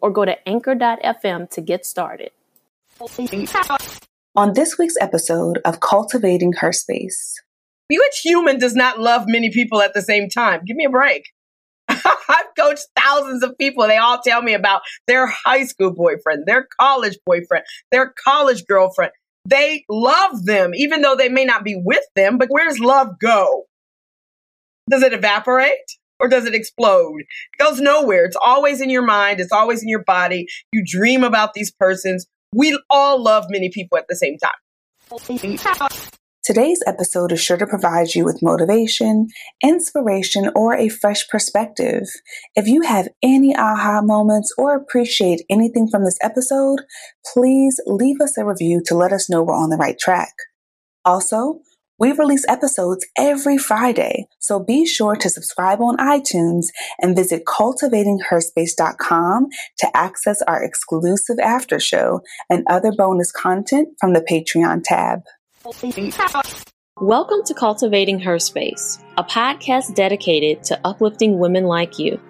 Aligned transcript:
or 0.00 0.10
go 0.10 0.24
to 0.24 0.48
anchor.fm 0.48 1.50
to 1.50 1.60
get 1.60 1.86
started. 1.86 2.30
On 4.34 4.52
this 4.52 4.78
week's 4.78 4.96
episode 5.00 5.58
of 5.64 5.80
Cultivating 5.80 6.52
Her 6.54 6.72
Space, 6.72 7.40
which 7.90 8.20
human 8.22 8.58
does 8.58 8.74
not 8.74 9.00
love 9.00 9.24
many 9.26 9.50
people 9.50 9.80
at 9.80 9.94
the 9.94 10.02
same 10.02 10.28
time? 10.28 10.60
Give 10.64 10.76
me 10.76 10.84
a 10.84 10.90
break. 10.90 11.32
I've 11.88 12.54
coached 12.58 12.86
thousands 12.96 13.42
of 13.42 13.56
people. 13.56 13.86
They 13.86 13.96
all 13.96 14.20
tell 14.20 14.42
me 14.42 14.54
about 14.54 14.82
their 15.06 15.26
high 15.26 15.64
school 15.64 15.92
boyfriend, 15.92 16.44
their 16.46 16.68
college 16.78 17.18
boyfriend, 17.24 17.64
their 17.90 18.12
college 18.24 18.66
girlfriend. 18.66 19.12
They 19.44 19.84
love 19.88 20.44
them, 20.44 20.74
even 20.74 21.00
though 21.00 21.16
they 21.16 21.30
may 21.30 21.44
not 21.44 21.64
be 21.64 21.80
with 21.82 22.04
them. 22.14 22.36
But 22.36 22.48
where 22.50 22.68
does 22.68 22.78
love 22.78 23.18
go? 23.18 23.64
Does 24.90 25.02
it 25.02 25.14
evaporate? 25.14 25.78
Or 26.20 26.28
does 26.28 26.44
it 26.44 26.54
explode? 26.54 27.20
It 27.20 27.62
goes 27.62 27.80
nowhere. 27.80 28.24
It's 28.24 28.36
always 28.44 28.80
in 28.80 28.90
your 28.90 29.04
mind. 29.04 29.40
It's 29.40 29.52
always 29.52 29.82
in 29.82 29.88
your 29.88 30.04
body. 30.04 30.46
You 30.72 30.84
dream 30.86 31.24
about 31.24 31.54
these 31.54 31.70
persons. 31.70 32.26
We 32.54 32.78
all 32.90 33.22
love 33.22 33.46
many 33.48 33.70
people 33.70 33.98
at 33.98 34.06
the 34.08 34.16
same 34.16 34.38
time. 34.38 34.50
Today's 36.44 36.82
episode 36.86 37.30
is 37.30 37.42
sure 37.42 37.58
to 37.58 37.66
provide 37.66 38.14
you 38.14 38.24
with 38.24 38.42
motivation, 38.42 39.28
inspiration, 39.62 40.50
or 40.54 40.74
a 40.74 40.88
fresh 40.88 41.28
perspective. 41.28 42.04
If 42.54 42.66
you 42.66 42.80
have 42.80 43.08
any 43.22 43.54
aha 43.54 44.00
moments 44.00 44.54
or 44.56 44.74
appreciate 44.74 45.42
anything 45.50 45.88
from 45.90 46.06
this 46.06 46.16
episode, 46.22 46.80
please 47.34 47.78
leave 47.84 48.22
us 48.22 48.38
a 48.38 48.46
review 48.46 48.82
to 48.86 48.94
let 48.94 49.12
us 49.12 49.28
know 49.28 49.42
we're 49.42 49.54
on 49.54 49.68
the 49.68 49.76
right 49.76 49.98
track. 49.98 50.32
Also, 51.04 51.60
we 51.98 52.12
release 52.12 52.44
episodes 52.48 53.04
every 53.18 53.58
Friday, 53.58 54.28
so 54.38 54.60
be 54.60 54.86
sure 54.86 55.16
to 55.16 55.28
subscribe 55.28 55.80
on 55.80 55.96
iTunes 55.96 56.66
and 57.00 57.16
visit 57.16 57.44
cultivatingherspace.com 57.44 59.48
to 59.78 59.96
access 59.96 60.40
our 60.42 60.62
exclusive 60.62 61.40
after 61.40 61.80
show 61.80 62.20
and 62.48 62.62
other 62.68 62.92
bonus 62.92 63.32
content 63.32 63.88
from 64.00 64.12
the 64.12 64.20
Patreon 64.20 64.82
tab. 64.84 65.22
Welcome 67.00 67.42
to 67.46 67.54
Cultivating 67.54 68.20
Her 68.20 68.38
Space, 68.38 69.00
a 69.16 69.24
podcast 69.24 69.96
dedicated 69.96 70.62
to 70.64 70.78
uplifting 70.84 71.40
women 71.40 71.64
like 71.64 71.98
you. 71.98 72.20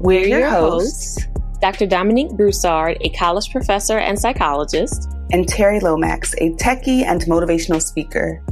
We're 0.00 0.26
your 0.26 0.48
hosts, 0.48 1.24
Dr. 1.60 1.86
Dominique 1.86 2.32
Broussard, 2.32 2.98
a 3.00 3.10
college 3.10 3.52
professor 3.52 3.98
and 3.98 4.18
psychologist, 4.18 5.08
and 5.30 5.46
Terri 5.46 5.80
Lomax, 5.80 6.34
a 6.38 6.50
techie 6.54 7.04
and 7.04 7.20
motivational 7.22 7.80
speaker. 7.80 8.42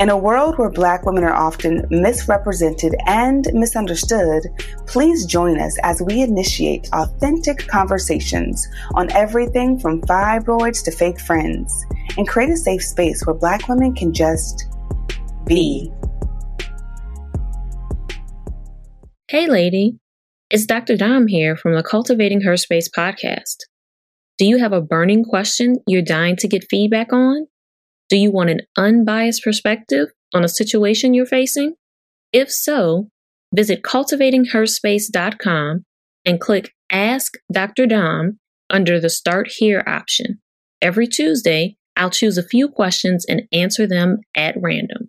In 0.00 0.08
a 0.08 0.18
world 0.18 0.58
where 0.58 0.70
Black 0.70 1.06
women 1.06 1.22
are 1.22 1.32
often 1.32 1.86
misrepresented 1.88 2.96
and 3.06 3.48
misunderstood, 3.52 4.42
please 4.88 5.24
join 5.24 5.60
us 5.60 5.78
as 5.84 6.02
we 6.02 6.20
initiate 6.20 6.88
authentic 6.92 7.68
conversations 7.68 8.66
on 8.94 9.08
everything 9.12 9.78
from 9.78 10.00
fibroids 10.02 10.82
to 10.84 10.90
fake 10.90 11.20
friends 11.20 11.86
and 12.18 12.26
create 12.26 12.50
a 12.50 12.56
safe 12.56 12.82
space 12.82 13.24
where 13.24 13.36
Black 13.36 13.68
women 13.68 13.94
can 13.94 14.12
just 14.12 14.64
be. 15.46 15.92
Hey, 19.28 19.46
lady. 19.46 20.00
It's 20.50 20.66
Dr. 20.66 20.96
Dom 20.96 21.28
here 21.28 21.54
from 21.54 21.76
the 21.76 21.84
Cultivating 21.84 22.40
Her 22.40 22.56
Space 22.56 22.88
podcast. 22.88 23.58
Do 24.38 24.44
you 24.44 24.58
have 24.58 24.72
a 24.72 24.80
burning 24.80 25.22
question 25.22 25.76
you're 25.86 26.02
dying 26.02 26.34
to 26.38 26.48
get 26.48 26.66
feedback 26.68 27.12
on? 27.12 27.46
Do 28.10 28.16
you 28.16 28.30
want 28.30 28.50
an 28.50 28.60
unbiased 28.76 29.42
perspective 29.42 30.08
on 30.34 30.44
a 30.44 30.48
situation 30.48 31.14
you're 31.14 31.24
facing? 31.24 31.74
If 32.32 32.50
so, 32.50 33.08
visit 33.54 33.82
cultivatingherspace.com 33.82 35.84
and 36.26 36.40
click 36.40 36.74
Ask 36.90 37.34
Dr. 37.50 37.86
Dom 37.86 38.38
under 38.68 39.00
the 39.00 39.08
Start 39.08 39.48
Here 39.56 39.82
option. 39.86 40.40
Every 40.82 41.06
Tuesday, 41.06 41.76
I'll 41.96 42.10
choose 42.10 42.36
a 42.36 42.42
few 42.42 42.68
questions 42.68 43.24
and 43.24 43.48
answer 43.52 43.86
them 43.86 44.18
at 44.34 44.56
random. 44.60 45.08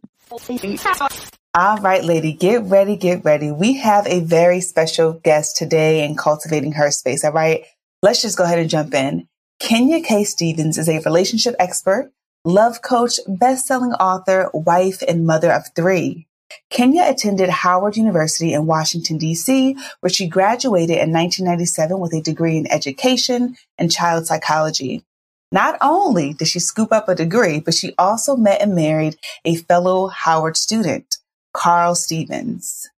All 1.54 1.78
right, 1.78 2.04
lady, 2.04 2.34
get 2.34 2.64
ready, 2.64 2.96
get 2.96 3.26
ready. 3.26 3.52
We 3.52 3.78
have 3.78 4.08
a 4.08 4.22
very 4.22 4.62
special 4.62 5.14
guest 5.14 5.58
today 5.58 6.06
in 6.06 6.16
Cultivating 6.16 6.74
Her 6.74 6.92
Space. 6.92 7.26
All 7.26 7.32
right, 7.32 7.66
let's 8.02 8.22
just 8.22 8.38
go 8.38 8.44
ahead 8.44 8.60
and 8.60 8.70
jump 8.70 8.94
in. 8.94 9.28
Kenya 9.60 10.02
K. 10.02 10.24
Stevens 10.24 10.78
is 10.78 10.90
a 10.90 11.00
relationship 11.00 11.56
expert 11.60 12.12
love 12.46 12.82
coach, 12.82 13.20
best-selling 13.28 13.94
author, 13.94 14.50
wife, 14.54 15.02
and 15.08 15.26
mother 15.26 15.52
of 15.52 15.64
three. 15.76 16.28
Kenya 16.70 17.04
attended 17.08 17.50
Howard 17.50 17.98
University 17.98 18.54
in 18.54 18.68
Washington, 18.68 19.18
D.C., 19.18 19.76
where 20.00 20.10
she 20.10 20.28
graduated 20.28 20.98
in 20.98 21.12
1997 21.12 22.00
with 22.00 22.14
a 22.14 22.22
degree 22.22 22.56
in 22.56 22.72
education 22.72 23.58
and 23.78 23.92
child 23.92 24.28
psychology. 24.28 25.04
Not 25.52 25.78
only 25.82 26.34
did 26.34 26.48
she 26.48 26.60
scoop 26.60 26.92
up 26.92 27.10
a 27.10 27.16
degree, 27.16 27.60
but 27.60 27.74
she 27.74 27.94
also 27.98 28.36
met 28.36 28.62
and 28.62 28.76
married 28.76 29.18
a 29.44 29.56
fellow 29.56 30.08
Howard 30.08 30.56
student, 30.56 31.18
Carl 31.54 31.96
Stevens. 31.96 32.90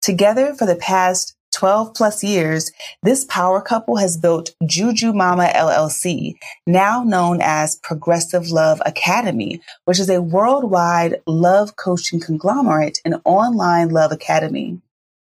Together 0.00 0.54
for 0.54 0.66
the 0.66 0.76
past 0.76 1.34
12 1.52 1.94
plus 1.94 2.24
years, 2.24 2.72
this 3.02 3.24
power 3.26 3.60
couple 3.60 3.96
has 3.96 4.16
built 4.16 4.54
Juju 4.66 5.12
Mama 5.12 5.50
LLC, 5.54 6.34
now 6.66 7.04
known 7.04 7.40
as 7.40 7.76
Progressive 7.82 8.48
Love 8.48 8.82
Academy, 8.84 9.60
which 9.84 10.00
is 10.00 10.10
a 10.10 10.22
worldwide 10.22 11.20
love 11.26 11.76
coaching 11.76 12.20
conglomerate 12.20 13.00
and 13.04 13.20
online 13.24 13.90
love 13.90 14.12
academy. 14.12 14.80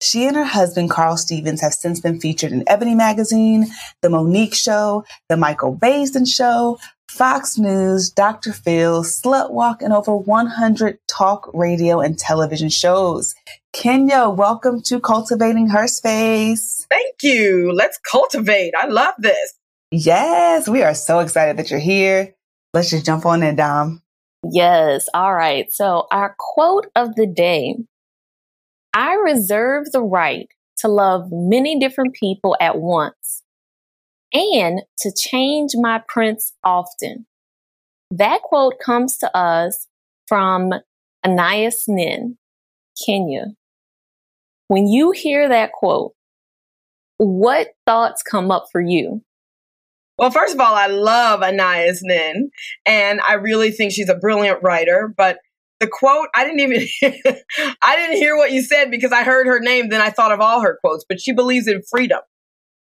She 0.01 0.27
and 0.27 0.37
her 0.37 0.45
husband, 0.45 0.91
Carl 0.91 1.17
Stevens, 1.17 1.63
have 1.63 1.73
since 1.73 2.01
been 2.01 2.21
featured 2.21 2.53
in 2.53 2.65
Ebony 2.67 2.95
Magazine, 2.95 3.67
The 4.03 4.11
Mo'Nique 4.11 4.55
Show, 4.55 5.05
The 5.31 5.39
Michael 5.39 5.75
Baisden 5.75 6.27
Show, 6.27 6.79
Fox 7.09 7.57
News, 7.57 8.11
Dr. 8.11 8.53
Phil, 8.53 9.03
Slut 9.03 9.53
Walk, 9.53 9.81
and 9.81 9.93
over 9.93 10.15
100 10.15 10.99
talk 11.09 11.49
radio 11.55 12.01
and 12.01 12.19
television 12.19 12.69
shows. 12.69 13.35
Kenya, 13.77 14.31
welcome 14.31 14.81
to 14.81 14.99
Cultivating 14.99 15.69
Her 15.69 15.87
Space. 15.87 16.87
Thank 16.89 17.23
you. 17.23 17.73
Let's 17.73 17.99
cultivate. 17.99 18.73
I 18.75 18.87
love 18.87 19.15
this. 19.19 19.53
Yes, 19.91 20.67
we 20.67 20.83
are 20.83 20.95
so 20.95 21.19
excited 21.19 21.59
that 21.59 21.71
you're 21.71 21.79
here. 21.79 22.35
Let's 22.73 22.89
just 22.89 23.05
jump 23.05 23.27
on 23.27 23.43
in, 23.43 23.57
Dom. 23.57 24.01
Yes. 24.51 25.11
All 25.13 25.35
right. 25.35 25.71
So, 25.75 26.07
our 26.11 26.35
quote 26.39 26.87
of 26.97 27.17
the 27.17 27.27
day 27.27 27.77
I 28.95 29.13
reserve 29.13 29.93
the 29.93 30.01
right 30.01 30.49
to 30.79 30.89
love 30.89 31.29
many 31.31 31.79
different 31.79 32.15
people 32.15 32.57
at 32.59 32.79
once 32.79 33.43
and 34.33 34.81
to 35.01 35.13
change 35.15 35.73
my 35.75 36.03
prince 36.09 36.55
often. 36.65 37.27
That 38.11 38.41
quote 38.41 38.79
comes 38.83 39.19
to 39.19 39.37
us 39.37 39.87
from 40.27 40.73
Anais 41.23 41.73
Nin, 41.89 42.39
Kenya. 43.05 43.49
When 44.69 44.87
you 44.87 45.13
hear 45.13 45.49
that 45.49 45.73
quote, 45.73 46.13
what 47.19 47.69
thoughts 47.87 48.23
come 48.23 48.51
up 48.51 48.67
for 48.73 48.81
you? 48.81 49.23
Well, 50.19 50.31
first 50.31 50.55
of 50.55 50.61
all, 50.61 50.75
I 50.75 50.87
love 50.87 51.43
Anais 51.43 51.99
Nin, 52.03 52.51
and 52.87 53.21
I 53.21 53.35
really 53.35 53.71
think 53.71 53.93
she's 53.93 54.09
a 54.09 54.15
brilliant 54.15 54.63
writer. 54.63 55.13
But 55.15 55.39
the 55.79 55.87
quote, 55.87 56.29
I 56.35 56.45
didn't 56.45 56.61
even, 56.61 56.87
I 57.83 57.97
didn't 57.97 58.17
hear 58.17 58.37
what 58.37 58.51
you 58.51 58.63
said 58.63 58.91
because 58.91 59.13
I 59.13 59.25
heard 59.25 59.47
her 59.47 59.61
name, 59.61 59.91
then 59.91 60.01
I 60.01 60.11
thought 60.11 60.33
of 60.33 60.41
all 60.41 60.63
her 60.63 60.79
quotes. 60.81 61.05
But 61.07 61.21
she 61.21 61.33
believes 61.33 61.69
in 61.69 61.83
freedom. 61.91 62.21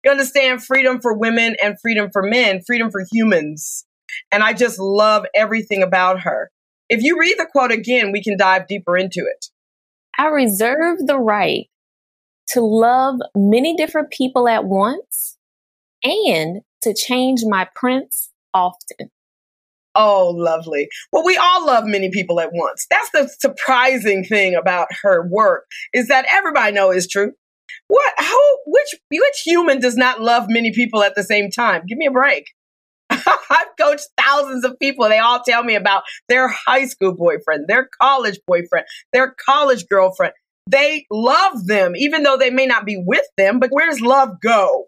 You 0.04 0.12
understand 0.12 0.64
freedom 0.64 1.00
for 1.02 1.18
women 1.18 1.56
and 1.62 1.80
freedom 1.82 2.10
for 2.12 2.24
men, 2.24 2.62
freedom 2.66 2.90
for 2.90 3.06
humans. 3.12 3.86
And 4.32 4.42
I 4.42 4.54
just 4.54 4.80
love 4.80 5.26
everything 5.36 5.84
about 5.84 6.22
her. 6.22 6.50
If 6.90 7.04
you 7.04 7.20
read 7.20 7.36
the 7.38 7.48
quote 7.52 7.72
again, 7.72 8.12
we 8.12 8.24
can 8.24 8.38
dive 8.38 8.68
deeper 8.68 8.98
into 8.98 9.20
it. 9.20 9.46
I 10.20 10.28
reserve 10.28 11.08
the 11.08 11.18
right 11.18 11.70
to 12.50 12.60
love 12.60 13.22
many 13.36 13.78
different 13.78 14.12
people 14.12 14.50
at 14.50 14.66
once 14.66 15.38
and 16.04 16.60
to 16.82 16.94
change 16.94 17.44
my 17.46 17.70
prince 17.74 18.30
often. 18.54 19.12
Oh, 19.96 20.36
lovely. 20.36 20.90
Well, 21.14 21.24
we 21.24 21.38
all 21.38 21.66
love 21.66 21.86
many 21.86 22.12
people 22.12 22.42
at 22.42 22.52
once. 22.52 22.86
That's 22.90 23.10
the 23.12 23.30
surprising 23.40 24.26
thing 24.26 24.56
about 24.56 24.90
her 25.04 25.26
work 25.26 25.66
is 25.94 26.10
that 26.10 26.26
everybody 26.30 26.74
know 26.74 26.92
is 26.92 27.08
true. 27.08 27.32
What? 27.88 28.14
Who? 28.20 28.58
Which? 28.66 28.96
Which 29.10 29.42
human 29.46 29.80
does 29.80 29.96
not 29.96 30.20
love 30.20 30.48
many 30.50 30.74
people 30.74 31.02
at 31.02 31.16
the 31.16 31.24
same 31.24 31.50
time? 31.50 31.84
Give 31.88 31.98
me 31.98 32.08
a 32.08 32.12
break. 32.12 32.44
I've 33.50 33.76
coached 33.80 34.08
thousands 34.18 34.64
of 34.66 34.78
people. 34.80 35.08
They 35.08 35.20
all 35.20 35.42
tell 35.44 35.64
me 35.64 35.76
about 35.76 36.04
their 36.28 36.48
high 36.48 36.86
school 36.86 37.14
boyfriend, 37.14 37.68
their 37.68 37.90
college 38.02 38.40
boyfriend, 38.48 38.86
their 39.14 39.36
college 39.46 39.88
girlfriend. 39.88 40.34
They 40.70 41.06
love 41.10 41.66
them, 41.66 41.96
even 41.96 42.24
though 42.24 42.38
they 42.38 42.52
may 42.52 42.66
not 42.66 42.86
be 42.86 43.02
with 43.04 43.26
them. 43.38 43.60
But 43.60 43.72
where 43.72 43.90
does 43.90 44.02
love 44.02 44.40
go? 44.42 44.86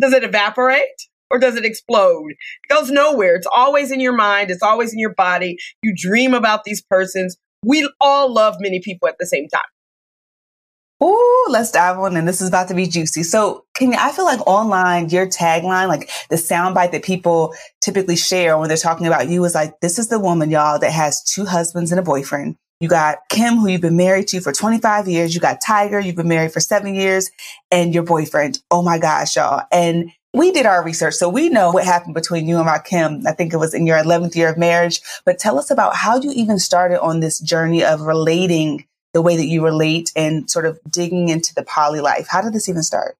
Does 0.00 0.12
it 0.12 0.24
evaporate 0.24 0.88
or 1.30 1.38
does 1.38 1.56
it 1.56 1.64
explode? 1.64 2.30
It 2.30 2.74
goes 2.74 2.90
nowhere. 2.90 3.36
It's 3.36 3.48
always 3.52 3.92
in 3.92 4.00
your 4.00 4.16
mind. 4.16 4.50
It's 4.50 4.62
always 4.62 4.92
in 4.92 4.98
your 4.98 5.14
body. 5.14 5.58
You 5.82 5.94
dream 5.96 6.34
about 6.34 6.64
these 6.64 6.82
persons. 6.82 7.36
We 7.64 7.88
all 8.00 8.32
love 8.32 8.56
many 8.60 8.80
people 8.80 9.08
at 9.08 9.16
the 9.18 9.26
same 9.26 9.48
time. 9.48 9.62
Ooh, 11.02 11.46
let's 11.48 11.70
dive 11.70 11.98
on 11.98 12.16
in. 12.16 12.24
This 12.24 12.40
is 12.40 12.48
about 12.48 12.68
to 12.68 12.74
be 12.74 12.86
juicy. 12.86 13.22
So, 13.22 13.64
can 13.74 13.92
you 13.92 13.98
I 13.98 14.10
feel 14.10 14.24
like 14.24 14.44
online, 14.46 15.10
your 15.10 15.26
tagline, 15.26 15.86
like 15.88 16.10
the 16.28 16.36
soundbite 16.36 16.90
that 16.90 17.04
people 17.04 17.54
typically 17.80 18.16
share 18.16 18.58
when 18.58 18.68
they're 18.68 18.76
talking 18.76 19.06
about 19.06 19.28
you 19.28 19.44
is 19.44 19.54
like, 19.54 19.78
this 19.80 19.98
is 19.98 20.08
the 20.08 20.18
woman, 20.18 20.50
y'all, 20.50 20.78
that 20.78 20.90
has 20.90 21.22
two 21.22 21.44
husbands 21.44 21.92
and 21.92 22.00
a 22.00 22.02
boyfriend. 22.02 22.56
You 22.80 22.88
got 22.88 23.18
Kim, 23.28 23.56
who 23.56 23.68
you've 23.68 23.80
been 23.80 23.96
married 23.96 24.28
to 24.28 24.40
for 24.40 24.52
25 24.52 25.08
years. 25.08 25.34
You 25.34 25.40
got 25.40 25.60
Tiger, 25.60 26.00
you've 26.00 26.16
been 26.16 26.28
married 26.28 26.52
for 26.52 26.60
seven 26.60 26.94
years, 26.94 27.30
and 27.70 27.94
your 27.94 28.04
boyfriend. 28.04 28.60
Oh 28.70 28.82
my 28.82 28.98
gosh, 28.98 29.36
y'all. 29.36 29.64
And 29.72 30.12
we 30.34 30.52
did 30.52 30.66
our 30.66 30.84
research, 30.84 31.14
so 31.14 31.28
we 31.28 31.48
know 31.48 31.70
what 31.70 31.84
happened 31.84 32.14
between 32.14 32.46
you 32.46 32.58
and 32.58 32.68
Rakim. 32.68 33.26
I 33.26 33.32
think 33.32 33.52
it 33.52 33.56
was 33.56 33.74
in 33.74 33.86
your 33.86 33.98
11th 33.98 34.36
year 34.36 34.50
of 34.50 34.58
marriage. 34.58 35.00
But 35.24 35.38
tell 35.38 35.58
us 35.58 35.70
about 35.70 35.96
how 35.96 36.20
you 36.20 36.32
even 36.32 36.58
started 36.58 37.00
on 37.00 37.20
this 37.20 37.40
journey 37.40 37.82
of 37.82 38.02
relating 38.02 38.84
the 39.14 39.22
way 39.22 39.36
that 39.36 39.46
you 39.46 39.64
relate 39.64 40.12
and 40.14 40.50
sort 40.50 40.66
of 40.66 40.78
digging 40.90 41.28
into 41.28 41.54
the 41.54 41.62
poly 41.62 42.00
life. 42.00 42.26
How 42.28 42.40
did 42.40 42.52
this 42.52 42.68
even 42.68 42.82
start? 42.82 43.16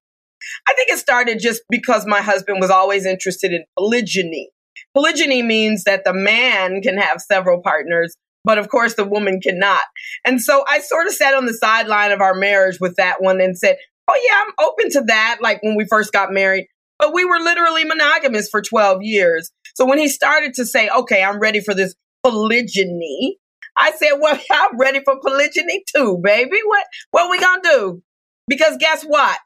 I 0.66 0.74
think 0.74 0.90
it 0.90 0.98
started 0.98 1.40
just 1.40 1.62
because 1.68 2.06
my 2.06 2.20
husband 2.20 2.60
was 2.60 2.70
always 2.70 3.06
interested 3.06 3.52
in 3.52 3.64
polygyny. 3.76 4.50
Polygyny 4.94 5.42
means 5.42 5.84
that 5.84 6.04
the 6.04 6.12
man 6.12 6.80
can 6.82 6.96
have 6.96 7.20
several 7.20 7.60
partners, 7.60 8.14
but 8.44 8.58
of 8.58 8.68
course 8.68 8.94
the 8.94 9.04
woman 9.04 9.40
cannot. 9.40 9.82
And 10.24 10.40
so 10.40 10.64
I 10.68 10.80
sort 10.80 11.06
of 11.06 11.12
sat 11.12 11.34
on 11.34 11.46
the 11.46 11.54
sideline 11.54 12.12
of 12.12 12.20
our 12.20 12.34
marriage 12.34 12.78
with 12.80 12.96
that 12.96 13.22
one 13.22 13.40
and 13.40 13.58
said, 13.58 13.76
Oh, 14.10 14.20
yeah, 14.26 14.42
I'm 14.42 14.66
open 14.66 14.90
to 14.92 15.02
that. 15.08 15.38
Like 15.42 15.62
when 15.62 15.76
we 15.76 15.84
first 15.84 16.12
got 16.12 16.32
married, 16.32 16.66
but 16.98 17.12
we 17.12 17.26
were 17.26 17.38
literally 17.38 17.84
monogamous 17.84 18.48
for 18.48 18.62
12 18.62 19.02
years. 19.02 19.50
So 19.74 19.84
when 19.84 19.98
he 19.98 20.08
started 20.08 20.54
to 20.54 20.64
say, 20.64 20.88
Okay, 20.88 21.22
I'm 21.22 21.38
ready 21.38 21.60
for 21.60 21.74
this 21.74 21.94
polygyny, 22.22 23.38
I 23.78 23.92
said, 23.92 24.12
well, 24.20 24.38
I'm 24.50 24.78
ready 24.78 25.00
for 25.04 25.18
polygyny 25.20 25.82
too, 25.94 26.18
baby. 26.22 26.58
What, 26.64 26.84
what 27.10 27.30
we 27.30 27.38
gonna 27.40 27.62
do? 27.62 28.02
Because 28.46 28.76
guess 28.78 29.04
what? 29.04 29.40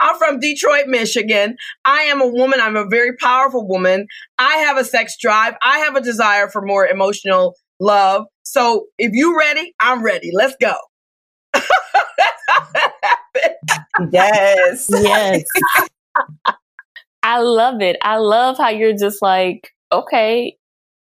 I'm 0.00 0.16
from 0.16 0.38
Detroit, 0.38 0.86
Michigan. 0.86 1.56
I 1.84 2.02
am 2.02 2.20
a 2.20 2.28
woman. 2.28 2.60
I'm 2.60 2.76
a 2.76 2.86
very 2.86 3.16
powerful 3.16 3.66
woman. 3.66 4.06
I 4.38 4.58
have 4.58 4.76
a 4.76 4.84
sex 4.84 5.16
drive. 5.20 5.54
I 5.60 5.78
have 5.80 5.96
a 5.96 6.00
desire 6.00 6.48
for 6.48 6.62
more 6.62 6.86
emotional 6.86 7.54
love. 7.80 8.26
So 8.44 8.86
if 8.98 9.10
you 9.12 9.36
ready, 9.38 9.74
I'm 9.80 10.02
ready. 10.02 10.30
Let's 10.32 10.54
go. 10.60 10.74
yes. 14.12 14.88
Yes. 14.88 15.44
I 17.22 17.40
love 17.40 17.80
it. 17.82 17.96
I 18.02 18.18
love 18.18 18.56
how 18.56 18.68
you're 18.70 18.96
just 18.96 19.20
like, 19.20 19.72
okay, 19.90 20.56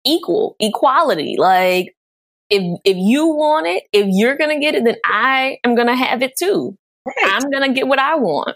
equal, 0.05 0.55
equality. 0.59 1.35
Like, 1.37 1.95
if 2.53 2.79
if 2.85 2.97
you 2.97 3.27
want 3.27 3.65
it, 3.67 3.83
if 3.91 4.05
you're 4.09 4.37
gonna 4.37 4.59
get 4.59 4.75
it, 4.75 4.83
then 4.83 4.97
I 5.03 5.57
am 5.63 5.75
gonna 5.75 5.95
have 5.95 6.21
it 6.21 6.33
too. 6.37 6.77
Right. 7.05 7.15
I'm 7.23 7.49
gonna 7.49 7.73
get 7.73 7.87
what 7.87 7.99
I 7.99 8.15
want. 8.15 8.55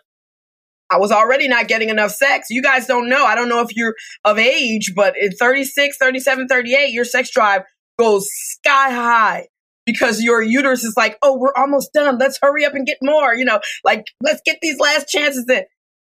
I 0.90 1.00
was 1.00 1.12
already 1.12 1.48
not 1.48 1.68
getting 1.68 1.90
enough 1.90 2.12
sex. 2.12 2.48
You 2.50 2.62
guys 2.62 2.86
don't 2.86 3.10
know. 3.10 3.26
I 3.26 3.36
don't 3.36 3.50
know 3.50 3.62
if 3.62 3.76
you're 3.76 3.96
of 4.24 4.38
age, 4.38 4.94
but 4.96 5.16
in 5.20 5.32
36, 5.32 5.98
37, 5.98 6.48
38, 6.48 6.92
your 6.92 7.04
sex 7.04 7.30
drive 7.30 7.64
goes 8.00 8.30
sky 8.32 8.92
high 8.92 9.48
because 9.86 10.22
your 10.22 10.42
uterus 10.42 10.84
is 10.86 10.96
like, 10.96 11.18
oh, 11.22 11.38
we're 11.38 11.54
almost 11.58 11.92
done. 11.92 12.18
Let's 12.18 12.40
hurry 12.42 12.64
up 12.64 12.74
and 12.74 12.86
get 12.86 13.00
more. 13.02 13.36
You 13.36 13.44
know, 13.44 13.60
like, 13.84 14.06
let's 14.24 14.42
get 14.46 14.60
these 14.62 14.80
last 14.80 15.10
chances 15.10 15.46
in. 15.50 15.64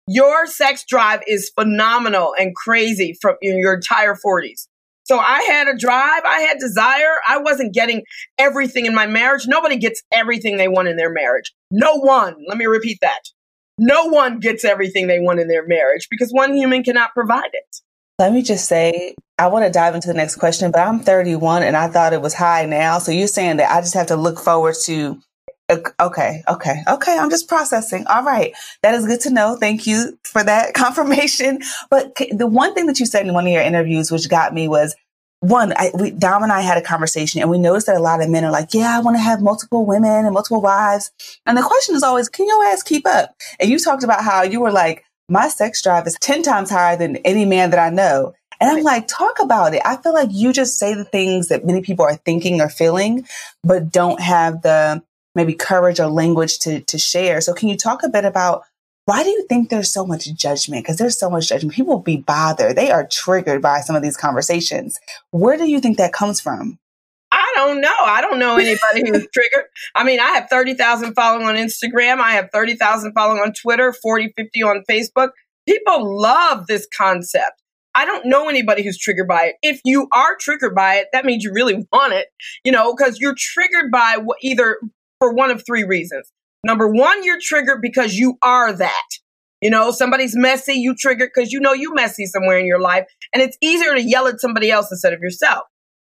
Your 0.07 0.47
sex 0.47 0.83
drive 0.88 1.21
is 1.27 1.51
phenomenal 1.53 2.33
and 2.39 2.56
crazy 2.56 3.15
from 3.21 3.36
your 3.41 3.75
entire 3.75 4.15
40s. 4.15 4.68
So 5.03 5.19
I 5.19 5.41
had 5.44 5.67
a 5.67 5.77
drive, 5.77 6.23
I 6.25 6.41
had 6.41 6.59
desire. 6.59 7.17
I 7.27 7.38
wasn't 7.38 7.73
getting 7.73 8.03
everything 8.38 8.85
in 8.85 8.95
my 8.95 9.05
marriage. 9.05 9.47
Nobody 9.47 9.77
gets 9.77 10.01
everything 10.13 10.57
they 10.57 10.67
want 10.69 10.88
in 10.88 10.95
their 10.95 11.11
marriage. 11.11 11.53
No 11.71 11.95
one. 11.95 12.35
Let 12.47 12.57
me 12.57 12.65
repeat 12.65 13.00
that. 13.01 13.19
No 13.77 14.05
one 14.05 14.39
gets 14.39 14.63
everything 14.63 15.07
they 15.07 15.19
want 15.19 15.39
in 15.39 15.47
their 15.47 15.67
marriage 15.67 16.07
because 16.09 16.31
one 16.31 16.55
human 16.55 16.83
cannot 16.83 17.13
provide 17.13 17.50
it. 17.53 17.77
Let 18.19 18.31
me 18.31 18.44
just 18.44 18.67
say, 18.67 19.15
I 19.39 19.47
want 19.47 19.65
to 19.65 19.71
dive 19.71 19.95
into 19.95 20.07
the 20.07 20.13
next 20.13 20.35
question, 20.35 20.71
but 20.71 20.79
I'm 20.79 21.00
31 21.00 21.63
and 21.63 21.75
I 21.75 21.88
thought 21.88 22.13
it 22.13 22.21
was 22.21 22.35
high 22.35 22.65
now. 22.65 23.00
So 23.00 23.11
you're 23.11 23.27
saying 23.27 23.57
that 23.57 23.71
I 23.71 23.81
just 23.81 23.95
have 23.95 24.07
to 24.07 24.15
look 24.15 24.39
forward 24.39 24.75
to 24.83 25.19
Okay, 25.69 26.44
okay, 26.48 26.83
okay. 26.88 27.18
I'm 27.18 27.30
just 27.30 27.48
processing. 27.48 28.06
All 28.07 28.24
right. 28.24 28.54
That 28.81 28.94
is 28.95 29.06
good 29.06 29.21
to 29.21 29.30
know. 29.30 29.56
Thank 29.56 29.88
you 29.88 30.18
for 30.24 30.44
that 30.44 30.74
confirmation. 30.75 31.60
But 31.89 32.15
the 32.31 32.48
one 32.48 32.74
thing 32.74 32.86
that 32.88 33.00
you 33.00 33.06
said 33.06 33.25
in 33.25 33.33
one 33.33 33.48
of 33.48 33.54
your 33.54 33.62
interviews, 33.62 34.12
which 34.12 34.30
got 34.30 34.54
me 34.54 34.68
was 34.68 34.95
one, 35.39 35.74
I, 35.75 35.92
we, 35.94 36.12
Dom 36.12 36.44
and 36.44 36.51
I 36.51 36.62
had 36.62 36.77
a 36.77 36.81
conversation 36.81 37.42
and 37.42 37.50
we 37.50 37.57
noticed 37.57 37.88
that 37.88 37.98
a 37.98 38.01
lot 38.01 38.21
of 38.21 38.30
men 38.30 38.45
are 38.45 38.51
like, 38.51 38.74
yeah, 38.74 38.95
I 38.95 39.01
want 39.01 39.18
to 39.18 39.21
have 39.21 39.42
multiple 39.42 39.86
women 39.86 40.25
and 40.25 40.33
multiple 40.33 40.62
wives. 40.62 41.12
And 41.45 41.57
the 41.57 41.63
question 41.63 41.95
is 41.95 42.04
always, 42.04 42.30
can 42.30 42.48
your 42.48 42.63
ass 42.65 42.83
keep 42.83 43.07
up? 43.07 43.36
And 43.60 43.69
you 43.69 43.80
talked 43.80 44.04
about 44.04 44.24
how 44.24 44.44
you 44.44 44.62
were 44.62 44.71
like, 44.71 45.04
my 45.30 45.48
sex 45.48 45.81
drive 45.81 46.07
is 46.07 46.18
10 46.21 46.44
times 46.44 46.69
higher 46.69 46.98
than 46.98 47.18
any 47.18 47.45
man 47.45 47.71
that 47.71 47.80
I 47.80 47.89
know. 47.89 48.33
And 48.60 48.69
I'm 48.69 48.83
like, 48.83 49.07
talk 49.07 49.39
about 49.39 49.74
it. 49.74 49.81
I 49.83 49.98
feel 49.98 50.13
like 50.13 50.30
you 50.31 50.54
just 50.54 50.77
say 50.77 50.94
the 50.94 51.04
things 51.04 51.48
that 51.50 51.65
many 51.65 51.81
people 51.81 52.06
are 52.06 52.15
thinking 52.15 52.62
or 52.62 52.69
feeling, 52.69 53.25
but 53.63 53.92
don't 53.92 54.21
have 54.21 54.62
the 54.62 55.04
maybe 55.35 55.53
courage 55.53 56.00
or 56.00 56.07
language 56.07 56.59
to, 56.59 56.81
to 56.81 56.97
share. 56.97 57.41
So 57.41 57.53
can 57.53 57.69
you 57.69 57.77
talk 57.77 58.03
a 58.03 58.09
bit 58.09 58.25
about 58.25 58.63
why 59.06 59.24
do 59.24 59.30
you 59.30 59.45
think 59.47 59.69
there's 59.69 59.91
so 59.91 60.06
much 60.06 60.33
judgment? 60.33 60.83
Because 60.83 60.97
there's 60.97 61.18
so 61.18 61.30
much 61.30 61.50
judgment. 61.50 61.75
People 61.75 62.00
be 62.00 62.18
bothered. 62.18 62.75
They 62.75 62.89
are 62.89 63.06
triggered 63.06 63.62
by 63.62 63.81
some 63.81 63.95
of 63.95 64.01
these 64.01 64.15
conversations. 64.15 65.00
Where 65.31 65.57
do 65.57 65.69
you 65.69 65.81
think 65.81 65.97
that 65.97 66.13
comes 66.13 66.39
from? 66.39 66.80
I 67.31 67.51
don't 67.56 67.81
know. 67.81 67.95
I 68.00 68.21
don't 68.21 68.39
know 68.39 68.57
anybody 68.57 69.09
who's 69.09 69.27
triggered. 69.33 69.65
I 69.95 70.03
mean, 70.03 70.19
I 70.19 70.30
have 70.30 70.50
30,000 70.50 71.15
following 71.15 71.47
on 71.47 71.56
Instagram. 71.56 72.19
I 72.19 72.33
have 72.33 72.50
30,000 72.53 73.13
following 73.13 73.41
on 73.41 73.53
Twitter, 73.53 73.91
40, 73.91 74.33
50 74.38 74.63
on 74.63 74.83
Facebook. 74.89 75.29
People 75.68 76.21
love 76.21 76.68
this 76.68 76.88
concept. 76.95 77.62
I 77.96 78.05
don't 78.05 78.25
know 78.25 78.50
anybody 78.50 78.84
who's 78.84 78.98
triggered 78.98 79.27
by 79.27 79.46
it. 79.46 79.55
If 79.62 79.81
you 79.84 80.07
are 80.12 80.36
triggered 80.39 80.74
by 80.74 80.96
it, 80.96 81.07
that 81.13 81.25
means 81.25 81.43
you 81.43 81.51
really 81.53 81.86
want 81.91 82.13
it, 82.13 82.27
you 82.63 82.72
know, 82.72 82.96
because 82.96 83.19
you're 83.19 83.36
triggered 83.38 83.91
by 83.91 84.17
what 84.17 84.38
either 84.41 84.77
for 85.24 85.34
one 85.34 85.51
of 85.51 85.65
three 85.65 85.86
reasons. 85.86 86.30
Number 86.65 86.86
one, 86.86 87.24
you're 87.24 87.39
triggered 87.42 87.82
because 87.82 88.15
you 88.15 88.38
are 88.42 88.74
that. 88.74 89.08
You 89.62 89.70
know, 89.70 89.92
somebody's 89.92 90.36
messy, 90.36 90.74
you 90.74 90.94
triggered 90.94 91.30
because 91.34 91.53
you 91.53 91.62
know 91.62 91.72
you 91.72 91.94
messy 91.94 92.25
somewhere 92.25 92.58
in 92.58 92.65
your 92.65 92.82
life, 92.82 93.06
and 93.32 93.42
it's 93.42 93.58
easier 93.62 93.94
to 93.94 94.01
yell 94.01 94.27
at 94.27 94.42
somebody 94.42 94.70
else 94.70 94.92
instead 94.92 95.13
of 95.13 95.22
yourself. 95.22 95.63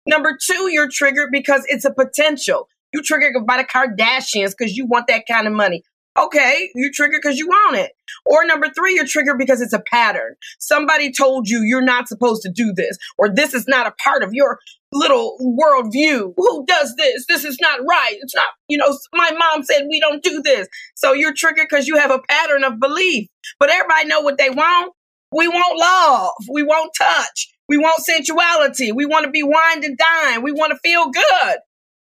Number 0.05 0.37
two, 0.45 0.69
you're 0.69 0.89
triggered 0.91 1.29
because 1.31 1.63
it's 1.67 1.85
a 1.85 1.93
potential. 1.93 2.67
You 2.93 3.01
triggered 3.01 3.33
by 3.47 3.55
the 3.55 3.63
Kardashians 3.63 4.53
because 4.57 4.75
you 4.75 4.85
want 4.85 5.07
that 5.07 5.23
kind 5.29 5.47
of 5.47 5.53
money. 5.53 5.83
Okay, 6.17 6.69
you're 6.75 6.91
triggered 6.93 7.19
because 7.21 7.37
you 7.37 7.47
want 7.47 7.75
it. 7.75 7.91
Or 8.25 8.45
number 8.45 8.69
three, 8.69 8.95
you're 8.95 9.05
triggered 9.05 9.37
because 9.37 9.61
it's 9.61 9.73
a 9.73 9.83
pattern. 9.91 10.35
Somebody 10.59 11.11
told 11.11 11.49
you 11.49 11.61
you're 11.61 11.81
not 11.81 12.07
supposed 12.07 12.41
to 12.43 12.51
do 12.51 12.73
this, 12.73 12.97
or 13.17 13.33
this 13.33 13.53
is 13.53 13.67
not 13.67 13.87
a 13.87 13.91
part 13.91 14.23
of 14.23 14.33
your 14.33 14.59
little 14.93 15.37
worldview. 15.41 16.33
Who 16.37 16.65
does 16.65 16.95
this? 16.95 17.25
This 17.27 17.43
is 17.43 17.57
not 17.59 17.81
right. 17.85 18.15
It's 18.21 18.33
not, 18.33 18.47
you 18.69 18.77
know, 18.77 18.97
my 19.13 19.31
mom 19.31 19.63
said 19.63 19.87
we 19.89 19.99
don't 19.99 20.23
do 20.23 20.41
this. 20.41 20.67
So 20.95 21.11
you're 21.11 21.33
triggered 21.33 21.67
because 21.69 21.87
you 21.87 21.97
have 21.97 22.11
a 22.11 22.21
pattern 22.29 22.63
of 22.63 22.79
belief. 22.79 23.27
But 23.59 23.69
everybody 23.69 24.07
know 24.07 24.21
what 24.21 24.37
they 24.37 24.49
want. 24.49 24.93
We 25.33 25.49
want 25.49 25.77
love. 25.77 26.31
We 26.49 26.63
want 26.63 26.93
touch. 26.97 27.49
We 27.67 27.77
want 27.77 28.05
sensuality. 28.05 28.93
We 28.93 29.05
want 29.05 29.25
to 29.25 29.31
be 29.31 29.43
wined 29.43 29.83
and 29.83 29.97
dined. 29.97 30.43
We 30.43 30.53
want 30.53 30.71
to 30.71 30.79
feel 30.79 31.09
good. 31.09 31.57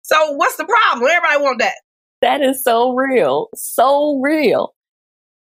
So 0.03 0.31
what's 0.33 0.55
the 0.55 0.65
problem? 0.65 1.09
Everybody 1.09 1.41
want 1.41 1.59
that. 1.59 1.75
That 2.21 2.41
is 2.41 2.63
so 2.63 2.93
real. 2.95 3.49
So 3.55 4.19
real. 4.19 4.73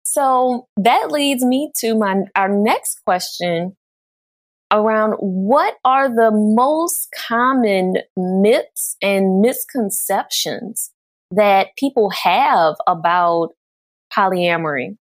So 0.05 0.67
that 0.77 1.11
leads 1.11 1.43
me 1.43 1.71
to 1.77 1.95
my 1.95 2.23
our 2.35 2.49
next 2.49 3.03
question 3.05 3.75
around 4.71 5.13
what 5.13 5.75
are 5.83 6.09
the 6.09 6.31
most 6.31 7.13
common 7.27 7.95
myths 8.15 8.95
and 9.01 9.41
misconceptions 9.41 10.91
that 11.31 11.75
people 11.77 12.09
have 12.09 12.75
about 12.87 13.49
polyamory? 14.15 14.97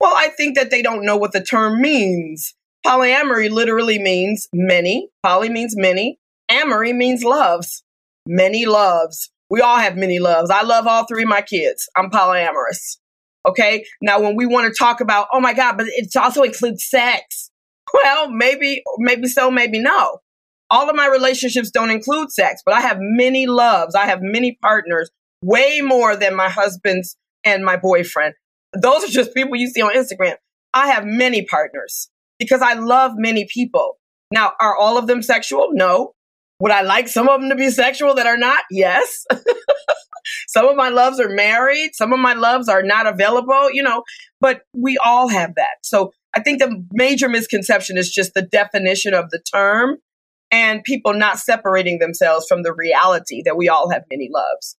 Well, 0.00 0.14
I 0.14 0.28
think 0.28 0.56
that 0.56 0.70
they 0.70 0.82
don't 0.82 1.04
know 1.04 1.16
what 1.16 1.32
the 1.32 1.42
term 1.42 1.80
means. 1.80 2.54
Polyamory 2.86 3.50
literally 3.50 3.98
means 3.98 4.48
many. 4.52 5.08
Poly 5.22 5.48
means 5.48 5.74
many. 5.76 6.18
Amory 6.50 6.92
means 6.92 7.22
loves. 7.22 7.82
Many 8.26 8.66
loves. 8.66 9.30
We 9.50 9.60
all 9.60 9.78
have 9.78 9.96
many 9.96 10.18
loves. 10.18 10.50
I 10.50 10.62
love 10.62 10.86
all 10.86 11.06
three 11.06 11.22
of 11.22 11.28
my 11.28 11.42
kids. 11.42 11.88
I'm 11.96 12.10
polyamorous. 12.10 12.98
Okay. 13.46 13.84
Now, 14.02 14.20
when 14.20 14.36
we 14.36 14.46
want 14.46 14.72
to 14.72 14.78
talk 14.78 15.00
about, 15.00 15.28
oh 15.32 15.40
my 15.40 15.54
God, 15.54 15.78
but 15.78 15.86
it 15.88 16.14
also 16.16 16.42
includes 16.42 16.88
sex. 16.88 17.50
Well, 17.94 18.30
maybe, 18.30 18.82
maybe 18.98 19.28
so, 19.28 19.50
maybe 19.50 19.78
no. 19.78 20.18
All 20.68 20.90
of 20.90 20.94
my 20.94 21.06
relationships 21.06 21.70
don't 21.70 21.90
include 21.90 22.30
sex, 22.30 22.60
but 22.62 22.74
I 22.74 22.82
have 22.82 22.98
many 23.00 23.46
loves. 23.46 23.94
I 23.94 24.04
have 24.04 24.18
many 24.20 24.58
partners, 24.60 25.10
way 25.42 25.80
more 25.80 26.14
than 26.14 26.36
my 26.36 26.50
husband's 26.50 27.16
and 27.44 27.64
my 27.64 27.78
boyfriend. 27.78 28.34
Those 28.74 29.04
are 29.04 29.08
just 29.08 29.32
people 29.32 29.56
you 29.56 29.68
see 29.68 29.80
on 29.80 29.94
Instagram. 29.94 30.34
I 30.74 30.88
have 30.88 31.06
many 31.06 31.46
partners 31.46 32.10
because 32.38 32.60
I 32.60 32.74
love 32.74 33.12
many 33.16 33.48
people. 33.50 33.96
Now, 34.30 34.52
are 34.60 34.76
all 34.76 34.98
of 34.98 35.06
them 35.06 35.22
sexual? 35.22 35.70
No. 35.72 36.12
Would 36.60 36.72
I 36.72 36.82
like 36.82 37.08
some 37.08 37.28
of 37.28 37.40
them 37.40 37.50
to 37.50 37.56
be 37.56 37.70
sexual 37.70 38.14
that 38.14 38.26
are 38.26 38.36
not? 38.36 38.64
Yes. 38.70 39.24
some 40.48 40.66
of 40.66 40.76
my 40.76 40.88
loves 40.88 41.20
are 41.20 41.28
married. 41.28 41.90
Some 41.94 42.12
of 42.12 42.18
my 42.18 42.34
loves 42.34 42.68
are 42.68 42.82
not 42.82 43.06
available, 43.06 43.70
you 43.72 43.82
know, 43.82 44.02
but 44.40 44.62
we 44.74 44.98
all 44.98 45.28
have 45.28 45.54
that. 45.54 45.78
So 45.82 46.12
I 46.34 46.40
think 46.40 46.58
the 46.58 46.84
major 46.92 47.28
misconception 47.28 47.96
is 47.96 48.10
just 48.10 48.34
the 48.34 48.42
definition 48.42 49.14
of 49.14 49.30
the 49.30 49.40
term 49.52 49.98
and 50.50 50.82
people 50.82 51.14
not 51.14 51.38
separating 51.38 51.98
themselves 51.98 52.46
from 52.48 52.62
the 52.62 52.74
reality 52.74 53.42
that 53.44 53.56
we 53.56 53.68
all 53.68 53.90
have 53.90 54.02
many 54.10 54.28
loves. 54.32 54.76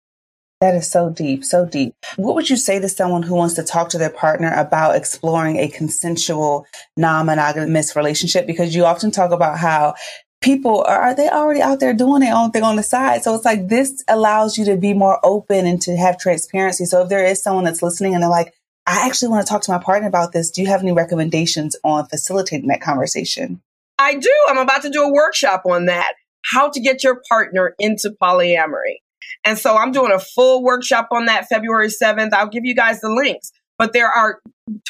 That 0.61 0.75
is 0.75 0.91
so 0.91 1.09
deep, 1.09 1.45
so 1.45 1.65
deep. 1.65 1.95
What 2.17 2.35
would 2.35 2.49
you 2.49 2.57
say 2.57 2.79
to 2.79 2.89
someone 2.89 3.23
who 3.23 3.35
wants 3.35 3.53
to 3.53 3.63
talk 3.63 3.87
to 3.89 3.97
their 3.97 4.09
partner 4.09 4.53
about 4.53 4.97
exploring 4.97 5.55
a 5.55 5.69
consensual, 5.69 6.65
non 6.97 7.27
monogamous 7.27 7.95
relationship? 7.95 8.45
Because 8.45 8.75
you 8.75 8.83
often 8.83 9.09
talk 9.09 9.31
about 9.31 9.57
how 9.57 9.93
people 10.41 10.83
are, 10.83 11.01
are 11.01 11.15
they 11.15 11.29
already 11.29 11.61
out 11.61 11.79
there 11.79 11.93
doing 11.93 12.21
their 12.21 12.35
own 12.35 12.51
thing 12.51 12.63
on 12.63 12.75
the 12.75 12.83
side. 12.83 13.23
So 13.23 13.35
it's 13.35 13.45
like 13.45 13.67
this 13.67 14.03
allows 14.07 14.57
you 14.57 14.65
to 14.65 14.77
be 14.77 14.93
more 14.93 15.19
open 15.23 15.65
and 15.65 15.81
to 15.81 15.97
have 15.97 16.17
transparency. 16.17 16.85
So 16.85 17.03
if 17.03 17.09
there 17.09 17.25
is 17.25 17.41
someone 17.41 17.65
that's 17.65 17.83
listening 17.83 18.13
and 18.13 18.23
they're 18.23 18.29
like, 18.29 18.53
I 18.87 19.05
actually 19.05 19.29
want 19.29 19.45
to 19.45 19.51
talk 19.51 19.61
to 19.63 19.71
my 19.71 19.77
partner 19.77 20.07
about 20.07 20.31
this, 20.31 20.49
do 20.49 20.61
you 20.61 20.67
have 20.67 20.81
any 20.81 20.93
recommendations 20.93 21.75
on 21.83 22.07
facilitating 22.07 22.69
that 22.69 22.81
conversation? 22.81 23.61
I 23.99 24.15
do. 24.15 24.33
I'm 24.47 24.57
about 24.57 24.81
to 24.83 24.89
do 24.89 25.03
a 25.03 25.11
workshop 25.11 25.63
on 25.65 25.85
that. 25.85 26.13
How 26.51 26.69
to 26.69 26.79
get 26.79 27.03
your 27.03 27.21
partner 27.29 27.75
into 27.77 28.15
polyamory. 28.21 28.97
And 29.43 29.57
so 29.57 29.75
I'm 29.75 29.91
doing 29.91 30.11
a 30.11 30.19
full 30.19 30.63
workshop 30.63 31.09
on 31.11 31.25
that 31.25 31.47
February 31.47 31.89
7th. 31.89 32.33
I'll 32.33 32.47
give 32.47 32.65
you 32.65 32.73
guys 32.73 33.01
the 33.01 33.09
links 33.09 33.51
but 33.79 33.93
there 33.93 34.11
are 34.11 34.39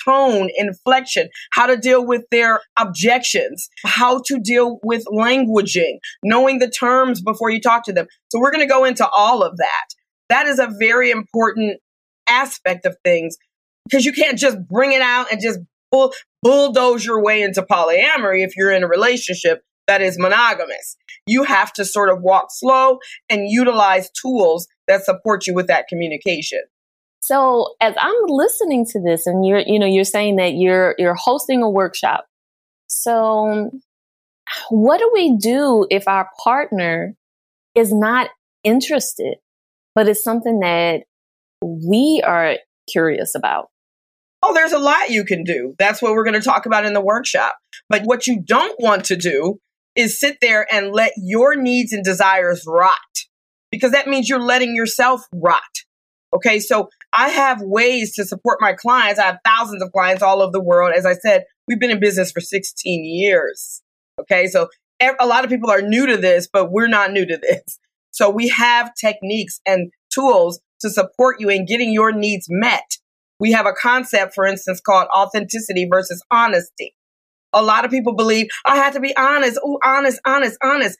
tone, 0.03 0.49
inflection, 0.57 1.29
how 1.51 1.67
to 1.67 1.77
deal 1.77 2.05
with 2.05 2.23
their 2.31 2.59
objections, 2.77 3.69
how 3.85 4.21
to 4.25 4.39
deal 4.39 4.79
with 4.83 5.05
languaging, 5.05 5.99
knowing 6.23 6.59
the 6.59 6.69
terms 6.69 7.21
before 7.21 7.49
you 7.49 7.61
talk 7.61 7.85
to 7.85 7.93
them. 7.93 8.07
So 8.29 8.39
we're 8.39 8.51
going 8.51 8.67
to 8.67 8.71
go 8.71 8.83
into 8.83 9.07
all 9.07 9.43
of 9.43 9.55
that. 9.57 9.85
That 10.27 10.47
is 10.47 10.59
a 10.59 10.67
very 10.79 11.11
important 11.11 11.79
aspect 12.27 12.85
of 12.85 12.97
things 13.03 13.37
because 13.85 14.05
you 14.05 14.11
can't 14.11 14.37
just 14.37 14.57
bring 14.67 14.91
it 14.91 15.01
out 15.01 15.31
and 15.31 15.41
just 15.41 15.59
bull- 15.91 16.13
bulldoze 16.41 17.05
your 17.05 17.23
way 17.23 17.41
into 17.41 17.61
polyamory 17.61 18.43
if 18.43 18.55
you're 18.57 18.71
in 18.71 18.83
a 18.83 18.87
relationship 18.87 19.63
that 19.87 20.01
is 20.01 20.19
monogamous. 20.19 20.97
You 21.25 21.43
have 21.43 21.73
to 21.73 21.85
sort 21.85 22.09
of 22.09 22.21
walk 22.21 22.47
slow 22.51 22.99
and 23.29 23.49
utilize 23.49 24.09
tools 24.11 24.67
that 24.87 25.03
support 25.03 25.47
you 25.47 25.53
with 25.53 25.67
that 25.67 25.87
communication. 25.87 26.61
So 27.21 27.75
as 27.81 27.95
I'm 27.99 28.15
listening 28.27 28.85
to 28.91 29.01
this 29.01 29.27
and 29.27 29.45
you're, 29.45 29.59
you 29.59 29.79
know, 29.79 29.85
you're 29.85 30.03
saying 30.03 30.37
that 30.37 30.53
you're, 30.53 30.95
you're 30.97 31.15
hosting 31.15 31.61
a 31.61 31.69
workshop. 31.69 32.25
So 32.87 33.71
what 34.69 34.99
do 34.99 35.11
we 35.13 35.37
do 35.37 35.85
if 35.89 36.07
our 36.07 36.29
partner 36.43 37.15
is 37.75 37.93
not 37.93 38.29
interested, 38.63 39.35
but 39.95 40.07
it's 40.07 40.23
something 40.23 40.59
that 40.61 41.03
we 41.61 42.23
are 42.25 42.55
curious 42.91 43.35
about? 43.35 43.67
Oh, 44.41 44.53
there's 44.53 44.71
a 44.71 44.79
lot 44.79 45.09
you 45.09 45.25
can 45.25 45.43
do. 45.43 45.75
That's 45.77 46.01
what 46.01 46.13
we're 46.13 46.23
going 46.23 46.39
to 46.39 46.41
talk 46.41 46.65
about 46.65 46.85
in 46.85 46.93
the 46.93 47.01
workshop. 47.01 47.57
But 47.89 48.03
what 48.03 48.25
you 48.25 48.41
don't 48.41 48.75
want 48.79 49.05
to 49.05 49.17
do 49.17 49.59
is 49.95 50.19
sit 50.19 50.37
there 50.41 50.65
and 50.73 50.93
let 50.93 51.11
your 51.17 51.55
needs 51.55 51.91
and 51.91 52.03
desires 52.03 52.63
rot 52.65 52.95
because 53.71 53.91
that 53.91 54.07
means 54.07 54.29
you're 54.29 54.39
letting 54.39 54.75
yourself 54.75 55.25
rot. 55.33 55.61
Okay. 56.33 56.59
So 56.59 56.89
I 57.13 57.29
have 57.29 57.61
ways 57.61 58.13
to 58.15 58.25
support 58.25 58.59
my 58.61 58.73
clients. 58.73 59.19
I 59.19 59.25
have 59.25 59.39
thousands 59.43 59.81
of 59.81 59.91
clients 59.91 60.21
all 60.21 60.41
over 60.41 60.51
the 60.51 60.61
world. 60.61 60.93
As 60.95 61.05
I 61.05 61.13
said, 61.13 61.43
we've 61.67 61.79
been 61.79 61.91
in 61.91 61.99
business 61.99 62.31
for 62.31 62.41
16 62.41 63.05
years. 63.05 63.81
Okay. 64.19 64.47
So 64.47 64.69
a 65.01 65.25
lot 65.25 65.43
of 65.43 65.49
people 65.49 65.69
are 65.69 65.81
new 65.81 66.05
to 66.05 66.17
this, 66.17 66.47
but 66.51 66.71
we're 66.71 66.87
not 66.87 67.11
new 67.11 67.25
to 67.25 67.37
this. 67.37 67.79
So 68.11 68.31
we 68.31 68.49
have 68.49 68.91
techniques 68.99 69.61
and 69.67 69.91
tools 70.11 70.59
to 70.81 70.89
support 70.89 71.39
you 71.39 71.47
in 71.47 71.65
getting 71.65 71.93
your 71.93 72.11
needs 72.11 72.47
met. 72.49 72.97
We 73.39 73.51
have 73.51 73.67
a 73.67 73.71
concept, 73.71 74.33
for 74.33 74.47
instance, 74.47 74.81
called 74.81 75.07
authenticity 75.15 75.87
versus 75.89 76.21
honesty. 76.31 76.95
A 77.53 77.61
lot 77.61 77.85
of 77.85 77.91
people 77.91 78.15
believe 78.15 78.47
I 78.65 78.77
have 78.77 78.93
to 78.95 78.99
be 78.99 79.15
honest. 79.15 79.59
Oh, 79.63 79.77
honest, 79.85 80.19
honest, 80.25 80.57
honest, 80.61 80.97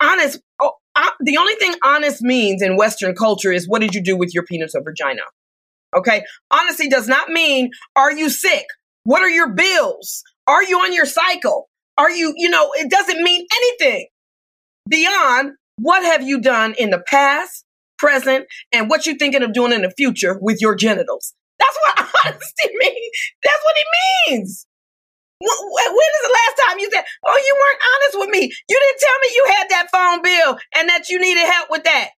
honest. 0.00 0.40
Oh, 0.60 0.72
I, 0.94 1.10
the 1.20 1.38
only 1.38 1.54
thing 1.54 1.74
honest 1.82 2.20
means 2.22 2.62
in 2.62 2.76
Western 2.76 3.14
culture 3.14 3.52
is 3.52 3.66
what 3.66 3.80
did 3.80 3.94
you 3.94 4.02
do 4.02 4.16
with 4.16 4.34
your 4.34 4.44
penis 4.44 4.74
or 4.74 4.82
vagina? 4.82 5.22
Okay. 5.96 6.24
Honesty 6.50 6.88
does 6.88 7.08
not 7.08 7.30
mean, 7.30 7.70
are 7.96 8.12
you 8.12 8.30
sick? 8.30 8.66
What 9.04 9.22
are 9.22 9.30
your 9.30 9.52
bills? 9.52 10.22
Are 10.46 10.62
you 10.62 10.78
on 10.78 10.92
your 10.92 11.06
cycle? 11.06 11.68
Are 11.98 12.10
you, 12.10 12.32
you 12.36 12.48
know, 12.48 12.70
it 12.76 12.90
doesn't 12.90 13.22
mean 13.22 13.46
anything 13.54 14.06
beyond 14.88 15.52
what 15.76 16.02
have 16.04 16.22
you 16.22 16.40
done 16.40 16.74
in 16.78 16.90
the 16.90 17.02
past, 17.06 17.64
present, 17.98 18.46
and 18.72 18.88
what 18.88 19.06
you're 19.06 19.16
thinking 19.16 19.42
of 19.42 19.52
doing 19.52 19.72
in 19.72 19.82
the 19.82 19.92
future 19.96 20.38
with 20.40 20.60
your 20.60 20.74
genitals. 20.74 21.34
That's 21.58 21.78
what 21.86 21.98
honesty 22.26 22.68
means. 22.78 23.10
That's 23.42 23.64
what 23.64 23.74
it 23.76 23.86
means. 24.28 24.66
When, 25.40 25.48
is 25.48 26.22
the 26.22 26.38
last 26.44 26.68
time 26.68 26.78
you 26.78 26.90
said, 26.92 27.04
oh, 27.26 27.42
you 27.46 27.58
weren't 27.58 27.82
honest 27.94 28.18
with 28.18 28.30
me? 28.30 28.52
You 28.68 28.80
didn't 28.80 29.00
tell 29.00 29.18
me 29.22 29.28
you 29.34 29.46
had 29.56 29.68
that 29.70 29.88
phone 29.90 30.22
bill 30.22 30.58
and 30.76 30.88
that 30.90 31.08
you 31.08 31.18
needed 31.18 31.46
help 31.46 31.70
with 31.70 31.84
that. 31.84 32.10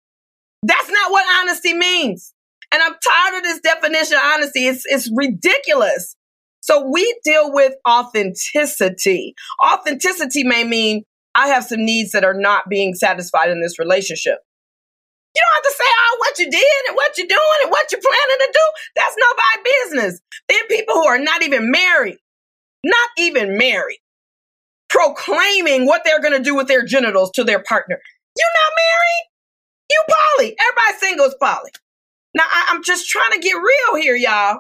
That's 0.64 0.90
not 0.90 1.12
what 1.12 1.26
honesty 1.40 1.74
means. 1.74 2.34
And 2.72 2.82
I'm 2.82 2.94
tired 2.94 3.38
of 3.38 3.44
this 3.44 3.60
definition 3.60 4.18
of 4.18 4.24
honesty. 4.24 4.68
It's, 4.68 4.84
it's 4.86 5.12
ridiculous. 5.16 6.16
So 6.62 6.90
we 6.90 7.20
deal 7.24 7.52
with 7.52 7.74
authenticity. 7.88 9.34
Authenticity 9.64 10.44
may 10.44 10.64
mean 10.64 11.04
I 11.34 11.48
have 11.48 11.66
some 11.66 11.84
needs 11.84 12.12
that 12.12 12.24
are 12.24 12.34
not 12.34 12.70
being 12.70 12.94
satisfied 12.94 13.50
in 13.50 13.62
this 13.62 13.80
relationship. 13.80 14.38
You 15.36 15.42
don't 15.42 15.56
have 15.56 15.64
to 15.64 15.78
say, 15.78 15.90
oh, 15.90 16.16
what 16.20 16.40
you 16.40 16.52
did 16.52 16.88
and 16.88 16.96
what 16.96 17.18
you're 17.18 17.28
doing 17.28 17.60
and 17.64 17.72
what 17.72 17.92
you're 17.92 18.02
planning 18.02 18.38
to 18.40 18.50
do. 18.54 18.60
That's 18.96 19.16
nobody's 19.18 19.74
business. 19.86 20.22
Are 20.52 20.68
people 20.68 20.96
who 20.96 21.08
are 21.08 21.20
not 21.20 21.42
even 21.42 21.72
married, 21.72 22.18
not 22.84 23.10
even 23.18 23.58
married, 23.58 24.00
proclaiming 24.92 25.86
what 25.86 26.04
they're 26.04 26.22
going 26.22 26.38
to 26.38 26.44
do 26.44 26.56
with 26.56 26.68
their 26.68 26.86
genitals 26.86 27.32
to 27.32 27.44
their 27.44 27.64
partner. 27.64 27.98
You're 28.38 28.48
not 28.56 28.74
married. 28.78 29.30
You 29.90 30.04
poly. 30.10 30.56
Everybody 30.60 31.06
singles 31.06 31.36
poly. 31.42 31.72
Now 32.34 32.44
I, 32.44 32.68
I'm 32.70 32.84
just 32.84 33.10
trying 33.10 33.32
to 33.32 33.40
get 33.40 33.54
real 33.54 34.02
here, 34.02 34.16
y'all. 34.16 34.60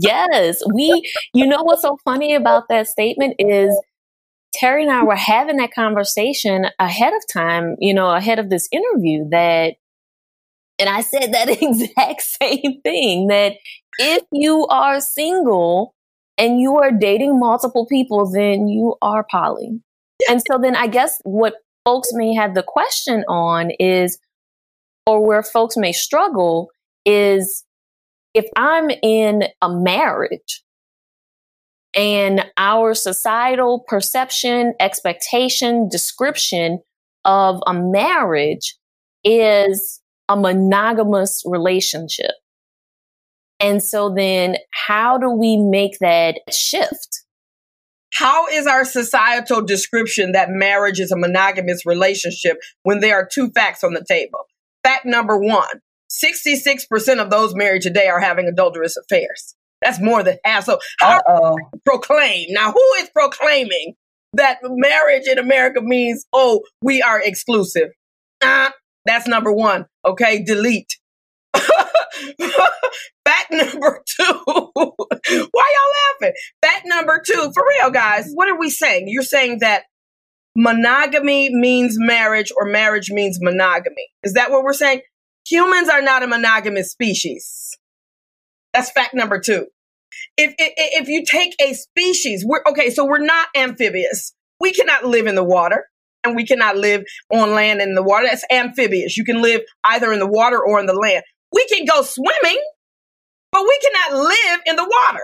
yes, 0.00 0.62
we. 0.72 1.10
You 1.34 1.46
know 1.46 1.62
what's 1.62 1.82
so 1.82 1.98
funny 2.04 2.34
about 2.34 2.64
that 2.68 2.86
statement 2.86 3.36
is 3.38 3.78
Terri 4.56 4.82
and 4.82 4.90
I 4.90 5.04
were 5.04 5.16
having 5.16 5.56
that 5.58 5.74
conversation 5.74 6.66
ahead 6.78 7.12
of 7.12 7.22
time. 7.30 7.76
You 7.78 7.94
know, 7.94 8.10
ahead 8.10 8.38
of 8.38 8.48
this 8.50 8.68
interview 8.72 9.28
that, 9.30 9.74
and 10.78 10.88
I 10.88 11.02
said 11.02 11.32
that 11.32 11.48
exact 11.62 12.22
same 12.22 12.80
thing 12.82 13.28
that 13.28 13.54
if 13.98 14.22
you 14.32 14.66
are 14.66 15.00
single 15.00 15.94
and 16.38 16.60
you 16.60 16.76
are 16.76 16.90
dating 16.90 17.38
multiple 17.38 17.86
people, 17.86 18.30
then 18.30 18.68
you 18.68 18.96
are 19.02 19.26
poly. 19.30 19.80
And 20.28 20.42
so 20.50 20.58
then 20.58 20.74
I 20.76 20.86
guess 20.86 21.20
what 21.24 21.54
folks 21.84 22.10
may 22.12 22.34
have 22.34 22.54
the 22.54 22.62
question 22.62 23.24
on 23.28 23.70
is 23.78 24.18
or 25.06 25.24
where 25.24 25.42
folks 25.42 25.76
may 25.76 25.92
struggle 25.92 26.70
is 27.04 27.64
if 28.34 28.46
I'm 28.56 28.90
in 28.90 29.44
a 29.62 29.72
marriage 29.72 30.62
and 31.94 32.44
our 32.58 32.92
societal 32.92 33.84
perception, 33.88 34.74
expectation, 34.78 35.88
description 35.88 36.80
of 37.24 37.60
a 37.66 37.72
marriage 37.72 38.76
is 39.24 40.00
a 40.28 40.36
monogamous 40.36 41.42
relationship. 41.46 42.32
And 43.58 43.82
so 43.82 44.12
then 44.14 44.56
how 44.70 45.16
do 45.16 45.30
we 45.30 45.56
make 45.56 45.98
that 46.00 46.40
shift? 46.52 47.22
How 48.12 48.46
is 48.48 48.66
our 48.66 48.84
societal 48.84 49.62
description 49.62 50.32
that 50.32 50.50
marriage 50.50 51.00
is 51.00 51.10
a 51.10 51.16
monogamous 51.16 51.86
relationship 51.86 52.58
when 52.82 53.00
there 53.00 53.16
are 53.16 53.28
two 53.30 53.50
facts 53.50 53.82
on 53.82 53.94
the 53.94 54.04
table? 54.06 54.40
Fact 54.86 55.04
number 55.04 55.36
one 55.36 55.80
66% 56.10 57.20
of 57.20 57.30
those 57.30 57.54
married 57.56 57.82
today 57.82 58.06
are 58.06 58.20
having 58.20 58.46
adulterous 58.46 58.96
affairs. 58.96 59.56
That's 59.82 60.00
more 60.00 60.22
than 60.22 60.38
half. 60.44 60.64
So, 60.64 60.78
how 61.00 61.20
proclaim? 61.84 62.46
Now, 62.50 62.70
who 62.70 62.92
is 62.98 63.10
proclaiming 63.10 63.94
that 64.34 64.58
marriage 64.62 65.26
in 65.26 65.38
America 65.38 65.80
means, 65.82 66.24
oh, 66.32 66.62
we 66.80 67.02
are 67.02 67.20
exclusive? 67.20 67.88
Uh, 68.40 68.70
That's 69.04 69.26
number 69.26 69.52
one. 69.52 69.86
Okay, 70.04 70.44
delete. 70.44 70.96
Fact 71.54 73.50
number 73.50 74.02
two. 74.06 74.40
Why 74.44 74.94
y'all 75.28 75.50
laughing? 75.50 76.34
Fact 76.62 76.82
number 76.86 77.20
two, 77.26 77.50
for 77.52 77.64
real, 77.68 77.90
guys. 77.90 78.30
What 78.32 78.48
are 78.48 78.58
we 78.58 78.70
saying? 78.70 79.08
You're 79.08 79.22
saying 79.24 79.58
that 79.60 79.84
monogamy 80.56 81.50
means 81.54 81.96
marriage 81.98 82.50
or 82.56 82.64
marriage 82.64 83.10
means 83.10 83.38
monogamy. 83.40 84.08
Is 84.22 84.32
that 84.32 84.50
what 84.50 84.64
we're 84.64 84.72
saying? 84.72 85.02
Humans 85.48 85.88
are 85.88 86.02
not 86.02 86.22
a 86.22 86.26
monogamous 86.26 86.90
species. 86.90 87.76
That's 88.72 88.90
fact 88.90 89.14
number 89.14 89.38
two. 89.38 89.66
If, 90.36 90.54
if, 90.58 90.72
if 90.76 91.08
you 91.08 91.24
take 91.24 91.54
a 91.60 91.74
species, 91.74 92.44
we're 92.44 92.62
okay, 92.68 92.90
so 92.90 93.04
we're 93.04 93.18
not 93.18 93.48
amphibious. 93.54 94.32
We 94.58 94.72
cannot 94.72 95.04
live 95.04 95.26
in 95.26 95.34
the 95.34 95.44
water 95.44 95.86
and 96.24 96.34
we 96.34 96.44
cannot 96.44 96.76
live 96.76 97.04
on 97.30 97.52
land 97.52 97.80
in 97.80 97.94
the 97.94 98.02
water. 98.02 98.26
That's 98.26 98.44
amphibious. 98.50 99.16
You 99.16 99.24
can 99.24 99.42
live 99.42 99.60
either 99.84 100.12
in 100.12 100.18
the 100.18 100.26
water 100.26 100.58
or 100.58 100.80
in 100.80 100.86
the 100.86 100.94
land. 100.94 101.22
We 101.52 101.66
can 101.66 101.84
go 101.84 102.02
swimming, 102.02 102.60
but 103.52 103.62
we 103.62 103.78
cannot 103.82 104.24
live 104.24 104.60
in 104.66 104.76
the 104.76 104.84
water. 104.84 105.22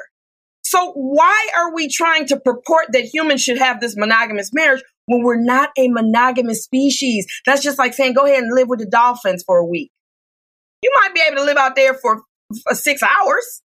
So 0.62 0.92
why 0.92 1.48
are 1.56 1.74
we 1.74 1.88
trying 1.88 2.26
to 2.28 2.40
purport 2.40 2.86
that 2.92 3.04
humans 3.12 3.42
should 3.42 3.58
have 3.58 3.80
this 3.80 3.96
monogamous 3.96 4.50
marriage 4.52 4.82
when 5.06 5.22
we're 5.22 5.40
not 5.40 5.70
a 5.78 5.88
monogamous 5.88 6.64
species? 6.64 7.26
That's 7.46 7.62
just 7.62 7.78
like 7.78 7.94
saying, 7.94 8.14
go 8.14 8.26
ahead 8.26 8.42
and 8.42 8.54
live 8.54 8.68
with 8.68 8.80
the 8.80 8.86
dolphins 8.86 9.42
for 9.44 9.58
a 9.58 9.66
week. 9.66 9.90
You 10.82 10.92
might 11.00 11.14
be 11.14 11.22
able 11.26 11.36
to 11.36 11.44
live 11.44 11.56
out 11.56 11.76
there 11.76 11.94
for, 11.94 12.22
for 12.64 12.74
six 12.74 13.02
hours, 13.02 13.62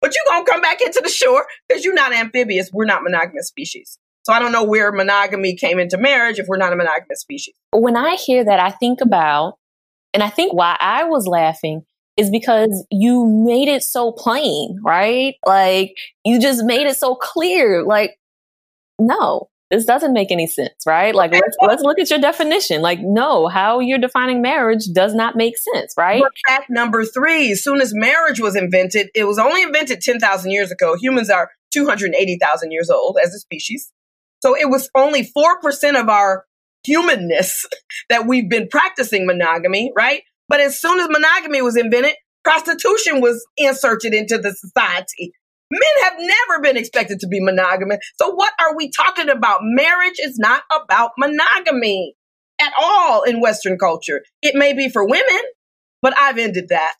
but 0.00 0.14
you're 0.14 0.34
going 0.34 0.44
to 0.44 0.50
come 0.50 0.60
back 0.60 0.80
into 0.80 1.00
the 1.02 1.10
shore 1.10 1.46
because 1.68 1.84
you're 1.84 1.94
not 1.94 2.12
amphibious. 2.12 2.70
We're 2.72 2.84
not 2.84 3.02
monogamous 3.02 3.48
species. 3.48 3.98
So 4.24 4.32
I 4.32 4.38
don't 4.38 4.52
know 4.52 4.64
where 4.64 4.90
monogamy 4.90 5.54
came 5.54 5.78
into 5.78 5.98
marriage 5.98 6.38
if 6.38 6.46
we're 6.48 6.56
not 6.56 6.72
a 6.72 6.76
monogamous 6.76 7.20
species. 7.20 7.54
When 7.72 7.96
I 7.96 8.14
hear 8.14 8.44
that, 8.44 8.58
I 8.58 8.70
think 8.70 9.00
about, 9.00 9.58
and 10.14 10.22
I 10.22 10.30
think 10.30 10.54
why 10.54 10.76
I 10.80 11.04
was 11.04 11.26
laughing 11.26 11.84
is 12.16 12.30
because 12.30 12.86
you 12.90 13.26
made 13.26 13.68
it 13.68 13.82
so 13.82 14.12
plain, 14.12 14.78
right? 14.82 15.34
Like 15.44 15.96
you 16.24 16.40
just 16.40 16.64
made 16.64 16.86
it 16.86 16.96
so 16.96 17.16
clear. 17.16 17.82
Like, 17.82 18.18
no, 18.98 19.48
this 19.70 19.84
doesn't 19.84 20.12
make 20.12 20.30
any 20.30 20.46
sense, 20.46 20.74
right? 20.86 21.14
Like 21.14 21.32
let's 21.32 21.56
let's 21.60 21.82
look 21.82 21.98
at 21.98 22.10
your 22.10 22.18
definition. 22.18 22.82
Like, 22.82 23.00
no, 23.00 23.48
how 23.48 23.80
you're 23.80 23.98
defining 23.98 24.42
marriage 24.42 24.84
does 24.92 25.14
not 25.14 25.36
make 25.36 25.56
sense, 25.56 25.94
right? 25.96 26.22
But 26.22 26.32
fact 26.46 26.70
number 26.70 27.04
three, 27.04 27.52
as 27.52 27.64
soon 27.64 27.80
as 27.80 27.92
marriage 27.94 28.40
was 28.40 28.56
invented, 28.56 29.08
it 29.14 29.24
was 29.24 29.38
only 29.38 29.62
invented 29.62 30.00
10,000 30.00 30.50
years 30.50 30.70
ago. 30.70 30.96
Humans 31.00 31.30
are 31.30 31.50
280,000 31.72 32.70
years 32.70 32.90
old 32.90 33.18
as 33.22 33.34
a 33.34 33.38
species. 33.38 33.90
So 34.42 34.54
it 34.56 34.68
was 34.68 34.90
only 34.94 35.24
4% 35.24 36.00
of 36.00 36.08
our 36.08 36.44
humanness 36.84 37.66
that 38.10 38.26
we've 38.26 38.48
been 38.48 38.68
practicing 38.68 39.26
monogamy, 39.26 39.92
right? 39.96 40.22
But 40.48 40.60
as 40.60 40.78
soon 40.78 41.00
as 41.00 41.08
monogamy 41.08 41.62
was 41.62 41.76
invented, 41.76 42.14
prostitution 42.44 43.20
was 43.20 43.44
inserted 43.56 44.12
into 44.12 44.36
the 44.38 44.52
society. 44.52 45.32
Men 45.74 46.04
have 46.04 46.14
never 46.18 46.62
been 46.62 46.76
expected 46.76 47.20
to 47.20 47.26
be 47.26 47.40
monogamous. 47.40 47.98
So 48.20 48.30
what 48.30 48.52
are 48.60 48.76
we 48.76 48.90
talking 48.90 49.28
about? 49.28 49.60
Marriage 49.62 50.18
is 50.20 50.38
not 50.38 50.62
about 50.72 51.10
monogamy 51.18 52.14
at 52.60 52.72
all 52.78 53.22
in 53.22 53.40
Western 53.40 53.78
culture. 53.78 54.22
It 54.40 54.54
may 54.54 54.72
be 54.72 54.88
for 54.88 55.04
women, 55.04 55.40
but 56.00 56.14
I've 56.16 56.38
ended 56.38 56.68
that. 56.68 56.96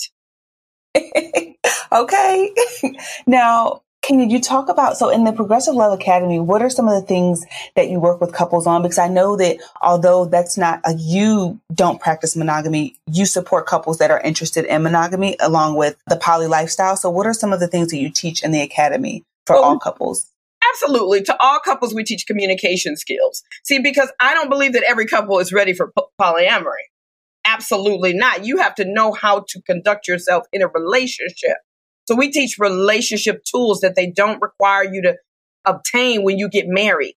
okay. 1.92 2.54
now, 3.26 3.82
can 4.04 4.28
you 4.28 4.38
talk 4.40 4.68
about, 4.68 4.98
so 4.98 5.08
in 5.08 5.24
the 5.24 5.32
Progressive 5.32 5.74
Love 5.74 5.98
Academy, 5.98 6.38
what 6.38 6.60
are 6.60 6.68
some 6.68 6.88
of 6.88 7.00
the 7.00 7.06
things 7.06 7.44
that 7.74 7.88
you 7.88 7.98
work 7.98 8.20
with 8.20 8.34
couples 8.34 8.66
on? 8.66 8.82
Because 8.82 8.98
I 8.98 9.08
know 9.08 9.34
that 9.36 9.58
although 9.80 10.26
that's 10.26 10.58
not 10.58 10.80
a, 10.84 10.94
you 10.94 11.58
don't 11.74 12.00
practice 12.00 12.36
monogamy, 12.36 12.96
you 13.10 13.24
support 13.24 13.66
couples 13.66 13.98
that 13.98 14.10
are 14.10 14.20
interested 14.20 14.66
in 14.66 14.82
monogamy 14.82 15.36
along 15.40 15.76
with 15.76 15.96
the 16.06 16.16
poly 16.16 16.46
lifestyle. 16.46 16.96
So 16.96 17.08
what 17.08 17.26
are 17.26 17.32
some 17.32 17.52
of 17.52 17.60
the 17.60 17.66
things 17.66 17.88
that 17.88 17.96
you 17.96 18.10
teach 18.10 18.42
in 18.42 18.52
the 18.52 18.60
academy 18.60 19.24
for 19.46 19.56
well, 19.56 19.64
all 19.64 19.78
couples? 19.78 20.26
Absolutely. 20.70 21.22
To 21.22 21.36
all 21.40 21.60
couples, 21.60 21.94
we 21.94 22.04
teach 22.04 22.26
communication 22.26 22.96
skills. 22.96 23.42
See, 23.64 23.78
because 23.78 24.12
I 24.20 24.34
don't 24.34 24.50
believe 24.50 24.74
that 24.74 24.82
every 24.82 25.06
couple 25.06 25.38
is 25.38 25.50
ready 25.50 25.72
for 25.72 25.92
polyamory. 26.20 26.84
Absolutely 27.46 28.12
not. 28.12 28.44
You 28.44 28.58
have 28.58 28.74
to 28.74 28.84
know 28.84 29.12
how 29.12 29.46
to 29.48 29.62
conduct 29.62 30.08
yourself 30.08 30.46
in 30.52 30.60
a 30.60 30.68
relationship. 30.68 31.56
So 32.06 32.14
we 32.14 32.30
teach 32.30 32.58
relationship 32.58 33.44
tools 33.44 33.80
that 33.80 33.94
they 33.96 34.10
don't 34.10 34.42
require 34.42 34.84
you 34.84 35.02
to 35.02 35.16
obtain 35.64 36.22
when 36.22 36.38
you 36.38 36.48
get 36.48 36.66
married. 36.68 37.16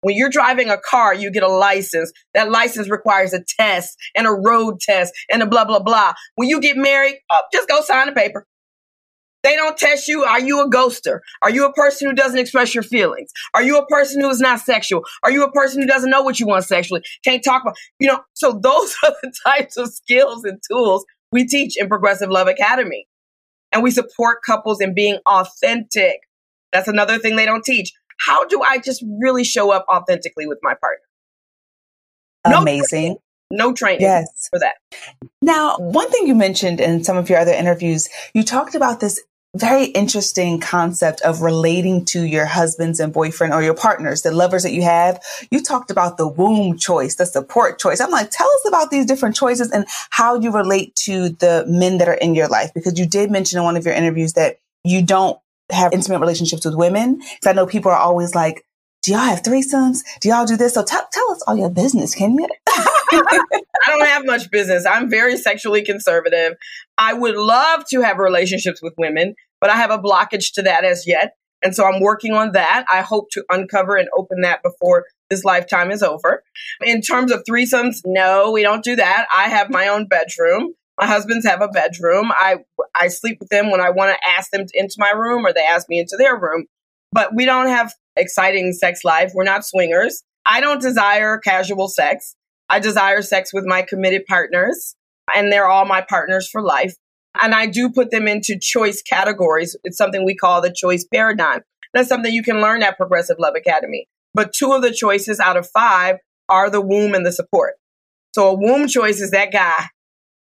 When 0.00 0.16
you're 0.16 0.30
driving 0.30 0.68
a 0.68 0.78
car, 0.78 1.14
you 1.14 1.30
get 1.30 1.44
a 1.44 1.48
license. 1.48 2.12
That 2.34 2.50
license 2.50 2.90
requires 2.90 3.32
a 3.32 3.44
test 3.58 3.96
and 4.16 4.26
a 4.26 4.32
road 4.32 4.80
test 4.80 5.12
and 5.30 5.42
a 5.42 5.46
blah, 5.46 5.64
blah, 5.64 5.78
blah. 5.78 6.14
When 6.34 6.48
you 6.48 6.60
get 6.60 6.76
married, 6.76 7.18
oh, 7.30 7.40
just 7.52 7.68
go 7.68 7.80
sign 7.82 8.08
a 8.08 8.12
paper. 8.12 8.46
They 9.44 9.56
don't 9.56 9.76
test 9.76 10.06
you. 10.08 10.22
Are 10.24 10.40
you 10.40 10.60
a 10.60 10.70
ghoster? 10.70 11.18
Are 11.40 11.50
you 11.50 11.66
a 11.66 11.72
person 11.72 12.08
who 12.08 12.14
doesn't 12.14 12.38
express 12.38 12.74
your 12.74 12.84
feelings? 12.84 13.30
Are 13.54 13.62
you 13.62 13.76
a 13.78 13.86
person 13.86 14.20
who 14.20 14.30
is 14.30 14.40
not 14.40 14.60
sexual? 14.60 15.04
Are 15.22 15.32
you 15.32 15.44
a 15.44 15.52
person 15.52 15.82
who 15.82 15.88
doesn't 15.88 16.10
know 16.10 16.22
what 16.22 16.38
you 16.38 16.46
want 16.46 16.64
sexually? 16.64 17.02
Can't 17.24 17.42
talk 17.42 17.62
about, 17.62 17.76
you 17.98 18.06
know, 18.06 18.20
so 18.34 18.58
those 18.60 18.96
are 19.04 19.14
the 19.22 19.32
types 19.44 19.76
of 19.76 19.92
skills 19.92 20.44
and 20.44 20.60
tools 20.70 21.04
we 21.32 21.46
teach 21.46 21.76
in 21.76 21.88
Progressive 21.88 22.30
Love 22.30 22.46
Academy 22.46 23.06
and 23.72 23.82
we 23.82 23.90
support 23.90 24.38
couples 24.44 24.80
in 24.80 24.94
being 24.94 25.18
authentic. 25.26 26.20
That's 26.72 26.88
another 26.88 27.18
thing 27.18 27.36
they 27.36 27.46
don't 27.46 27.64
teach. 27.64 27.92
How 28.26 28.46
do 28.46 28.62
I 28.62 28.78
just 28.78 29.04
really 29.20 29.44
show 29.44 29.70
up 29.70 29.84
authentically 29.92 30.46
with 30.46 30.58
my 30.62 30.74
partner? 30.74 31.02
No 32.48 32.62
Amazing. 32.62 32.88
Training, 32.88 33.18
no 33.50 33.72
training 33.72 34.00
yes. 34.02 34.48
for 34.50 34.58
that. 34.58 34.74
Now, 35.40 35.76
one 35.78 36.10
thing 36.10 36.26
you 36.26 36.34
mentioned 36.34 36.80
in 36.80 37.04
some 37.04 37.16
of 37.16 37.28
your 37.28 37.38
other 37.38 37.52
interviews, 37.52 38.08
you 38.34 38.42
talked 38.42 38.74
about 38.74 39.00
this 39.00 39.20
very 39.54 39.86
interesting 39.86 40.58
concept 40.60 41.20
of 41.22 41.42
relating 41.42 42.04
to 42.06 42.22
your 42.22 42.46
husbands 42.46 43.00
and 43.00 43.12
boyfriend 43.12 43.52
or 43.52 43.62
your 43.62 43.74
partners, 43.74 44.22
the 44.22 44.30
lovers 44.30 44.62
that 44.62 44.72
you 44.72 44.82
have. 44.82 45.22
You 45.50 45.62
talked 45.62 45.90
about 45.90 46.16
the 46.16 46.26
womb 46.26 46.78
choice, 46.78 47.16
the 47.16 47.26
support 47.26 47.78
choice. 47.78 48.00
I'm 48.00 48.10
like, 48.10 48.30
tell 48.30 48.48
us 48.48 48.68
about 48.68 48.90
these 48.90 49.04
different 49.04 49.36
choices 49.36 49.70
and 49.70 49.84
how 50.10 50.40
you 50.40 50.50
relate 50.50 50.96
to 50.96 51.30
the 51.30 51.64
men 51.68 51.98
that 51.98 52.08
are 52.08 52.14
in 52.14 52.34
your 52.34 52.48
life, 52.48 52.72
because 52.74 52.98
you 52.98 53.06
did 53.06 53.30
mention 53.30 53.58
in 53.58 53.64
one 53.64 53.76
of 53.76 53.84
your 53.84 53.94
interviews 53.94 54.32
that 54.34 54.58
you 54.84 55.02
don't 55.02 55.38
have 55.70 55.92
intimate 55.92 56.20
relationships 56.20 56.64
with 56.64 56.74
women. 56.74 57.16
Because 57.16 57.46
I 57.46 57.52
know 57.52 57.66
people 57.66 57.90
are 57.90 57.98
always 57.98 58.34
like, 58.34 58.64
do 59.02 59.12
y'all 59.12 59.20
have 59.20 59.42
threesomes? 59.42 59.98
Do 60.20 60.28
y'all 60.28 60.46
do 60.46 60.56
this? 60.56 60.74
So 60.74 60.82
t- 60.82 60.96
tell 61.12 61.30
us 61.32 61.42
all 61.46 61.56
your 61.56 61.70
business, 61.70 62.14
can 62.14 62.38
you? 62.38 62.48
I 63.12 63.60
don't 63.86 64.06
have 64.06 64.24
much 64.24 64.50
business. 64.50 64.86
I'm 64.86 65.10
very 65.10 65.36
sexually 65.36 65.82
conservative. 65.82 66.54
I 66.98 67.12
would 67.12 67.36
love 67.36 67.84
to 67.90 68.00
have 68.02 68.18
relationships 68.18 68.82
with 68.82 68.94
women, 68.98 69.34
but 69.60 69.70
I 69.70 69.76
have 69.76 69.90
a 69.90 69.98
blockage 69.98 70.52
to 70.54 70.62
that 70.62 70.84
as 70.84 71.06
yet. 71.06 71.34
And 71.62 71.74
so 71.74 71.84
I'm 71.84 72.00
working 72.00 72.32
on 72.32 72.52
that. 72.52 72.84
I 72.92 73.02
hope 73.02 73.30
to 73.32 73.44
uncover 73.50 73.96
and 73.96 74.08
open 74.16 74.40
that 74.40 74.62
before 74.62 75.04
this 75.30 75.44
lifetime 75.44 75.90
is 75.90 76.02
over. 76.02 76.42
In 76.82 77.00
terms 77.00 77.32
of 77.32 77.44
threesomes, 77.48 78.00
no, 78.04 78.50
we 78.50 78.62
don't 78.62 78.84
do 78.84 78.96
that. 78.96 79.26
I 79.34 79.48
have 79.48 79.70
my 79.70 79.88
own 79.88 80.06
bedroom. 80.06 80.74
My 81.00 81.06
husbands 81.06 81.46
have 81.46 81.62
a 81.62 81.68
bedroom. 81.68 82.30
I 82.32 82.56
I 82.94 83.08
sleep 83.08 83.38
with 83.40 83.48
them 83.48 83.70
when 83.70 83.80
I 83.80 83.90
want 83.90 84.14
to 84.14 84.30
ask 84.30 84.50
them 84.50 84.66
into 84.74 84.96
my 84.98 85.10
room 85.10 85.46
or 85.46 85.52
they 85.52 85.64
ask 85.64 85.88
me 85.88 85.98
into 85.98 86.16
their 86.18 86.38
room. 86.38 86.66
But 87.12 87.34
we 87.34 87.44
don't 87.44 87.68
have 87.68 87.94
exciting 88.16 88.72
sex 88.72 89.04
life. 89.04 89.32
We're 89.34 89.44
not 89.44 89.64
swingers. 89.64 90.22
I 90.44 90.60
don't 90.60 90.80
desire 90.80 91.38
casual 91.38 91.88
sex. 91.88 92.36
I 92.72 92.78
desire 92.78 93.20
sex 93.20 93.52
with 93.52 93.66
my 93.66 93.82
committed 93.82 94.24
partners, 94.26 94.96
and 95.34 95.52
they're 95.52 95.68
all 95.68 95.84
my 95.84 96.00
partners 96.00 96.48
for 96.48 96.62
life. 96.62 96.94
And 97.42 97.54
I 97.54 97.66
do 97.66 97.90
put 97.90 98.10
them 98.10 98.26
into 98.26 98.58
choice 98.58 99.02
categories. 99.02 99.76
It's 99.84 99.98
something 99.98 100.24
we 100.24 100.34
call 100.34 100.62
the 100.62 100.72
choice 100.74 101.04
paradigm. 101.04 101.60
That's 101.92 102.08
something 102.08 102.32
you 102.32 102.42
can 102.42 102.62
learn 102.62 102.82
at 102.82 102.96
Progressive 102.96 103.36
Love 103.38 103.54
Academy. 103.56 104.06
But 104.32 104.54
two 104.54 104.72
of 104.72 104.80
the 104.80 104.90
choices 104.90 105.38
out 105.38 105.58
of 105.58 105.68
five 105.68 106.16
are 106.48 106.70
the 106.70 106.80
womb 106.80 107.14
and 107.14 107.26
the 107.26 107.32
support. 107.32 107.74
So 108.34 108.48
a 108.48 108.54
womb 108.54 108.88
choice 108.88 109.20
is 109.20 109.32
that 109.32 109.52
guy. 109.52 109.88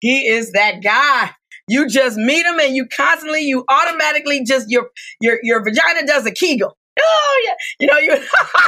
He 0.00 0.26
is 0.26 0.52
that 0.52 0.82
guy. 0.82 1.30
You 1.66 1.88
just 1.88 2.18
meet 2.18 2.44
him 2.44 2.60
and 2.60 2.76
you 2.76 2.86
constantly, 2.94 3.40
you 3.40 3.64
automatically 3.70 4.44
just 4.44 4.66
your 4.68 4.90
your 5.22 5.38
your 5.42 5.64
vagina 5.64 6.06
does 6.06 6.26
a 6.26 6.30
kegel 6.32 6.76
oh 7.00 7.44
yeah. 7.46 7.54
You 7.80 7.86
know 7.86 7.98
you 7.98 8.24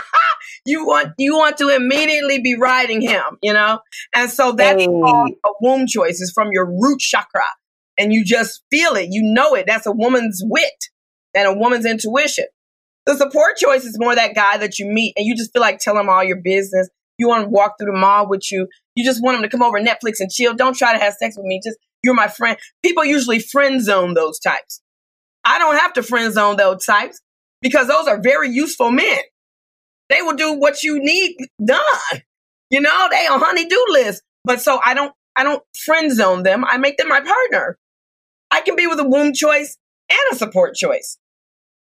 you 0.66 0.86
want 0.86 1.12
you 1.18 1.36
want 1.36 1.58
to 1.58 1.68
immediately 1.68 2.40
be 2.40 2.56
riding 2.56 3.00
him 3.00 3.38
you 3.42 3.52
know? 3.52 3.80
And 4.14 4.30
so 4.30 4.52
that's 4.52 4.82
hey. 4.82 4.88
a 4.88 5.50
womb 5.60 5.86
choice. 5.86 6.20
Is 6.20 6.32
from 6.32 6.48
your 6.52 6.66
root 6.66 7.00
chakra. 7.00 7.44
And 7.98 8.12
you 8.12 8.24
just 8.24 8.62
feel 8.70 8.94
it. 8.94 9.08
You 9.10 9.22
know 9.22 9.54
it. 9.54 9.66
That's 9.66 9.86
a 9.86 9.92
woman's 9.92 10.42
wit 10.44 10.88
and 11.34 11.46
a 11.46 11.52
woman's 11.52 11.86
intuition. 11.86 12.46
The 13.06 13.16
support 13.16 13.56
choice 13.56 13.84
is 13.84 13.98
more 14.00 14.14
that 14.14 14.34
guy 14.34 14.56
that 14.56 14.78
you 14.78 14.86
meet 14.86 15.12
and 15.16 15.26
you 15.26 15.36
just 15.36 15.52
feel 15.52 15.62
like 15.62 15.78
telling 15.78 16.00
him 16.00 16.08
all 16.08 16.24
your 16.24 16.40
business. 16.42 16.88
You 17.18 17.28
want 17.28 17.44
to 17.44 17.50
walk 17.50 17.74
through 17.78 17.92
the 17.92 17.98
mall 17.98 18.28
with 18.28 18.50
you. 18.50 18.66
You 18.96 19.04
just 19.04 19.22
want 19.22 19.36
him 19.36 19.42
to 19.42 19.48
come 19.48 19.62
over 19.62 19.78
netflix 19.78 20.18
and 20.18 20.30
chill. 20.30 20.54
Don't 20.54 20.76
try 20.76 20.92
to 20.92 20.98
have 20.98 21.14
sex 21.14 21.36
with 21.36 21.46
me. 21.46 21.60
Just 21.62 21.78
you're 22.02 22.14
my 22.14 22.28
friend. 22.28 22.58
People 22.82 23.04
usually 23.04 23.38
friend 23.38 23.82
zone 23.82 24.14
those 24.14 24.40
types. 24.40 24.80
I 25.44 25.58
don't 25.58 25.76
have 25.76 25.92
to 25.92 26.02
friend 26.02 26.32
zone 26.32 26.56
those 26.56 26.84
types 26.84 27.20
because 27.64 27.88
those 27.88 28.06
are 28.06 28.20
very 28.20 28.50
useful 28.50 28.92
men. 28.92 29.18
They 30.10 30.20
will 30.20 30.36
do 30.36 30.52
what 30.52 30.82
you 30.82 31.00
need 31.02 31.36
done. 31.64 32.22
You 32.70 32.82
know, 32.82 33.08
they 33.10 33.26
on 33.26 33.40
honey-do 33.40 33.86
list. 33.88 34.22
But 34.44 34.60
so 34.60 34.78
I 34.84 34.92
don't 34.94 35.12
I 35.34 35.42
don't 35.42 35.62
friend 35.84 36.14
zone 36.14 36.44
them. 36.44 36.64
I 36.64 36.76
make 36.76 36.98
them 36.98 37.08
my 37.08 37.20
partner. 37.20 37.78
I 38.50 38.60
can 38.60 38.76
be 38.76 38.86
with 38.86 39.00
a 39.00 39.08
womb 39.08 39.32
choice 39.32 39.78
and 40.10 40.20
a 40.30 40.36
support 40.36 40.76
choice. 40.76 41.18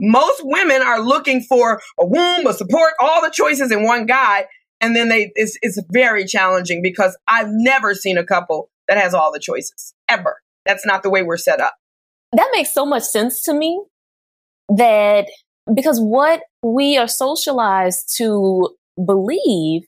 Most 0.01 0.41
women 0.43 0.81
are 0.81 0.99
looking 0.99 1.41
for 1.41 1.79
a 1.99 2.05
womb, 2.05 2.45
a 2.45 2.53
support, 2.53 2.93
all 2.99 3.21
the 3.21 3.29
choices 3.29 3.71
in 3.71 3.83
one 3.83 4.05
guy. 4.05 4.47
And 4.81 4.95
then 4.95 5.09
they, 5.09 5.31
it's, 5.35 5.57
it's 5.61 5.79
very 5.91 6.25
challenging 6.25 6.81
because 6.81 7.17
I've 7.27 7.49
never 7.49 7.95
seen 7.95 8.17
a 8.17 8.23
couple 8.23 8.69
that 8.87 8.97
has 8.97 9.13
all 9.13 9.31
the 9.31 9.39
choices 9.39 9.93
ever. 10.09 10.41
That's 10.65 10.85
not 10.85 11.03
the 11.03 11.09
way 11.09 11.23
we're 11.23 11.37
set 11.37 11.61
up. 11.61 11.75
That 12.33 12.49
makes 12.53 12.73
so 12.73 12.85
much 12.85 13.03
sense 13.03 13.41
to 13.43 13.53
me 13.53 13.81
that 14.69 15.27
because 15.73 15.99
what 15.99 16.41
we 16.63 16.97
are 16.97 17.07
socialized 17.07 18.15
to 18.17 18.75
believe 19.03 19.83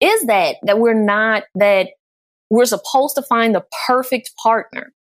is 0.00 0.26
that, 0.26 0.56
that 0.62 0.78
we're 0.78 0.94
not, 0.94 1.44
that 1.54 1.88
we're 2.50 2.64
supposed 2.64 3.16
to 3.16 3.22
find 3.22 3.54
the 3.54 3.64
perfect 3.86 4.32
partner. 4.42 4.92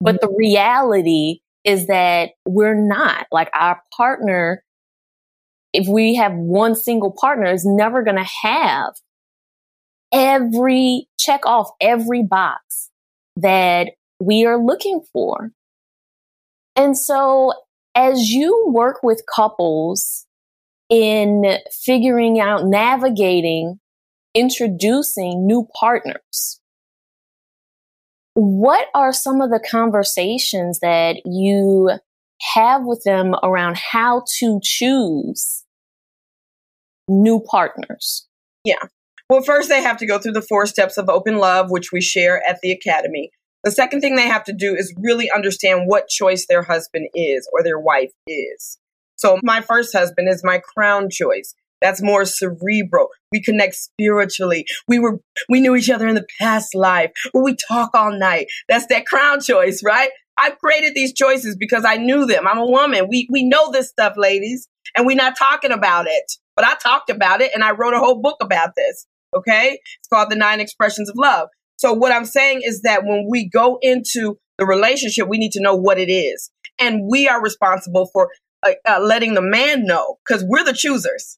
But 0.00 0.20
the 0.20 0.32
reality 0.36 1.40
is 1.64 1.86
that 1.86 2.30
we're 2.46 2.74
not 2.74 3.26
like 3.32 3.48
our 3.54 3.80
partner. 3.96 4.62
If 5.72 5.88
we 5.88 6.14
have 6.16 6.34
one 6.34 6.74
single 6.74 7.10
partner 7.10 7.50
is 7.50 7.64
never 7.64 8.02
going 8.02 8.18
to 8.18 8.30
have 8.42 8.94
every 10.12 11.08
check 11.18 11.46
off 11.46 11.70
every 11.80 12.22
box 12.22 12.90
that 13.36 13.92
we 14.20 14.46
are 14.46 14.62
looking 14.62 15.02
for. 15.12 15.50
And 16.76 16.96
so 16.96 17.54
as 17.94 18.30
you 18.30 18.66
work 18.68 19.02
with 19.02 19.22
couples 19.32 20.26
in 20.90 21.58
figuring 21.84 22.40
out 22.40 22.66
navigating 22.66 23.78
introducing 24.34 25.46
new 25.46 25.66
partners 25.78 26.60
what 28.34 28.88
are 28.94 29.12
some 29.12 29.40
of 29.40 29.50
the 29.50 29.60
conversations 29.60 30.80
that 30.80 31.22
you 31.24 31.90
have 32.54 32.84
with 32.84 33.02
them 33.04 33.34
around 33.42 33.76
how 33.76 34.24
to 34.38 34.60
choose 34.62 35.64
new 37.08 37.40
partners? 37.40 38.26
Yeah. 38.64 38.82
Well, 39.30 39.42
first, 39.42 39.68
they 39.68 39.82
have 39.82 39.96
to 39.98 40.06
go 40.06 40.18
through 40.18 40.32
the 40.32 40.42
four 40.42 40.66
steps 40.66 40.98
of 40.98 41.08
open 41.08 41.38
love, 41.38 41.70
which 41.70 41.92
we 41.92 42.00
share 42.00 42.46
at 42.46 42.60
the 42.60 42.72
Academy. 42.72 43.30
The 43.64 43.70
second 43.70 44.00
thing 44.00 44.14
they 44.14 44.28
have 44.28 44.44
to 44.44 44.52
do 44.52 44.74
is 44.74 44.94
really 44.98 45.30
understand 45.30 45.84
what 45.86 46.08
choice 46.08 46.46
their 46.46 46.62
husband 46.62 47.08
is 47.14 47.48
or 47.52 47.62
their 47.62 47.78
wife 47.78 48.10
is. 48.26 48.78
So, 49.16 49.38
my 49.42 49.60
first 49.60 49.96
husband 49.96 50.28
is 50.28 50.42
my 50.44 50.60
crown 50.74 51.08
choice. 51.10 51.54
That's 51.80 52.02
more 52.02 52.24
cerebral. 52.24 53.08
We 53.32 53.42
connect 53.42 53.74
spiritually. 53.74 54.66
We 54.88 54.98
were, 54.98 55.20
we 55.48 55.60
knew 55.60 55.76
each 55.76 55.90
other 55.90 56.08
in 56.08 56.14
the 56.14 56.26
past 56.40 56.74
life. 56.74 57.10
We 57.34 57.56
talk 57.68 57.90
all 57.94 58.18
night. 58.18 58.46
That's 58.68 58.86
that 58.86 59.06
crown 59.06 59.40
choice, 59.40 59.82
right? 59.84 60.10
I've 60.36 60.58
created 60.58 60.94
these 60.94 61.12
choices 61.12 61.56
because 61.56 61.84
I 61.84 61.96
knew 61.96 62.26
them. 62.26 62.46
I'm 62.46 62.58
a 62.58 62.66
woman. 62.66 63.06
We, 63.08 63.28
we 63.30 63.44
know 63.44 63.70
this 63.70 63.88
stuff, 63.88 64.14
ladies, 64.16 64.68
and 64.96 65.06
we're 65.06 65.16
not 65.16 65.36
talking 65.36 65.72
about 65.72 66.06
it, 66.06 66.32
but 66.56 66.64
I 66.64 66.74
talked 66.74 67.10
about 67.10 67.40
it 67.40 67.52
and 67.54 67.62
I 67.62 67.72
wrote 67.72 67.94
a 67.94 67.98
whole 67.98 68.20
book 68.20 68.38
about 68.40 68.70
this. 68.76 69.06
Okay. 69.36 69.78
It's 69.98 70.08
called 70.12 70.30
the 70.30 70.36
nine 70.36 70.60
expressions 70.60 71.08
of 71.08 71.16
love. 71.16 71.48
So 71.84 71.92
what 71.92 72.12
I'm 72.12 72.24
saying 72.24 72.62
is 72.64 72.80
that 72.80 73.04
when 73.04 73.26
we 73.28 73.46
go 73.46 73.78
into 73.82 74.38
the 74.56 74.64
relationship, 74.64 75.28
we 75.28 75.36
need 75.36 75.52
to 75.52 75.60
know 75.60 75.74
what 75.74 75.98
it 75.98 76.10
is. 76.10 76.50
And 76.78 77.02
we 77.10 77.28
are 77.28 77.42
responsible 77.42 78.08
for 78.10 78.30
uh, 78.66 78.70
uh, 78.88 79.00
letting 79.00 79.34
the 79.34 79.42
man 79.42 79.84
know 79.84 80.16
because 80.26 80.42
we're 80.48 80.64
the 80.64 80.72
choosers. 80.72 81.36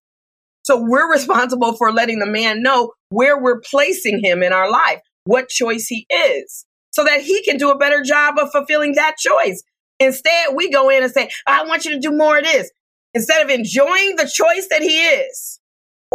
So 0.62 0.80
we're 0.80 1.10
responsible 1.12 1.72
for 1.72 1.90
letting 1.90 2.20
the 2.20 2.26
man 2.26 2.62
know 2.62 2.92
where 3.08 3.36
we're 3.36 3.58
placing 3.58 4.22
him 4.22 4.44
in 4.44 4.52
our 4.52 4.70
life, 4.70 5.00
what 5.24 5.48
choice 5.48 5.88
he 5.88 6.06
is, 6.08 6.64
so 6.92 7.02
that 7.02 7.22
he 7.22 7.42
can 7.42 7.56
do 7.56 7.72
a 7.72 7.78
better 7.78 8.04
job 8.04 8.38
of 8.38 8.52
fulfilling 8.52 8.94
that 8.94 9.16
choice. 9.18 9.64
Instead, 9.98 10.54
we 10.54 10.70
go 10.70 10.90
in 10.90 11.02
and 11.02 11.10
say, 11.10 11.28
I 11.44 11.64
want 11.64 11.84
you 11.84 11.90
to 11.90 11.98
do 11.98 12.12
more 12.12 12.38
of 12.38 12.44
this. 12.44 12.70
Instead 13.14 13.42
of 13.42 13.50
enjoying 13.50 14.14
the 14.14 14.30
choice 14.32 14.68
that 14.70 14.82
he 14.82 15.06
is. 15.06 15.58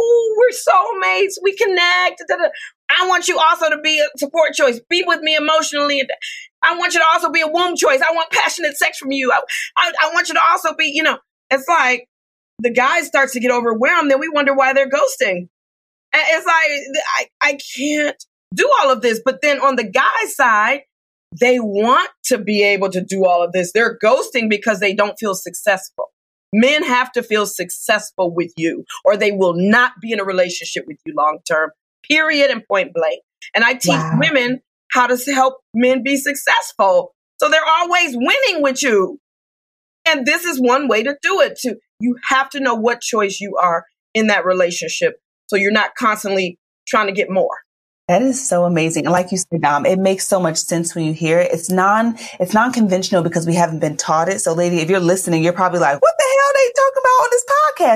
Ooh, 0.00 0.36
we're 0.38 0.48
soulmates. 0.48 1.34
We 1.42 1.54
connect. 1.54 2.22
I 3.00 3.08
want 3.08 3.28
you 3.28 3.38
also 3.38 3.70
to 3.70 3.78
be 3.78 3.98
a 4.00 4.18
support 4.18 4.54
choice. 4.54 4.80
Be 4.88 5.04
with 5.06 5.20
me 5.20 5.36
emotionally. 5.36 6.02
I 6.62 6.76
want 6.76 6.94
you 6.94 7.00
to 7.00 7.06
also 7.12 7.30
be 7.30 7.40
a 7.40 7.48
womb 7.48 7.76
choice. 7.76 8.00
I 8.00 8.12
want 8.12 8.30
passionate 8.30 8.76
sex 8.76 8.98
from 8.98 9.12
you. 9.12 9.32
I, 9.32 9.40
I, 9.76 9.92
I 10.02 10.10
want 10.14 10.28
you 10.28 10.34
to 10.34 10.40
also 10.50 10.74
be, 10.74 10.90
you 10.94 11.02
know, 11.02 11.18
it's 11.50 11.68
like, 11.68 12.08
the 12.58 12.70
guy 12.70 13.02
starts 13.02 13.32
to 13.32 13.40
get 13.40 13.50
overwhelmed, 13.50 14.10
then 14.10 14.20
we 14.20 14.28
wonder 14.28 14.54
why 14.54 14.72
they're 14.72 14.88
ghosting. 14.88 15.48
It's 16.14 16.46
like, 16.46 16.70
I, 17.16 17.26
I 17.40 17.58
can't 17.76 18.22
do 18.54 18.70
all 18.80 18.92
of 18.92 19.00
this. 19.02 19.20
But 19.24 19.42
then 19.42 19.60
on 19.60 19.76
the 19.76 19.88
guy 19.88 20.26
side, 20.26 20.82
they 21.40 21.58
want 21.58 22.10
to 22.26 22.38
be 22.38 22.62
able 22.62 22.90
to 22.90 23.02
do 23.02 23.24
all 23.24 23.42
of 23.42 23.52
this. 23.52 23.72
They're 23.72 23.98
ghosting 23.98 24.48
because 24.48 24.78
they 24.78 24.94
don't 24.94 25.18
feel 25.18 25.34
successful. 25.34 26.10
Men 26.52 26.84
have 26.84 27.10
to 27.12 27.22
feel 27.22 27.46
successful 27.46 28.32
with 28.32 28.52
you 28.56 28.84
or 29.04 29.16
they 29.16 29.32
will 29.32 29.54
not 29.56 29.92
be 30.00 30.12
in 30.12 30.20
a 30.20 30.24
relationship 30.24 30.84
with 30.86 30.98
you 31.06 31.14
long 31.16 31.38
term, 31.50 31.70
period 32.08 32.50
and 32.50 32.66
point 32.66 32.92
blank. 32.94 33.20
And 33.54 33.64
I 33.64 33.74
teach 33.74 33.92
wow. 33.92 34.18
women 34.20 34.60
how 34.92 35.06
to 35.06 35.16
help 35.32 35.58
men 35.74 36.02
be 36.02 36.16
successful. 36.16 37.14
So 37.40 37.48
they're 37.48 37.66
always 37.66 38.14
winning 38.16 38.62
with 38.62 38.82
you. 38.82 39.18
And 40.06 40.26
this 40.26 40.44
is 40.44 40.60
one 40.60 40.88
way 40.88 41.02
to 41.02 41.16
do 41.22 41.40
it 41.40 41.58
to 41.60 41.76
you 42.00 42.16
have 42.28 42.50
to 42.50 42.60
know 42.60 42.74
what 42.74 43.00
choice 43.00 43.40
you 43.40 43.56
are 43.60 43.84
in 44.14 44.26
that 44.26 44.44
relationship 44.44 45.14
so 45.46 45.56
you're 45.56 45.72
not 45.72 45.94
constantly 45.94 46.58
trying 46.86 47.06
to 47.06 47.12
get 47.12 47.30
more. 47.30 47.56
That 48.08 48.22
is 48.22 48.46
so 48.46 48.64
amazing. 48.64 49.06
And 49.06 49.12
like 49.12 49.30
you 49.30 49.38
said, 49.38 49.62
Dom, 49.62 49.86
it 49.86 49.98
makes 49.98 50.26
so 50.26 50.40
much 50.40 50.58
sense 50.58 50.94
when 50.94 51.04
you 51.04 51.12
hear 51.12 51.38
it. 51.38 51.52
It's 51.52 51.70
non, 51.70 52.16
it's 52.40 52.52
non-conventional 52.52 53.22
because 53.22 53.46
we 53.46 53.54
haven't 53.54 53.78
been 53.78 53.96
taught 53.96 54.28
it. 54.28 54.40
So 54.40 54.54
lady, 54.54 54.80
if 54.80 54.90
you're 54.90 55.00
listening, 55.00 55.44
you're 55.44 55.52
probably 55.52 55.78
like, 55.78 56.02
what 56.02 56.14
the 56.18 56.24
hell 56.24 56.50
are 56.50 56.54
they 56.54 56.72
talking 56.76 57.02
about 57.02 57.22
on 57.22 57.28
this 57.30 57.44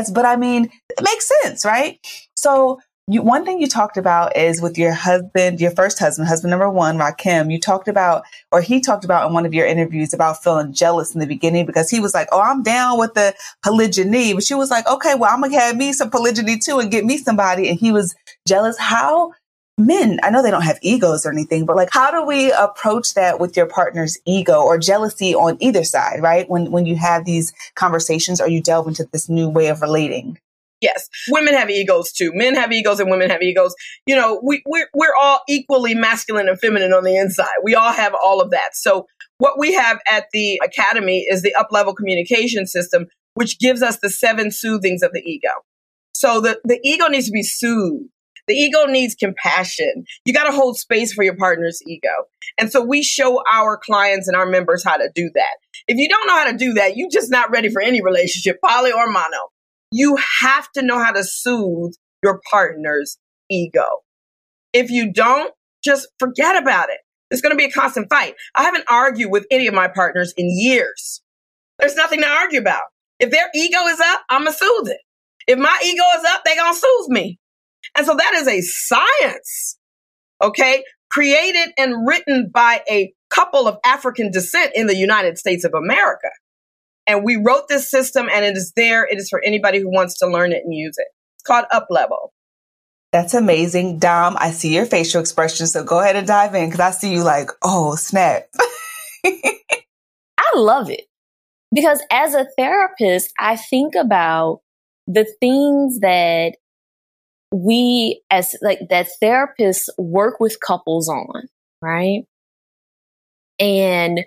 podcast? 0.08 0.14
But 0.14 0.24
I 0.24 0.36
mean, 0.36 0.70
it 0.90 1.02
makes 1.02 1.30
sense, 1.42 1.64
right? 1.64 1.98
So 2.36 2.78
you, 3.08 3.22
one 3.22 3.44
thing 3.44 3.60
you 3.60 3.68
talked 3.68 3.96
about 3.96 4.36
is 4.36 4.60
with 4.60 4.76
your 4.76 4.92
husband, 4.92 5.60
your 5.60 5.70
first 5.70 5.98
husband, 5.98 6.26
husband 6.26 6.50
number 6.50 6.68
one, 6.68 6.98
Rakim, 6.98 7.52
you 7.52 7.60
talked 7.60 7.86
about, 7.86 8.24
or 8.50 8.60
he 8.60 8.80
talked 8.80 9.04
about 9.04 9.28
in 9.28 9.32
one 9.32 9.46
of 9.46 9.54
your 9.54 9.64
interviews 9.64 10.12
about 10.12 10.42
feeling 10.42 10.72
jealous 10.72 11.14
in 11.14 11.20
the 11.20 11.26
beginning 11.26 11.66
because 11.66 11.88
he 11.88 12.00
was 12.00 12.14
like, 12.14 12.26
Oh, 12.32 12.40
I'm 12.40 12.64
down 12.64 12.98
with 12.98 13.14
the 13.14 13.32
polygyny. 13.62 14.34
But 14.34 14.42
she 14.42 14.54
was 14.54 14.72
like, 14.72 14.88
okay, 14.88 15.14
well, 15.14 15.32
I'm 15.32 15.40
going 15.40 15.52
to 15.52 15.58
have 15.58 15.76
me 15.76 15.92
some 15.92 16.10
polygyny 16.10 16.58
too 16.58 16.80
and 16.80 16.90
get 16.90 17.04
me 17.04 17.16
somebody. 17.16 17.68
And 17.68 17.78
he 17.78 17.92
was 17.92 18.16
jealous. 18.46 18.76
How 18.76 19.32
men, 19.78 20.18
I 20.24 20.30
know 20.30 20.42
they 20.42 20.50
don't 20.50 20.62
have 20.62 20.78
egos 20.82 21.24
or 21.24 21.30
anything, 21.30 21.64
but 21.64 21.76
like, 21.76 21.90
how 21.92 22.10
do 22.10 22.26
we 22.26 22.50
approach 22.50 23.14
that 23.14 23.38
with 23.38 23.56
your 23.56 23.66
partner's 23.66 24.18
ego 24.24 24.62
or 24.62 24.78
jealousy 24.78 25.32
on 25.32 25.58
either 25.60 25.84
side, 25.84 26.22
right? 26.22 26.48
When, 26.50 26.72
when 26.72 26.86
you 26.86 26.96
have 26.96 27.24
these 27.24 27.52
conversations 27.76 28.40
or 28.40 28.48
you 28.48 28.60
delve 28.60 28.88
into 28.88 29.06
this 29.12 29.28
new 29.28 29.48
way 29.48 29.68
of 29.68 29.80
relating? 29.80 30.38
Yes, 30.86 31.08
women 31.28 31.54
have 31.54 31.68
egos 31.68 32.12
too. 32.12 32.30
Men 32.32 32.54
have 32.54 32.72
egos 32.72 33.00
and 33.00 33.10
women 33.10 33.28
have 33.28 33.42
egos. 33.42 33.74
You 34.06 34.14
know, 34.14 34.40
we, 34.44 34.62
we're, 34.66 34.88
we're 34.94 35.16
all 35.20 35.40
equally 35.48 35.96
masculine 35.96 36.48
and 36.48 36.60
feminine 36.60 36.92
on 36.92 37.02
the 37.02 37.16
inside. 37.16 37.58
We 37.64 37.74
all 37.74 37.92
have 37.92 38.14
all 38.14 38.40
of 38.40 38.52
that. 38.52 38.70
So 38.74 39.08
what 39.38 39.58
we 39.58 39.74
have 39.74 39.98
at 40.08 40.26
the 40.32 40.60
academy 40.64 41.26
is 41.28 41.42
the 41.42 41.54
up 41.56 41.68
level 41.72 41.92
communication 41.92 42.66
system, 42.66 43.06
which 43.34 43.58
gives 43.58 43.82
us 43.82 43.98
the 43.98 44.10
seven 44.10 44.52
soothings 44.52 45.02
of 45.02 45.12
the 45.12 45.22
ego. 45.26 45.50
So 46.14 46.40
the, 46.40 46.60
the 46.62 46.78
ego 46.84 47.08
needs 47.08 47.26
to 47.26 47.32
be 47.32 47.42
soothed. 47.42 48.10
The 48.46 48.54
ego 48.54 48.86
needs 48.86 49.16
compassion. 49.16 50.04
You 50.24 50.32
got 50.32 50.44
to 50.44 50.52
hold 50.52 50.78
space 50.78 51.12
for 51.12 51.24
your 51.24 51.36
partner's 51.36 51.82
ego. 51.84 52.12
And 52.58 52.70
so 52.70 52.80
we 52.80 53.02
show 53.02 53.42
our 53.52 53.76
clients 53.76 54.28
and 54.28 54.36
our 54.36 54.46
members 54.46 54.84
how 54.84 54.96
to 54.96 55.10
do 55.12 55.30
that. 55.34 55.56
If 55.88 55.96
you 55.96 56.08
don't 56.08 56.26
know 56.28 56.36
how 56.36 56.50
to 56.52 56.56
do 56.56 56.74
that, 56.74 56.96
you're 56.96 57.10
just 57.10 57.30
not 57.30 57.50
ready 57.50 57.70
for 57.70 57.82
any 57.82 58.02
relationship, 58.02 58.60
poly 58.64 58.92
or 58.92 59.08
mono. 59.08 59.50
You 59.90 60.18
have 60.40 60.70
to 60.72 60.82
know 60.82 60.98
how 60.98 61.12
to 61.12 61.24
soothe 61.24 61.94
your 62.22 62.40
partner's 62.50 63.18
ego. 63.50 63.86
If 64.72 64.90
you 64.90 65.12
don't, 65.12 65.52
just 65.84 66.08
forget 66.18 66.60
about 66.60 66.90
it. 66.90 66.98
It's 67.30 67.40
going 67.40 67.52
to 67.52 67.56
be 67.56 67.64
a 67.64 67.70
constant 67.70 68.08
fight. 68.08 68.34
I 68.54 68.62
haven't 68.62 68.84
argued 68.88 69.30
with 69.30 69.46
any 69.50 69.66
of 69.66 69.74
my 69.74 69.88
partners 69.88 70.32
in 70.36 70.46
years. 70.50 71.22
There's 71.78 71.96
nothing 71.96 72.20
to 72.20 72.28
argue 72.28 72.60
about. 72.60 72.82
If 73.18 73.30
their 73.30 73.48
ego 73.54 73.86
is 73.86 74.00
up, 74.00 74.22
I'm 74.28 74.42
going 74.42 74.52
to 74.52 74.58
soothe 74.58 74.88
it. 74.88 75.00
If 75.46 75.58
my 75.58 75.80
ego 75.84 76.02
is 76.18 76.24
up, 76.24 76.42
they're 76.44 76.56
going 76.56 76.74
to 76.74 76.78
soothe 76.78 77.08
me. 77.08 77.38
And 77.96 78.06
so 78.06 78.14
that 78.16 78.34
is 78.34 78.48
a 78.48 78.60
science, 78.60 79.78
okay, 80.42 80.82
created 81.10 81.72
and 81.78 82.06
written 82.06 82.50
by 82.52 82.82
a 82.90 83.12
couple 83.30 83.68
of 83.68 83.78
African 83.84 84.30
descent 84.30 84.72
in 84.74 84.86
the 84.86 84.96
United 84.96 85.38
States 85.38 85.64
of 85.64 85.72
America. 85.74 86.28
And 87.06 87.24
we 87.24 87.36
wrote 87.36 87.68
this 87.68 87.90
system 87.90 88.28
and 88.32 88.44
it 88.44 88.56
is 88.56 88.72
there. 88.76 89.04
It 89.06 89.18
is 89.18 89.28
for 89.28 89.42
anybody 89.44 89.80
who 89.80 89.90
wants 89.90 90.18
to 90.18 90.26
learn 90.26 90.52
it 90.52 90.62
and 90.64 90.74
use 90.74 90.96
it. 90.98 91.08
It's 91.36 91.44
called 91.44 91.66
Up 91.70 91.86
Level. 91.90 92.32
That's 93.12 93.34
amazing. 93.34 93.98
Dom, 93.98 94.36
I 94.38 94.50
see 94.50 94.74
your 94.74 94.86
facial 94.86 95.20
expression. 95.20 95.66
So 95.66 95.84
go 95.84 96.00
ahead 96.00 96.16
and 96.16 96.26
dive 96.26 96.54
in 96.54 96.68
because 96.68 96.80
I 96.80 96.90
see 96.90 97.12
you 97.12 97.22
like, 97.22 97.50
oh, 97.62 97.94
snap. 97.94 98.48
I 99.24 100.52
love 100.54 100.90
it 100.90 101.02
because 101.72 102.02
as 102.10 102.34
a 102.34 102.46
therapist, 102.58 103.32
I 103.38 103.56
think 103.56 103.94
about 103.94 104.60
the 105.06 105.26
things 105.40 106.00
that 106.00 106.56
we 107.52 108.22
as 108.30 108.56
like 108.60 108.80
that 108.90 109.06
therapists 109.22 109.88
work 109.96 110.40
with 110.40 110.58
couples 110.60 111.08
on 111.08 111.48
right? 111.82 112.22
And 113.58 114.24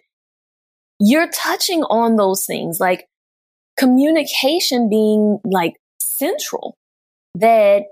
you're 1.00 1.30
touching 1.30 1.84
on 1.84 2.16
those 2.16 2.46
things 2.46 2.80
like 2.80 3.08
communication 3.78 4.90
being 4.90 5.40
like 5.46 5.76
central 6.02 6.76
that 7.36 7.84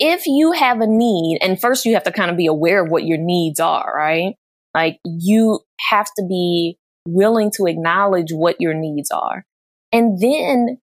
if 0.00 0.26
you 0.26 0.52
have 0.52 0.80
a 0.80 0.86
need, 0.86 1.38
and 1.40 1.60
first 1.60 1.84
you 1.84 1.94
have 1.94 2.04
to 2.04 2.12
kind 2.12 2.30
of 2.30 2.36
be 2.36 2.46
aware 2.46 2.84
of 2.84 2.90
what 2.90 3.04
your 3.04 3.18
needs 3.18 3.58
are, 3.58 3.92
right? 3.96 4.34
Like 4.74 4.98
you 5.04 5.60
have 5.90 6.06
to 6.16 6.24
be 6.24 6.76
willing 7.06 7.50
to 7.56 7.66
acknowledge 7.66 8.32
what 8.32 8.60
your 8.60 8.74
needs 8.74 9.10
are 9.10 9.44
and 9.92 10.20
then 10.20 10.78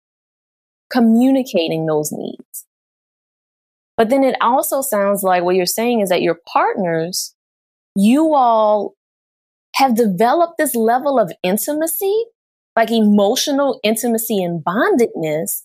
communicating 0.90 1.86
those 1.86 2.12
needs. 2.12 2.66
But 3.96 4.08
then 4.08 4.24
it 4.24 4.36
also 4.40 4.82
sounds 4.82 5.22
like 5.22 5.42
what 5.42 5.56
you're 5.56 5.66
saying 5.66 6.00
is 6.00 6.08
that 6.08 6.22
your 6.22 6.38
partners, 6.50 7.34
you 7.94 8.34
all 8.34 8.94
have 9.76 9.94
developed 9.94 10.54
this 10.58 10.74
level 10.74 11.18
of 11.18 11.32
intimacy, 11.42 12.24
like 12.76 12.90
emotional 12.90 13.80
intimacy 13.82 14.42
and 14.42 14.62
bondedness, 14.62 15.62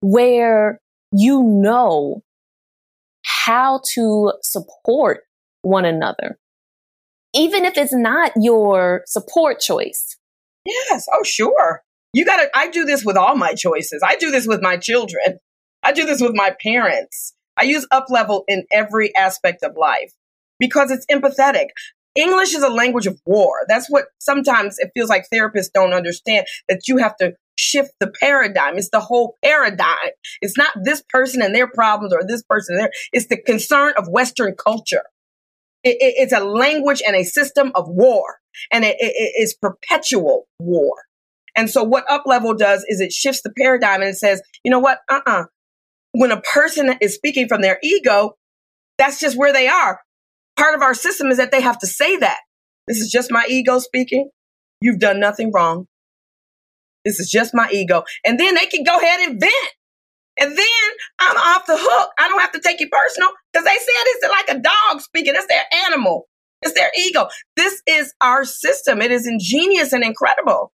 where 0.00 0.80
you 1.12 1.42
know 1.42 2.22
how 3.24 3.80
to 3.94 4.32
support 4.42 5.20
one 5.62 5.84
another, 5.84 6.38
even 7.34 7.64
if 7.64 7.76
it's 7.76 7.94
not 7.94 8.32
your 8.36 9.02
support 9.06 9.60
choice. 9.60 10.16
Yes. 10.64 11.06
Oh, 11.12 11.22
sure. 11.22 11.82
You 12.12 12.24
got 12.24 12.38
to, 12.38 12.48
I 12.54 12.68
do 12.68 12.84
this 12.84 13.04
with 13.04 13.16
all 13.16 13.36
my 13.36 13.54
choices. 13.54 14.02
I 14.04 14.16
do 14.16 14.30
this 14.30 14.46
with 14.46 14.62
my 14.62 14.76
children. 14.76 15.38
I 15.82 15.92
do 15.92 16.04
this 16.04 16.20
with 16.20 16.32
my 16.34 16.54
parents. 16.62 17.34
I 17.56 17.64
use 17.64 17.86
up 17.90 18.06
level 18.08 18.44
in 18.48 18.64
every 18.70 19.14
aspect 19.14 19.62
of 19.62 19.76
life 19.76 20.12
because 20.58 20.90
it's 20.90 21.06
empathetic. 21.06 21.68
English 22.16 22.54
is 22.54 22.62
a 22.62 22.68
language 22.68 23.06
of 23.06 23.20
war. 23.26 23.60
That's 23.68 23.88
what 23.88 24.06
sometimes 24.18 24.76
it 24.78 24.90
feels 24.94 25.08
like 25.08 25.26
therapists 25.32 25.72
don't 25.72 25.92
understand 25.92 26.46
that 26.68 26.88
you 26.88 26.98
have 26.98 27.16
to 27.16 27.34
shift 27.56 27.90
the 28.00 28.12
paradigm. 28.20 28.76
It's 28.76 28.90
the 28.90 29.00
whole 29.00 29.36
paradigm. 29.42 30.10
It's 30.40 30.56
not 30.56 30.72
this 30.82 31.02
person 31.08 31.42
and 31.42 31.54
their 31.54 31.68
problems 31.68 32.12
or 32.12 32.22
this 32.26 32.42
person 32.42 32.76
there. 32.76 32.90
It's 33.12 33.26
the 33.26 33.40
concern 33.40 33.94
of 33.96 34.08
Western 34.08 34.54
culture. 34.54 35.04
It, 35.84 35.96
it, 36.00 36.14
it's 36.18 36.32
a 36.32 36.40
language 36.40 37.02
and 37.06 37.14
a 37.14 37.24
system 37.24 37.72
of 37.74 37.88
war 37.88 38.38
and 38.70 38.84
it, 38.84 38.96
it 38.98 39.34
is 39.40 39.54
perpetual 39.54 40.48
war. 40.58 40.94
And 41.54 41.70
so 41.70 41.82
what 41.82 42.04
up 42.10 42.24
level 42.26 42.54
does 42.54 42.84
is 42.88 43.00
it 43.00 43.12
shifts 43.12 43.42
the 43.42 43.52
paradigm 43.56 44.02
and 44.02 44.10
it 44.10 44.16
says, 44.16 44.42
you 44.64 44.70
know 44.70 44.80
what? 44.80 44.98
Uh-uh. 45.08 45.44
When 46.12 46.30
a 46.30 46.40
person 46.40 46.94
is 47.00 47.14
speaking 47.14 47.48
from 47.48 47.62
their 47.62 47.78
ego, 47.82 48.36
that's 48.98 49.20
just 49.20 49.36
where 49.36 49.52
they 49.52 49.68
are 49.68 50.00
part 50.56 50.74
of 50.74 50.82
our 50.82 50.94
system 50.94 51.28
is 51.28 51.36
that 51.38 51.50
they 51.50 51.60
have 51.60 51.78
to 51.78 51.86
say 51.86 52.16
that. 52.16 52.38
This 52.86 52.98
is 52.98 53.10
just 53.10 53.30
my 53.30 53.44
ego 53.48 53.78
speaking. 53.78 54.30
You've 54.80 55.00
done 55.00 55.20
nothing 55.20 55.52
wrong. 55.52 55.86
This 57.04 57.20
is 57.20 57.30
just 57.30 57.54
my 57.54 57.68
ego. 57.72 58.04
And 58.24 58.38
then 58.38 58.54
they 58.54 58.66
can 58.66 58.82
go 58.82 58.98
ahead 58.98 59.28
and 59.28 59.40
vent. 59.40 59.72
And 60.38 60.56
then 60.56 60.90
I'm 61.18 61.36
off 61.36 61.66
the 61.66 61.76
hook. 61.78 62.10
I 62.18 62.28
don't 62.28 62.40
have 62.40 62.52
to 62.52 62.60
take 62.60 62.80
it 62.80 62.90
personal 62.90 63.30
because 63.52 63.64
they 63.64 63.70
said 63.70 64.04
it's 64.06 64.28
like 64.28 64.56
a 64.56 64.60
dog 64.60 65.00
speaking. 65.00 65.34
It's 65.34 65.46
their 65.46 65.64
animal. 65.86 66.26
It's 66.62 66.74
their 66.74 66.90
ego. 66.98 67.28
This 67.56 67.82
is 67.86 68.12
our 68.20 68.44
system. 68.44 69.00
It 69.00 69.10
is 69.10 69.26
ingenious 69.26 69.92
and 69.92 70.04
incredible. 70.04 70.72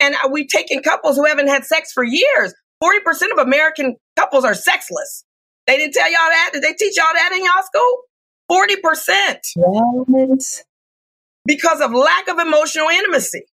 And 0.00 0.14
we've 0.30 0.48
taken 0.48 0.82
couples 0.82 1.16
who 1.16 1.24
haven't 1.24 1.48
had 1.48 1.64
sex 1.64 1.92
for 1.92 2.04
years. 2.04 2.54
40% 2.82 3.32
of 3.32 3.38
American 3.38 3.96
couples 4.16 4.44
are 4.44 4.54
sexless. 4.54 5.24
They 5.66 5.76
didn't 5.76 5.94
tell 5.94 6.10
y'all 6.10 6.28
that. 6.28 6.50
Did 6.52 6.62
they 6.62 6.72
teach 6.72 6.96
y'all 6.96 7.06
that 7.12 7.32
in 7.32 7.44
y'all 7.44 7.62
school? 7.64 8.02
40%. 8.50 9.38
Yes. 9.56 10.64
Because 11.46 11.80
of 11.80 11.92
lack 11.92 12.28
of 12.28 12.38
emotional 12.38 12.88
intimacy. 12.88 13.44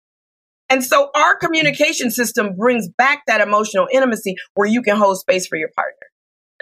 And 0.69 0.85
so 0.85 1.11
our 1.15 1.37
communication 1.37 2.11
system 2.11 2.55
brings 2.57 2.89
back 2.89 3.23
that 3.27 3.41
emotional 3.41 3.89
intimacy 3.93 4.37
where 4.55 4.69
you 4.69 4.83
can 4.83 4.97
hold 4.97 5.19
space 5.19 5.47
for 5.47 5.57
your 5.57 5.71
partner. 5.75 6.07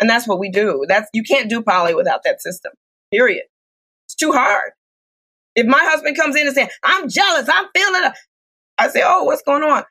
And 0.00 0.08
that's 0.08 0.26
what 0.26 0.38
we 0.38 0.50
do. 0.50 0.86
That's 0.88 1.08
you 1.12 1.22
can't 1.22 1.50
do 1.50 1.62
poly 1.62 1.94
without 1.94 2.20
that 2.24 2.40
system. 2.40 2.72
Period. 3.12 3.44
It's 4.06 4.14
too 4.14 4.32
hard. 4.32 4.72
If 5.54 5.66
my 5.66 5.80
husband 5.82 6.16
comes 6.16 6.36
in 6.36 6.46
and 6.46 6.54
says, 6.56 6.68
I'm 6.82 7.08
jealous, 7.08 7.48
I'm 7.52 7.66
feeling 7.74 8.04
it. 8.04 8.12
I 8.78 8.88
say, 8.88 9.02
Oh, 9.04 9.24
what's 9.24 9.42
going 9.42 9.64
on? 9.64 9.84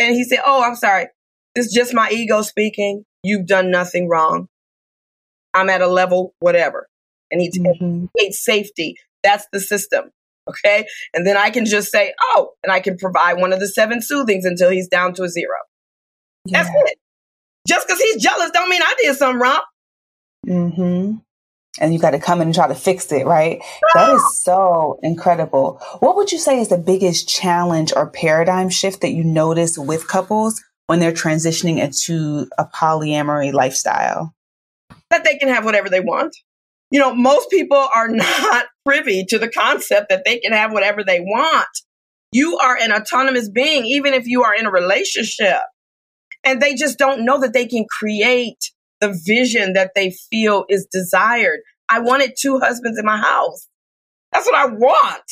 And 0.00 0.16
he 0.16 0.24
said, 0.24 0.40
Oh, 0.44 0.64
I'm 0.64 0.74
sorry. 0.74 1.06
It's 1.54 1.72
just 1.72 1.94
my 1.94 2.08
ego 2.10 2.42
speaking. 2.42 3.04
You've 3.22 3.46
done 3.46 3.70
nothing 3.70 4.08
wrong. 4.08 4.48
I'm 5.54 5.68
at 5.68 5.82
a 5.82 5.86
level, 5.86 6.32
whatever 6.40 6.88
and 7.30 7.40
he 7.40 7.50
mm-hmm. 7.50 8.06
safety. 8.30 8.96
That's 9.22 9.46
the 9.52 9.60
system. 9.60 10.10
Okay. 10.48 10.86
And 11.14 11.26
then 11.26 11.36
I 11.36 11.50
can 11.50 11.64
just 11.64 11.90
say, 11.90 12.14
oh, 12.20 12.50
and 12.62 12.72
I 12.72 12.80
can 12.80 12.96
provide 12.96 13.34
one 13.34 13.52
of 13.52 13.60
the 13.60 13.68
seven 13.68 14.02
soothings 14.02 14.44
until 14.44 14.70
he's 14.70 14.88
down 14.88 15.14
to 15.14 15.22
a 15.22 15.28
zero. 15.28 15.56
Yeah. 16.44 16.62
That's 16.62 16.74
it. 16.90 16.98
Just 17.68 17.86
because 17.86 18.00
he's 18.00 18.22
jealous 18.22 18.50
don't 18.52 18.70
mean 18.70 18.82
I 18.82 18.94
did 19.00 19.16
something 19.16 19.40
wrong. 19.40 19.62
Mm-hmm. 20.46 21.16
And 21.80 21.94
you 21.94 22.00
got 22.00 22.10
to 22.10 22.18
come 22.18 22.40
in 22.40 22.48
and 22.48 22.54
try 22.54 22.66
to 22.66 22.74
fix 22.74 23.12
it, 23.12 23.26
right? 23.26 23.62
That 23.94 24.14
is 24.14 24.40
so 24.40 24.98
incredible. 25.02 25.80
What 26.00 26.16
would 26.16 26.32
you 26.32 26.38
say 26.38 26.58
is 26.58 26.68
the 26.68 26.78
biggest 26.78 27.28
challenge 27.28 27.92
or 27.94 28.10
paradigm 28.10 28.70
shift 28.70 29.02
that 29.02 29.12
you 29.12 29.22
notice 29.22 29.78
with 29.78 30.08
couples 30.08 30.60
when 30.88 30.98
they're 30.98 31.12
transitioning 31.12 31.78
into 31.78 32.48
a 32.58 32.64
polyamory 32.64 33.52
lifestyle? 33.52 34.34
That 35.10 35.22
they 35.22 35.36
can 35.36 35.48
have 35.48 35.64
whatever 35.64 35.88
they 35.88 36.00
want 36.00 36.36
you 36.90 36.98
know, 37.00 37.14
most 37.14 37.50
people 37.50 37.88
are 37.94 38.08
not 38.10 38.66
privy 38.84 39.24
to 39.26 39.38
the 39.38 39.48
concept 39.48 40.08
that 40.10 40.24
they 40.24 40.38
can 40.38 40.52
have 40.52 40.72
whatever 40.72 41.02
they 41.04 41.20
want. 41.20 41.68
You 42.32 42.58
are 42.58 42.76
an 42.76 42.92
autonomous 42.92 43.48
being, 43.48 43.86
even 43.86 44.14
if 44.14 44.26
you 44.26 44.44
are 44.44 44.54
in 44.54 44.66
a 44.66 44.70
relationship. 44.70 45.60
And 46.44 46.60
they 46.60 46.74
just 46.74 46.98
don't 46.98 47.24
know 47.24 47.40
that 47.40 47.52
they 47.52 47.66
can 47.66 47.84
create 47.98 48.70
the 49.00 49.18
vision 49.26 49.72
that 49.72 49.92
they 49.94 50.14
feel 50.30 50.64
is 50.68 50.86
desired. 50.90 51.60
I 51.88 52.00
wanted 52.00 52.34
two 52.38 52.60
husbands 52.60 52.98
in 52.98 53.04
my 53.04 53.18
house. 53.18 53.66
That's 54.32 54.46
what 54.46 54.54
I 54.54 54.66
want. 54.66 55.22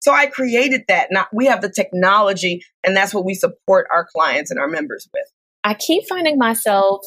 So 0.00 0.12
I 0.12 0.26
created 0.26 0.82
that. 0.88 1.08
Now 1.10 1.26
we 1.32 1.46
have 1.46 1.60
the 1.60 1.68
technology 1.68 2.62
and 2.84 2.96
that's 2.96 3.12
what 3.12 3.24
we 3.24 3.34
support 3.34 3.86
our 3.92 4.06
clients 4.10 4.50
and 4.50 4.58
our 4.58 4.68
members 4.68 5.08
with. 5.12 5.24
I 5.64 5.74
keep 5.74 6.08
finding 6.08 6.38
myself 6.38 7.02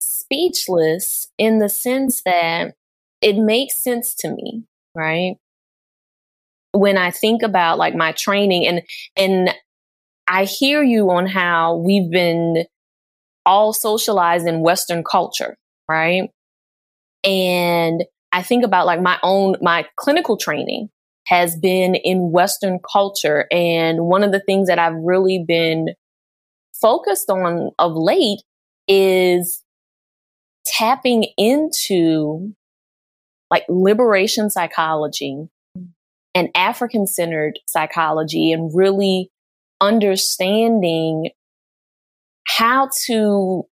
speechless 0.00 1.28
in 1.38 1.60
the 1.60 1.68
sense 1.68 2.22
that 2.24 2.74
it 3.20 3.36
makes 3.36 3.82
sense 3.82 4.14
to 4.16 4.30
me, 4.30 4.64
right? 4.94 5.36
When 6.72 6.96
I 6.96 7.10
think 7.10 7.42
about 7.42 7.78
like 7.78 7.94
my 7.94 8.12
training 8.12 8.66
and, 8.66 8.82
and 9.16 9.54
I 10.26 10.44
hear 10.44 10.82
you 10.82 11.10
on 11.10 11.26
how 11.26 11.76
we've 11.76 12.10
been 12.10 12.64
all 13.44 13.72
socialized 13.72 14.46
in 14.46 14.60
Western 14.60 15.02
culture, 15.02 15.56
right? 15.88 16.30
And 17.24 18.04
I 18.32 18.42
think 18.42 18.64
about 18.64 18.86
like 18.86 19.00
my 19.00 19.18
own, 19.22 19.56
my 19.60 19.86
clinical 19.96 20.36
training 20.36 20.88
has 21.26 21.56
been 21.56 21.94
in 21.94 22.30
Western 22.30 22.78
culture. 22.78 23.46
And 23.50 24.06
one 24.06 24.22
of 24.22 24.32
the 24.32 24.40
things 24.40 24.68
that 24.68 24.78
I've 24.78 24.94
really 24.94 25.44
been 25.46 25.88
focused 26.80 27.28
on 27.28 27.70
of 27.78 27.92
late 27.94 28.42
is 28.88 29.62
tapping 30.64 31.26
into 31.36 32.54
like 33.50 33.64
liberation 33.68 34.50
psychology 34.50 35.48
and 36.34 36.48
African 36.54 37.06
centered 37.06 37.58
psychology 37.68 38.52
and 38.52 38.70
really 38.74 39.30
understanding 39.80 41.30
how 42.46 42.90
to 43.06 43.64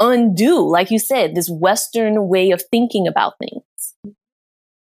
undo, 0.00 0.68
like 0.68 0.90
you 0.90 0.98
said, 0.98 1.34
this 1.34 1.50
Western 1.50 2.28
way 2.28 2.50
of 2.50 2.62
thinking 2.70 3.06
about 3.06 3.34
things. 3.38 4.14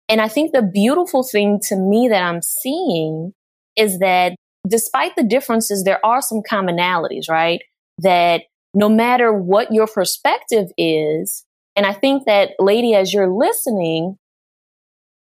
And 0.10 0.22
I 0.22 0.28
think 0.28 0.52
the 0.52 0.62
beautiful 0.62 1.24
thing 1.24 1.60
to 1.70 1.76
me 1.76 2.08
that 2.10 2.24
I'm 2.24 2.42
seeing 2.42 3.34
is 3.76 4.00
that 4.00 4.36
despite 4.68 5.16
the 5.16 5.24
differences, 5.24 5.84
there 5.84 6.04
are 6.06 6.22
some 6.22 6.42
commonalities, 6.42 7.30
right? 7.30 7.62
That 8.00 8.44
no 8.74 8.90
matter 8.90 9.32
what 9.32 9.72
your 9.72 9.88
perspective 9.88 10.72
is, 10.78 11.46
and 11.76 11.86
I 11.86 11.94
think 11.94 12.26
that, 12.26 12.52
lady, 12.60 12.94
as 12.94 13.14
you're 13.14 13.32
listening, 13.32 14.18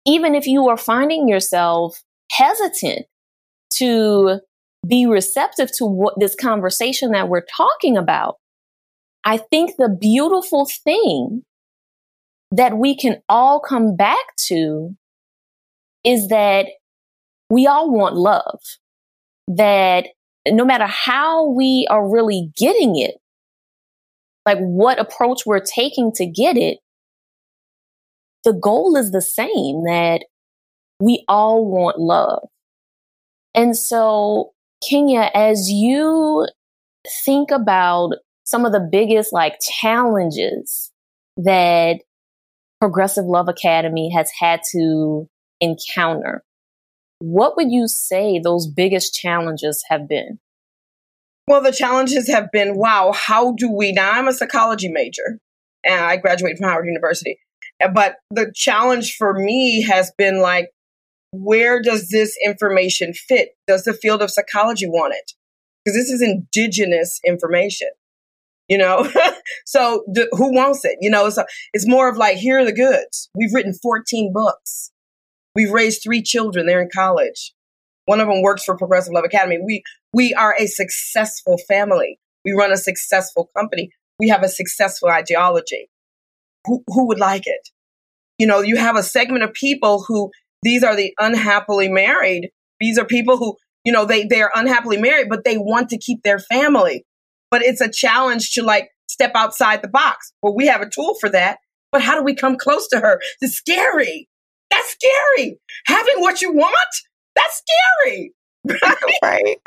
even 0.06 0.36
if 0.36 0.48
you 0.48 0.68
are 0.70 0.78
finding 0.78 1.28
yourself 1.28 2.04
hesitant 2.32 3.06
to 3.76 4.40
be 4.86 5.06
receptive 5.06 5.72
to 5.78 5.86
what 5.86 6.16
this 6.20 6.36
conversation 6.36 7.12
that 7.12 7.30
we're 7.30 7.46
talking 7.46 7.98
about, 7.98 8.36
I 9.24 9.38
think 9.38 9.76
the 9.78 9.90
beautiful 9.90 10.68
thing 10.84 11.44
that 12.52 12.78
we 12.78 12.96
can 12.96 13.22
all 13.30 13.60
come 13.60 13.96
back 13.96 14.36
to 14.48 14.96
is 16.04 16.30
that 16.30 16.66
we 17.50 17.68
all 17.68 17.92
want 17.92 18.16
love. 18.16 18.60
That 19.48 20.08
no 20.48 20.66
matter 20.66 20.88
how 20.88 21.50
we 21.50 21.88
are 21.90 22.10
really 22.10 22.52
getting 22.58 22.98
it, 22.98 23.21
like 24.46 24.60
what 24.60 25.00
approach 25.00 25.46
we're 25.46 25.60
taking 25.60 26.12
to 26.14 26.26
get 26.26 26.58
it, 26.58 26.80
the 28.44 28.54
goal 28.54 28.96
is 28.96 29.12
the 29.12 29.22
same 29.22 29.84
that 29.84 30.24
we 31.00 31.24
all 31.28 31.66
want 31.66 32.00
love. 32.00 32.48
And 33.54 33.78
so, 33.78 34.52
Kenya, 34.88 35.30
as 35.34 35.70
you 35.70 36.48
think 37.26 37.52
about 37.52 38.12
some 38.46 38.66
of 38.66 38.72
the 38.72 38.88
biggest 38.92 39.34
like 39.34 39.60
challenges 39.62 40.92
that 41.38 42.02
Progressive 42.80 43.26
Love 43.26 43.48
Academy 43.48 44.12
has 44.16 44.32
had 44.40 44.62
to 44.72 45.28
encounter, 45.60 46.44
what 47.20 47.56
would 47.56 47.72
you 47.72 47.88
say 47.88 48.40
those 48.40 48.68
biggest 48.68 49.14
challenges 49.14 49.84
have 49.90 50.08
been? 50.08 50.40
Well, 51.52 51.62
the 51.62 51.74
challenges 51.74 52.30
have 52.30 52.50
been 52.50 52.78
wow, 52.78 53.12
how 53.12 53.52
do 53.52 53.70
we 53.70 53.92
now? 53.92 54.10
I'm 54.14 54.30
a 54.30 54.32
psychology 54.32 54.88
major 54.88 55.38
and 55.84 56.00
I 56.00 56.16
graduated 56.16 56.60
from 56.60 56.70
Howard 56.70 56.86
University. 56.86 57.40
But 57.94 58.16
the 58.30 58.54
challenge 58.56 59.18
for 59.18 59.34
me 59.34 59.82
has 59.82 60.14
been 60.18 60.40
like, 60.40 60.70
where 61.32 61.82
does 61.82 62.08
this 62.08 62.38
information 62.46 63.14
fit? 63.14 63.50
Does 63.68 63.84
the 63.84 63.94
field 63.94 64.22
of 64.22 64.32
psychology 64.32 64.88
want 64.88 65.14
it? 65.14 65.34
Because 65.84 65.98
this 65.98 66.10
is 66.10 66.22
indigenous 66.22 67.20
information, 67.28 67.90
you 68.70 68.78
know? 68.78 69.12
so 69.66 70.06
who 70.32 70.54
wants 70.54 70.86
it? 70.86 71.00
You 71.02 71.10
know, 71.10 71.30
so 71.30 71.44
it's 71.74 71.86
more 71.86 72.08
of 72.08 72.16
like, 72.16 72.38
here 72.38 72.60
are 72.60 72.66
the 72.66 72.72
goods. 72.72 73.30
We've 73.36 73.54
written 73.54 73.74
14 73.74 74.32
books. 74.32 74.94
We've 75.54 75.72
raised 75.72 76.02
three 76.02 76.22
children. 76.22 76.66
They're 76.66 76.82
in 76.82 76.90
college. 76.94 77.54
One 78.12 78.20
of 78.20 78.28
them 78.28 78.42
works 78.42 78.66
for 78.66 78.76
Progressive 78.76 79.14
Love 79.14 79.24
Academy. 79.24 79.58
We, 79.64 79.84
we 80.12 80.34
are 80.34 80.54
a 80.60 80.68
successful 80.68 81.58
family. 81.58 82.20
We 82.44 82.52
run 82.52 82.74
a 82.74 82.76
successful 82.76 83.50
company. 83.56 83.92
We 84.20 84.28
have 84.28 84.44
a 84.44 84.50
successful 84.50 85.08
ideology. 85.08 85.90
Who, 86.66 86.84
who 86.88 87.08
would 87.08 87.22
like 87.22 87.44
it? 87.46 87.70
You 88.38 88.48
know, 88.48 88.60
you 88.60 88.76
have 88.76 88.98
a 88.98 89.02
segment 89.02 89.46
of 89.46 89.54
people 89.54 90.04
who 90.06 90.30
these 90.62 90.84
are 90.84 90.94
the 90.94 91.14
unhappily 91.22 91.88
married. 91.88 92.50
These 92.82 93.00
are 93.00 93.06
people 93.06 93.38
who, 93.38 93.56
you 93.86 93.94
know, 93.94 94.04
they, 94.04 94.26
they're 94.26 94.52
unhappily 94.56 94.98
married, 94.98 95.30
but 95.30 95.46
they 95.46 95.58
want 95.58 95.88
to 95.92 95.98
keep 95.98 96.24
their 96.24 96.40
family. 96.40 97.06
But 97.50 97.62
it's 97.62 97.80
a 97.80 97.90
challenge 97.90 98.52
to 98.56 98.62
like 98.62 98.90
step 99.08 99.32
outside 99.36 99.82
the 99.82 99.88
box. 99.88 100.34
Well, 100.44 100.54
we 100.54 100.68
have 100.68 100.82
a 100.82 100.90
tool 100.90 101.16
for 101.22 101.30
that. 101.30 101.60
But 101.94 102.02
how 102.02 102.18
do 102.18 102.26
we 102.26 102.36
come 102.36 102.58
close 102.58 102.90
to 102.90 103.00
her? 103.00 103.22
It's 103.40 103.56
scary. 103.56 104.28
That's 104.70 104.98
scary. 104.98 105.60
Having 105.86 106.16
what 106.18 106.42
you 106.42 106.52
want, 106.52 106.76
that's 107.36 107.62
scary. 108.04 108.34
Right. 108.68 108.98
right. 109.24 109.58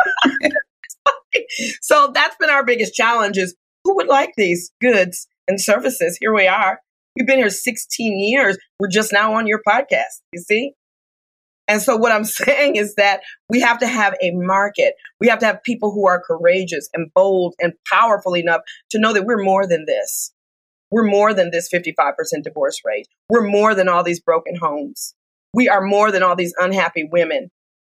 so 1.80 2.10
that's 2.14 2.36
been 2.36 2.50
our 2.50 2.64
biggest 2.64 2.94
challenge 2.94 3.38
is 3.38 3.54
who 3.84 3.96
would 3.96 4.08
like 4.08 4.32
these 4.36 4.70
goods 4.80 5.26
and 5.48 5.60
services? 5.60 6.16
Here 6.20 6.34
we 6.34 6.46
are. 6.46 6.80
We've 7.16 7.26
been 7.26 7.38
here 7.38 7.50
16 7.50 8.18
years. 8.18 8.58
We're 8.80 8.88
just 8.88 9.12
now 9.12 9.34
on 9.34 9.46
your 9.46 9.60
podcast. 9.66 10.20
You 10.32 10.40
see? 10.40 10.72
And 11.68 11.80
so 11.80 11.96
what 11.96 12.12
I'm 12.12 12.24
saying 12.24 12.76
is 12.76 12.94
that 12.96 13.20
we 13.48 13.60
have 13.60 13.78
to 13.78 13.86
have 13.86 14.14
a 14.22 14.32
market. 14.32 14.94
We 15.20 15.28
have 15.28 15.38
to 15.40 15.46
have 15.46 15.62
people 15.62 15.92
who 15.92 16.06
are 16.06 16.22
courageous 16.24 16.88
and 16.92 17.12
bold 17.14 17.54
and 17.60 17.72
powerful 17.90 18.36
enough 18.36 18.62
to 18.90 18.98
know 18.98 19.12
that 19.12 19.24
we're 19.24 19.42
more 19.42 19.66
than 19.66 19.84
this. 19.86 20.32
We're 20.90 21.04
more 21.04 21.34
than 21.34 21.50
this 21.50 21.68
55% 21.72 22.14
divorce 22.42 22.80
rate. 22.84 23.08
We're 23.28 23.46
more 23.46 23.74
than 23.74 23.88
all 23.88 24.04
these 24.04 24.20
broken 24.20 24.56
homes. 24.56 25.14
We 25.54 25.68
are 25.68 25.82
more 25.82 26.10
than 26.10 26.22
all 26.22 26.36
these 26.36 26.54
unhappy 26.58 27.08
women 27.10 27.50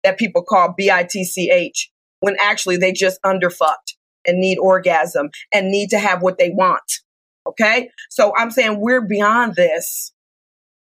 that 0.03 0.19
people 0.19 0.43
call 0.43 0.75
BITCH 0.79 1.91
when 2.21 2.37
actually 2.41 2.77
they 2.77 2.93
just 2.93 3.21
underfucked 3.23 3.95
and 4.27 4.39
need 4.39 4.59
orgasm 4.59 5.31
and 5.53 5.71
need 5.71 5.91
to 5.91 5.99
have 5.99 6.23
what 6.23 6.39
they 6.39 6.51
want. 6.51 7.01
Okay. 7.47 7.91
So 8.11 8.33
I'm 8.37 8.51
saying 8.51 8.81
we're 8.81 9.07
beyond 9.07 9.55
this, 9.55 10.13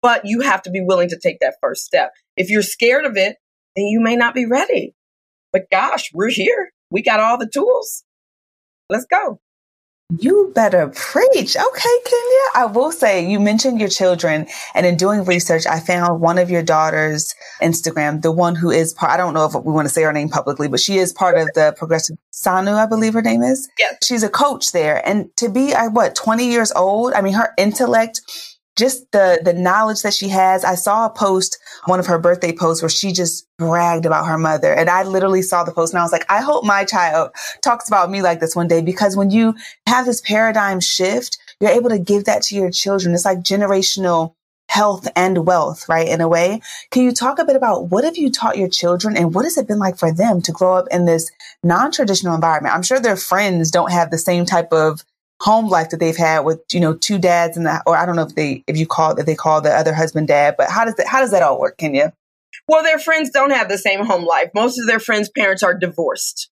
but 0.02 0.26
you 0.26 0.42
have 0.42 0.62
to 0.64 0.72
be 0.72 0.82
willing 0.82 1.10
to 1.10 1.20
take 1.20 1.40
that 1.42 1.56
first 1.62 1.84
step. 1.86 2.12
If 2.36 2.50
you're 2.50 2.62
scared 2.62 3.06
of 3.06 3.18
it, 3.18 3.38
then 3.76 3.86
you 3.86 4.00
may 4.00 4.16
not 4.16 4.34
be 4.34 4.46
ready. 4.46 4.96
But 5.52 5.70
gosh, 5.72 6.12
we're 6.14 6.30
here. 6.30 6.72
We 6.90 7.02
got 7.02 7.20
all 7.20 7.38
the 7.38 7.50
tools. 7.52 8.04
Let's 8.90 9.06
go. 9.06 9.40
You 10.10 10.54
better 10.56 10.88
preach. 10.88 11.58
Okay, 11.58 11.98
Kenya. 12.06 12.44
I 12.56 12.66
will 12.74 12.94
say 12.94 13.30
you 13.30 13.42
mentioned 13.42 13.78
your 13.82 13.90
children 13.90 14.48
and 14.74 14.86
in 14.86 14.96
doing 14.96 15.26
research, 15.26 15.68
I 15.68 15.82
found 15.82 16.22
one 16.22 16.38
of 16.38 16.50
your 16.50 16.64
daughter's 16.64 17.36
Instagram, 17.62 18.22
the 18.22 18.32
one 18.32 18.56
who 18.56 18.72
is 18.72 18.94
part, 18.94 19.12
I 19.12 19.18
don't 19.18 19.34
know 19.34 19.44
if 19.46 19.54
we 19.54 19.74
want 19.74 19.86
to 19.86 19.94
say 19.94 20.04
her 20.04 20.14
name 20.14 20.30
publicly, 20.30 20.70
but 20.70 20.80
she 20.80 20.98
is 20.98 21.12
part 21.12 21.38
of 21.38 21.50
the 21.56 21.76
progressive 21.78 22.16
Sanu, 22.32 22.76
I 22.76 22.86
believe 22.86 23.16
her 23.16 23.22
name 23.22 23.44
is. 23.44 23.68
Yes. 23.78 23.98
She's 24.02 24.24
a 24.24 24.30
coach 24.30 24.72
there. 24.72 25.06
And 25.06 25.36
to 25.36 25.50
be, 25.50 25.74
I, 25.74 25.88
what, 25.88 26.16
20 26.16 26.50
years 26.50 26.72
old? 26.72 27.12
I 27.12 27.20
mean, 27.20 27.34
her 27.34 27.54
intellect 27.58 28.22
just 28.78 29.12
the 29.12 29.42
the 29.44 29.54
knowledge 29.54 30.02
that 30.04 30.14
she 30.14 30.30
has. 30.30 30.64
I 30.64 30.76
saw 30.76 31.06
a 31.06 31.10
post, 31.10 31.58
one 31.86 32.00
of 32.00 32.06
her 32.08 32.20
birthday 32.20 32.54
posts, 32.56 32.82
where 32.82 32.90
she 32.90 33.12
just 33.12 33.48
bragged 33.58 34.06
about 34.06 34.28
her 34.28 34.38
mother, 34.38 34.74
and 34.74 34.90
I 34.90 35.04
literally 35.04 35.42
saw 35.42 35.64
the 35.64 35.72
post, 35.72 35.94
and 35.94 36.00
I 36.00 36.04
was 36.04 36.12
like, 36.12 36.26
I 36.30 36.42
hope 36.42 36.64
my 36.64 36.86
child 36.86 37.32
talks 37.62 37.88
about 37.88 38.12
me 38.12 38.22
like 38.22 38.40
this 38.40 38.56
one 38.56 38.68
day, 38.68 38.82
because 38.82 39.18
when 39.18 39.32
you 39.32 39.56
have 39.88 40.06
this 40.06 40.22
paradigm 40.22 40.80
shift, 40.80 41.38
you're 41.60 41.72
able 41.72 41.90
to 41.90 42.00
give 42.00 42.26
that 42.26 42.44
to 42.44 42.56
your 42.56 42.72
children. 42.72 43.14
It's 43.14 43.26
like 43.26 43.40
generational 43.40 44.34
health 44.70 45.08
and 45.16 45.48
wealth, 45.48 45.88
right? 45.88 46.08
In 46.08 46.20
a 46.20 46.28
way. 46.28 46.62
Can 46.92 47.04
you 47.04 47.14
talk 47.14 47.40
a 47.40 47.46
bit 47.46 47.56
about 47.56 47.90
what 47.90 48.04
have 48.04 48.18
you 48.18 48.30
taught 48.30 48.58
your 48.58 48.68
children 48.68 49.16
and 49.16 49.34
what 49.34 49.46
has 49.46 49.58
it 49.58 49.68
been 49.68 49.80
like 49.80 49.98
for 49.98 50.14
them 50.14 50.42
to 50.42 50.52
grow 50.52 50.76
up 50.76 50.88
in 50.92 51.06
this 51.06 51.32
non-traditional 51.64 52.36
environment? 52.36 52.76
I'm 52.76 52.84
sure 52.84 53.00
their 53.00 53.16
friends 53.16 53.72
don't 53.72 53.94
have 53.94 54.12
the 54.12 54.18
same 54.18 54.46
type 54.46 54.74
of 54.74 55.06
home 55.42 55.70
life 55.70 55.90
that 55.92 56.00
they've 56.00 56.18
had 56.18 56.40
with 56.42 56.62
you 56.72 56.80
know 56.80 56.94
two 56.94 57.18
dads 57.18 57.58
and 57.58 57.66
the, 57.66 57.82
or 57.86 57.96
I 57.96 58.06
don't 58.06 58.16
know 58.16 58.24
if 58.24 58.36
they 58.36 58.64
if 58.68 58.78
you 58.78 58.88
call 58.88 59.18
if 59.18 59.26
they 59.26 59.36
call 59.36 59.62
the 59.62 59.74
other 59.74 59.94
husband 59.94 60.28
dad, 60.28 60.56
but 60.58 60.70
how 60.70 60.86
does 60.86 60.96
that 60.96 61.08
how 61.08 61.22
does 61.22 61.32
that 61.32 61.44
all 61.44 61.60
work, 61.60 61.78
Kenya? 61.78 62.14
Well, 62.68 62.84
their 62.84 63.00
friends 63.00 63.30
don't 63.30 63.52
have 63.52 63.70
the 63.70 63.78
same 63.78 64.06
home 64.06 64.26
life. 64.26 64.50
Most 64.54 64.80
of 64.80 64.88
their 64.88 65.00
friends' 65.00 65.30
parents 65.30 65.64
are 65.64 65.78
divorced. 65.78 66.50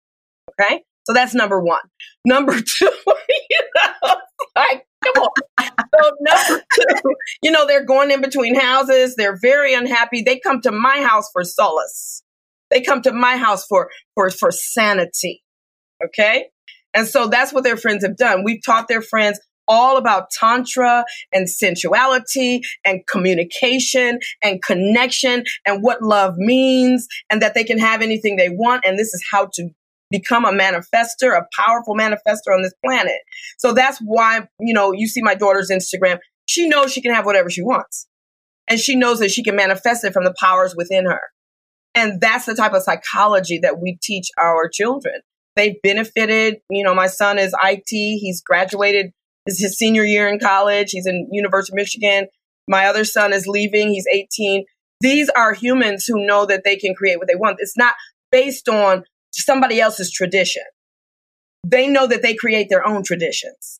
Okay, 0.51 0.83
so 1.05 1.13
that's 1.13 1.33
number 1.33 1.59
one. 1.59 1.81
Number 2.25 2.53
two, 2.61 2.91
you 3.49 3.61
know, 3.75 4.15
like 4.55 4.85
come 5.03 5.23
on. 5.23 5.29
So 5.59 6.11
number 6.19 6.63
two, 6.75 7.15
you 7.41 7.51
know, 7.51 7.65
they're 7.65 7.85
going 7.85 8.11
in 8.11 8.21
between 8.21 8.55
houses. 8.55 9.15
They're 9.15 9.37
very 9.41 9.73
unhappy. 9.73 10.21
They 10.21 10.39
come 10.39 10.61
to 10.61 10.71
my 10.71 11.01
house 11.01 11.29
for 11.31 11.43
solace. 11.43 12.23
They 12.69 12.81
come 12.81 13.01
to 13.03 13.13
my 13.13 13.37
house 13.37 13.65
for 13.65 13.89
for 14.15 14.29
for 14.29 14.51
sanity. 14.51 15.43
Okay. 16.03 16.49
And 16.93 17.07
so 17.07 17.27
that's 17.27 17.53
what 17.53 17.63
their 17.63 17.77
friends 17.77 18.03
have 18.03 18.17
done. 18.17 18.43
We've 18.43 18.63
taught 18.63 18.87
their 18.87 19.01
friends 19.01 19.39
all 19.67 19.97
about 19.97 20.29
tantra 20.31 21.05
and 21.31 21.49
sensuality 21.49 22.61
and 22.85 23.05
communication 23.07 24.19
and 24.43 24.61
connection 24.61 25.43
and 25.65 25.81
what 25.81 26.01
love 26.01 26.35
means 26.37 27.07
and 27.29 27.41
that 27.41 27.53
they 27.53 27.63
can 27.63 27.79
have 27.79 28.01
anything 28.01 28.35
they 28.35 28.49
want. 28.49 28.83
And 28.85 28.97
this 28.99 29.13
is 29.13 29.23
how 29.31 29.49
to 29.53 29.69
become 30.11 30.45
a 30.45 30.51
manifester, 30.51 31.35
a 31.35 31.47
powerful 31.57 31.95
manifester 31.95 32.53
on 32.53 32.61
this 32.61 32.73
planet. 32.85 33.19
So 33.57 33.73
that's 33.73 33.99
why, 33.99 34.47
you 34.59 34.73
know, 34.73 34.91
you 34.91 35.07
see 35.07 35.21
my 35.21 35.33
daughter's 35.33 35.71
Instagram. 35.71 36.19
She 36.45 36.67
knows 36.67 36.91
she 36.91 37.01
can 37.01 37.13
have 37.13 37.25
whatever 37.25 37.49
she 37.49 37.63
wants. 37.63 38.07
And 38.67 38.79
she 38.79 38.95
knows 38.95 39.19
that 39.19 39.31
she 39.31 39.43
can 39.43 39.55
manifest 39.55 40.03
it 40.03 40.13
from 40.13 40.23
the 40.23 40.33
powers 40.39 40.75
within 40.75 41.05
her. 41.05 41.21
And 41.95 42.21
that's 42.21 42.45
the 42.45 42.55
type 42.55 42.73
of 42.73 42.83
psychology 42.83 43.59
that 43.59 43.79
we 43.79 43.97
teach 44.01 44.29
our 44.41 44.69
children 44.69 45.21
they've 45.55 45.81
benefited. 45.81 46.57
You 46.69 46.83
know, 46.83 46.93
my 46.93 47.07
son 47.07 47.37
is 47.37 47.55
IT. 47.63 47.89
He's 47.89 48.41
graduated. 48.41 49.11
This 49.45 49.55
is 49.55 49.61
his 49.61 49.77
senior 49.77 50.03
year 50.03 50.27
in 50.27 50.39
college. 50.39 50.91
He's 50.91 51.05
in 51.05 51.27
University 51.31 51.73
of 51.73 51.75
Michigan. 51.75 52.27
My 52.67 52.85
other 52.85 53.03
son 53.03 53.33
is 53.33 53.47
leaving. 53.47 53.89
He's 53.89 54.07
18. 54.11 54.65
These 55.01 55.29
are 55.29 55.53
humans 55.53 56.05
who 56.05 56.25
know 56.25 56.45
that 56.45 56.63
they 56.63 56.77
can 56.77 56.95
create 56.95 57.17
what 57.17 57.27
they 57.27 57.35
want. 57.35 57.57
It's 57.59 57.77
not 57.77 57.95
based 58.31 58.69
on 58.69 59.03
somebody 59.31 59.81
else's 59.81 60.11
tradition. 60.11 60.63
They 61.65 61.87
know 61.87 62.07
that 62.07 62.21
they 62.21 62.35
create 62.35 62.69
their 62.69 62.85
own 62.85 63.03
traditions. 63.03 63.79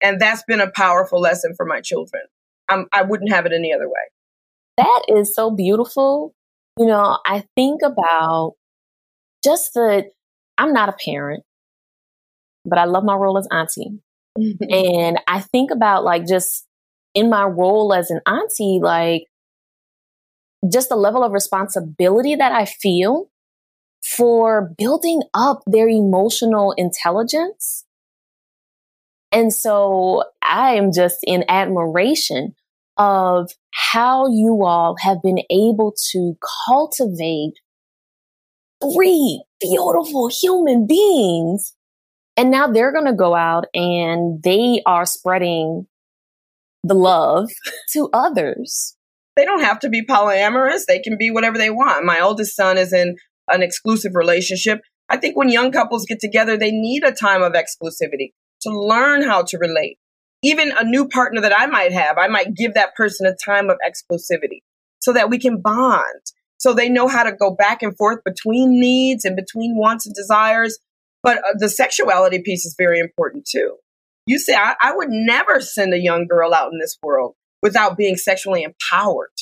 And 0.00 0.20
that's 0.20 0.42
been 0.44 0.60
a 0.60 0.70
powerful 0.70 1.20
lesson 1.20 1.54
for 1.56 1.66
my 1.66 1.80
children. 1.80 2.22
I'm, 2.68 2.86
I 2.92 3.02
wouldn't 3.02 3.32
have 3.32 3.46
it 3.46 3.52
any 3.52 3.72
other 3.72 3.88
way. 3.88 3.94
That 4.76 5.02
is 5.08 5.34
so 5.34 5.50
beautiful. 5.50 6.34
You 6.78 6.86
know, 6.86 7.18
I 7.24 7.44
think 7.56 7.80
about 7.84 8.54
just 9.42 9.74
the 9.74 10.04
I'm 10.58 10.72
not 10.72 10.88
a 10.88 10.96
parent, 11.04 11.44
but 12.64 12.78
I 12.78 12.84
love 12.84 13.04
my 13.04 13.14
role 13.14 13.38
as 13.38 13.48
auntie. 13.50 14.00
Mm-hmm. 14.38 14.72
and 14.72 15.18
I 15.26 15.40
think 15.40 15.72
about 15.72 16.04
like 16.04 16.24
just 16.24 16.64
in 17.12 17.28
my 17.28 17.42
role 17.42 17.92
as 17.92 18.10
an 18.10 18.20
auntie, 18.24 18.78
like 18.80 19.24
just 20.70 20.88
the 20.90 20.96
level 20.96 21.24
of 21.24 21.32
responsibility 21.32 22.36
that 22.36 22.52
I 22.52 22.64
feel 22.64 23.30
for 24.02 24.72
building 24.78 25.22
up 25.34 25.62
their 25.66 25.88
emotional 25.88 26.72
intelligence. 26.72 27.84
And 29.32 29.52
so 29.52 30.24
I 30.42 30.74
am 30.74 30.92
just 30.92 31.18
in 31.26 31.44
admiration 31.48 32.54
of 32.96 33.50
how 33.72 34.28
you 34.28 34.64
all 34.64 34.96
have 35.00 35.22
been 35.22 35.40
able 35.50 35.94
to 36.12 36.36
cultivate 36.66 37.54
three 38.82 39.44
beautiful 39.60 40.28
human 40.28 40.86
beings. 40.86 41.74
And 42.36 42.50
now 42.50 42.68
they're 42.68 42.92
going 42.92 43.06
to 43.06 43.12
go 43.12 43.34
out 43.34 43.64
and 43.74 44.42
they 44.42 44.80
are 44.86 45.06
spreading 45.06 45.86
the 46.84 46.94
love 46.94 47.48
to 47.92 48.08
others. 48.12 48.94
they 49.36 49.44
don't 49.44 49.62
have 49.62 49.80
to 49.80 49.88
be 49.88 50.04
polyamorous. 50.04 50.82
They 50.86 51.00
can 51.00 51.16
be 51.18 51.30
whatever 51.30 51.58
they 51.58 51.70
want. 51.70 52.04
My 52.04 52.20
oldest 52.20 52.56
son 52.56 52.78
is 52.78 52.92
in 52.92 53.16
an 53.48 53.62
exclusive 53.62 54.12
relationship. 54.14 54.80
I 55.08 55.16
think 55.16 55.36
when 55.36 55.48
young 55.48 55.72
couples 55.72 56.06
get 56.06 56.20
together, 56.20 56.56
they 56.56 56.70
need 56.70 57.02
a 57.02 57.12
time 57.12 57.42
of 57.42 57.54
exclusivity 57.54 58.32
to 58.62 58.70
learn 58.70 59.22
how 59.22 59.42
to 59.42 59.58
relate. 59.58 59.98
Even 60.42 60.72
a 60.76 60.84
new 60.84 61.08
partner 61.08 61.40
that 61.40 61.58
I 61.58 61.66
might 61.66 61.92
have, 61.92 62.18
I 62.18 62.28
might 62.28 62.54
give 62.54 62.74
that 62.74 62.94
person 62.94 63.26
a 63.26 63.34
time 63.44 63.70
of 63.70 63.78
exclusivity 63.86 64.60
so 65.00 65.12
that 65.12 65.30
we 65.30 65.38
can 65.38 65.60
bond. 65.60 66.22
So 66.58 66.74
they 66.74 66.88
know 66.88 67.08
how 67.08 67.22
to 67.22 67.32
go 67.32 67.54
back 67.54 67.82
and 67.82 67.96
forth 67.96 68.22
between 68.24 68.80
needs 68.80 69.24
and 69.24 69.36
between 69.36 69.76
wants 69.76 70.06
and 70.06 70.14
desires. 70.14 70.78
But 71.22 71.38
uh, 71.38 71.54
the 71.58 71.68
sexuality 71.68 72.40
piece 72.42 72.64
is 72.64 72.74
very 72.76 72.98
important 72.98 73.46
too. 73.46 73.76
You 74.26 74.38
say, 74.38 74.54
I, 74.54 74.74
I 74.80 74.94
would 74.94 75.08
never 75.10 75.60
send 75.60 75.94
a 75.94 75.98
young 75.98 76.26
girl 76.26 76.52
out 76.52 76.72
in 76.72 76.78
this 76.78 76.98
world 77.02 77.34
without 77.62 77.96
being 77.96 78.16
sexually 78.16 78.62
empowered 78.62 79.32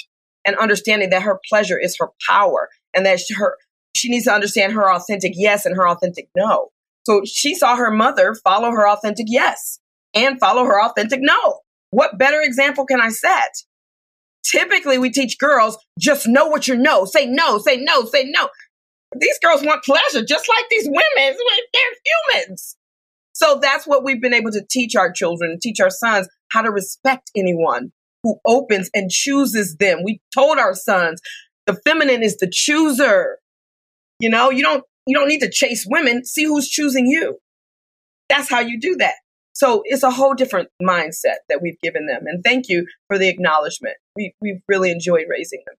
and 0.47 0.57
understanding 0.57 1.11
that 1.11 1.23
her 1.23 1.41
pleasure 1.49 1.79
is 1.79 1.97
her 1.99 2.09
power 2.29 2.69
and 2.95 3.05
that 3.05 3.21
she, 3.21 3.35
her, 3.35 3.57
she 3.95 4.09
needs 4.09 4.25
to 4.25 4.33
understand 4.33 4.73
her 4.75 4.91
authentic 4.93 5.33
yes 5.35 5.67
and 5.67 5.77
her 5.77 5.89
authentic 5.89 6.29
no. 6.37 6.69
So 7.05 7.23
she 7.25 7.55
saw 7.55 7.77
her 7.77 7.91
mother 7.91 8.35
follow 8.35 8.71
her 8.71 8.89
authentic 8.89 9.27
yes 9.29 9.81
and 10.15 10.39
follow 10.39 10.65
her 10.65 10.81
authentic 10.81 11.21
no. 11.23 11.61
What 11.91 12.19
better 12.19 12.41
example 12.41 12.87
can 12.87 13.01
I 13.01 13.09
set? 13.09 13.53
Typically, 14.51 14.99
we 14.99 15.11
teach 15.11 15.39
girls 15.39 15.77
just 15.99 16.29
know 16.29 16.47
what 16.47 16.69
you 16.69 16.77
know. 16.77 17.05
Say 17.05 17.27
no, 17.27 17.59
say 17.59 17.77
no, 17.77 18.05
say 18.05 18.25
no. 18.25 18.49
These 19.19 19.39
girls 19.43 19.63
want 19.63 19.85
pleasure 19.85 20.25
just 20.25 20.49
like 20.49 20.65
these 20.71 20.87
women. 20.87 21.03
They're 21.17 22.35
humans. 22.35 22.77
So 23.33 23.59
that's 23.61 23.87
what 23.87 24.05
we've 24.05 24.21
been 24.21 24.35
able 24.35 24.51
to 24.53 24.65
teach 24.71 24.95
our 24.97 25.11
children, 25.11 25.59
teach 25.61 25.81
our 25.81 25.91
sons 25.91 26.29
how 26.53 26.63
to 26.63 26.71
respect 26.71 27.31
anyone 27.37 27.93
who 28.23 28.39
opens 28.47 28.91
and 28.95 29.11
chooses 29.11 29.77
them. 29.77 30.03
We 30.05 30.21
told 30.35 30.59
our 30.59 30.75
sons 30.75 31.21
the 31.67 31.75
feminine 31.85 32.23
is 32.23 32.37
the 32.39 32.49
chooser. 32.51 33.39
You 34.21 34.31
know, 34.31 34.51
you 34.51 34.63
don't 34.63 34.85
you 35.07 35.17
don't 35.17 35.29
need 35.29 35.41
to 35.41 35.51
chase 35.51 35.87
women. 35.89 36.25
See 36.25 36.45
who's 36.45 36.69
choosing 36.69 37.07
you. 37.07 37.39
That's 38.29 38.49
how 38.49 38.61
you 38.61 38.81
do 38.81 38.97
that. 38.97 39.15
So 39.57 39.81
it's 39.87 40.03
a 40.03 40.11
whole 40.11 40.35
different 40.35 40.69
mindset 40.83 41.37
that 41.49 41.63
we've 41.63 41.81
given 41.83 42.07
them. 42.07 42.27
And 42.27 42.45
thank 42.45 42.69
you 42.69 42.87
for 43.09 43.17
the 43.17 43.27
acknowledgement. 43.27 43.97
We, 44.15 44.35
we've 44.39 44.61
really 44.69 44.91
enjoyed 44.91 45.25
raising 45.31 45.63
them. 45.67 45.77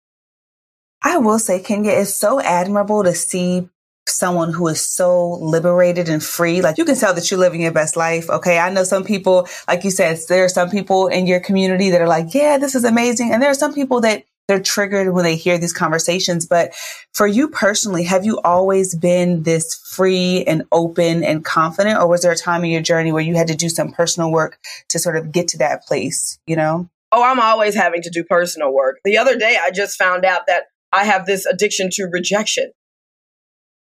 I 1.04 1.20
will 1.20 1.38
say, 1.38 1.60
Kenya, 1.60 1.92
it's 1.92 2.12
so 2.12 2.42
admirable 2.42 3.04
to 3.04 3.14
see 3.14 3.70
someone 4.08 4.52
who 4.52 4.68
is 4.68 4.82
so 4.82 5.34
liberated 5.34 6.10
and 6.10 6.24
free. 6.24 6.64
Like 6.64 6.80
you 6.80 6.86
can 6.86 6.96
tell 6.96 7.14
that 7.14 7.30
you're 7.30 7.40
living 7.40 7.62
your 7.62 7.72
best 7.72 7.96
life. 7.96 8.32
Okay. 8.32 8.58
I 8.58 8.72
know 8.72 8.84
some 8.84 9.04
people, 9.04 9.48
like 9.68 9.84
you 9.84 9.92
said, 9.92 10.18
there 10.28 10.44
are 10.44 10.50
some 10.50 10.72
people 10.72 11.06
in 11.06 11.28
your 11.28 11.40
community 11.40 11.92
that 11.92 12.02
are 12.02 12.08
like, 12.08 12.34
yeah, 12.34 12.58
this 12.58 12.74
is 12.74 12.84
amazing. 12.84 13.32
And 13.32 13.44
there 13.44 13.52
are 13.52 13.54
some 13.54 13.76
people 13.76 14.02
that 14.02 14.24
they're 14.48 14.62
triggered 14.62 15.14
when 15.14 15.24
they 15.24 15.36
hear 15.36 15.58
these 15.58 15.74
conversations. 15.74 16.46
But 16.46 16.74
for 17.14 17.28
you 17.28 17.50
personally, 17.50 18.04
have 18.06 18.26
you 18.26 18.40
always 18.42 18.96
been 18.96 19.44
this 19.44 19.76
free 19.76 20.44
and 20.46 20.64
open 20.72 21.24
and 21.24 21.44
confident? 21.44 22.00
Or 22.00 22.08
was 22.08 22.22
there 22.22 22.32
a 22.32 22.38
time 22.38 22.64
in 22.64 22.72
your 22.72 22.82
journey 22.82 23.12
where 23.12 23.24
you 23.24 23.36
had 23.36 23.48
to 23.48 23.56
do 23.56 23.70
some 23.70 23.92
personal 23.92 24.32
work 24.32 24.58
to 24.90 25.00
sort 25.00 25.18
of 25.18 25.32
get 25.32 25.50
to 25.50 25.58
that 25.58 25.84
place, 25.86 26.40
you 26.48 26.56
know? 26.56 26.90
Oh, 27.12 27.24
I'm 27.24 27.40
always 27.40 27.76
having 27.76 28.02
to 28.02 28.10
do 28.10 28.24
personal 28.24 28.74
work. 28.74 28.98
The 29.04 29.18
other 29.18 29.38
day, 29.38 29.58
I 29.62 29.72
just 29.72 29.98
found 29.98 30.26
out 30.26 30.42
that 30.48 30.64
I 30.92 31.06
have 31.06 31.26
this 31.26 31.46
addiction 31.46 31.90
to 31.94 32.06
rejection. 32.06 32.72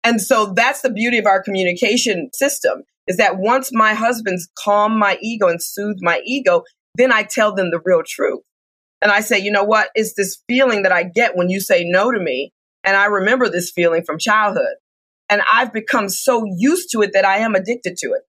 And 0.05 0.21
so 0.21 0.53
that's 0.55 0.81
the 0.81 0.91
beauty 0.91 1.19
of 1.19 1.27
our 1.27 1.43
communication 1.43 2.31
system 2.35 2.83
is 3.07 3.17
that 3.17 3.39
once 3.39 3.71
my 3.73 3.95
husband's 3.95 4.49
calm 4.59 4.99
my 4.99 5.19
ego 5.23 5.49
and 5.49 5.63
soothe 5.63 5.99
my 6.01 6.21
ego, 6.25 6.63
then 6.95 7.13
I 7.13 7.23
tell 7.23 7.55
them 7.55 7.71
the 7.71 7.81
real 7.85 8.03
truth. 8.07 8.43
And 9.03 9.11
I 9.11 9.21
say, 9.21 9.39
you 9.39 9.51
know 9.51 9.65
what? 9.65 9.91
It's 9.95 10.15
this 10.15 10.39
feeling 10.49 10.85
that 10.85 10.93
I 10.93 11.03
get 11.03 11.37
when 11.37 11.51
you 11.51 11.61
say 11.61 11.85
no 11.85 12.13
to 12.13 12.21
me. 12.21 12.53
And 12.85 12.97
I 12.97 13.07
remember 13.07 13.49
this 13.49 13.71
feeling 13.71 14.05
from 14.05 14.19
childhood. 14.19 14.77
And 15.29 15.43
I've 15.53 15.73
become 15.73 16.09
so 16.09 16.45
used 16.57 16.91
to 16.93 17.03
it 17.03 17.11
that 17.15 17.25
I 17.25 17.39
am 17.39 17.55
addicted 17.55 17.97
to 17.99 18.13
it. 18.13 18.23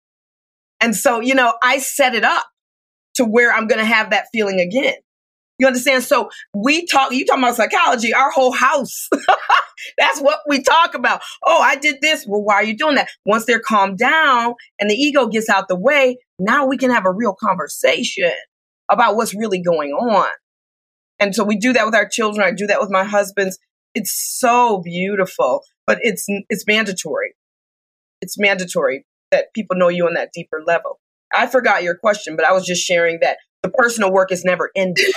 And 0.81 0.97
so, 0.97 1.20
you 1.20 1.35
know, 1.35 1.55
I 1.62 1.79
set 1.79 2.14
it 2.14 2.25
up 2.25 2.45
to 3.14 3.25
where 3.25 3.53
I'm 3.53 3.66
going 3.66 3.81
to 3.81 3.85
have 3.85 4.11
that 4.11 4.27
feeling 4.33 4.61
again. 4.61 4.95
You 5.59 5.66
understand? 5.66 6.03
So 6.03 6.31
we 6.55 6.87
talk, 6.87 7.12
you 7.12 7.27
talking 7.27 7.43
about 7.43 7.57
psychology, 7.57 8.14
our 8.14 8.31
whole 8.31 8.53
house. 8.53 9.09
That's 9.99 10.20
what 10.20 10.41
we 10.49 10.62
talk 10.62 10.95
about. 10.95 11.20
Oh, 11.45 11.61
I 11.61 11.77
did 11.77 12.01
this. 12.01 12.25
Well, 12.27 12.43
why 12.43 12.55
are 12.55 12.64
you 12.64 12.77
doing 12.77 12.95
that? 12.97 13.09
Once 13.27 13.45
they're 13.45 13.61
calmed 13.61 13.99
down 13.99 14.55
and 14.81 14.91
the 14.91 14.95
ego 14.95 15.27
gets 15.29 15.49
out 15.49 15.68
the 15.68 15.79
way, 15.79 16.18
now 16.39 16.66
we 16.66 16.79
can 16.79 16.91
have 16.91 17.05
a 17.05 17.12
real 17.12 17.35
conversation 17.35 18.33
about 18.89 19.16
what's 19.16 19.35
really 19.35 19.62
going 19.62 19.91
on. 19.91 20.29
And 21.23 21.37
so 21.37 21.45
we 21.45 21.57
do 21.57 21.73
that 21.73 21.87
with 21.87 21.95
our 21.95 22.09
children. 22.09 22.45
I 22.45 22.51
do 22.51 22.66
that 22.66 22.81
with 22.81 22.91
my 22.91 23.05
husbands. 23.05 23.57
It's 23.95 24.12
so 24.12 24.83
beautiful, 24.85 25.62
but 25.87 25.99
it's 26.03 26.25
it's 26.49 26.66
mandatory. 26.66 27.35
It's 28.20 28.37
mandatory 28.37 29.07
that 29.31 29.55
people 29.55 29.77
know 29.77 29.89
you 29.89 30.05
on 30.07 30.14
that 30.14 30.31
deeper 30.35 30.61
level. 30.66 30.99
I 31.33 31.47
forgot 31.47 31.85
your 31.85 31.95
question, 31.95 32.35
but 32.35 32.45
I 32.45 32.53
was 32.53 32.66
just 32.66 32.85
sharing 32.85 33.20
that 33.20 33.37
the 33.62 33.68
personal 33.68 34.12
work 34.12 34.33
is 34.33 34.45
never 34.45 34.73
ending. 34.75 35.12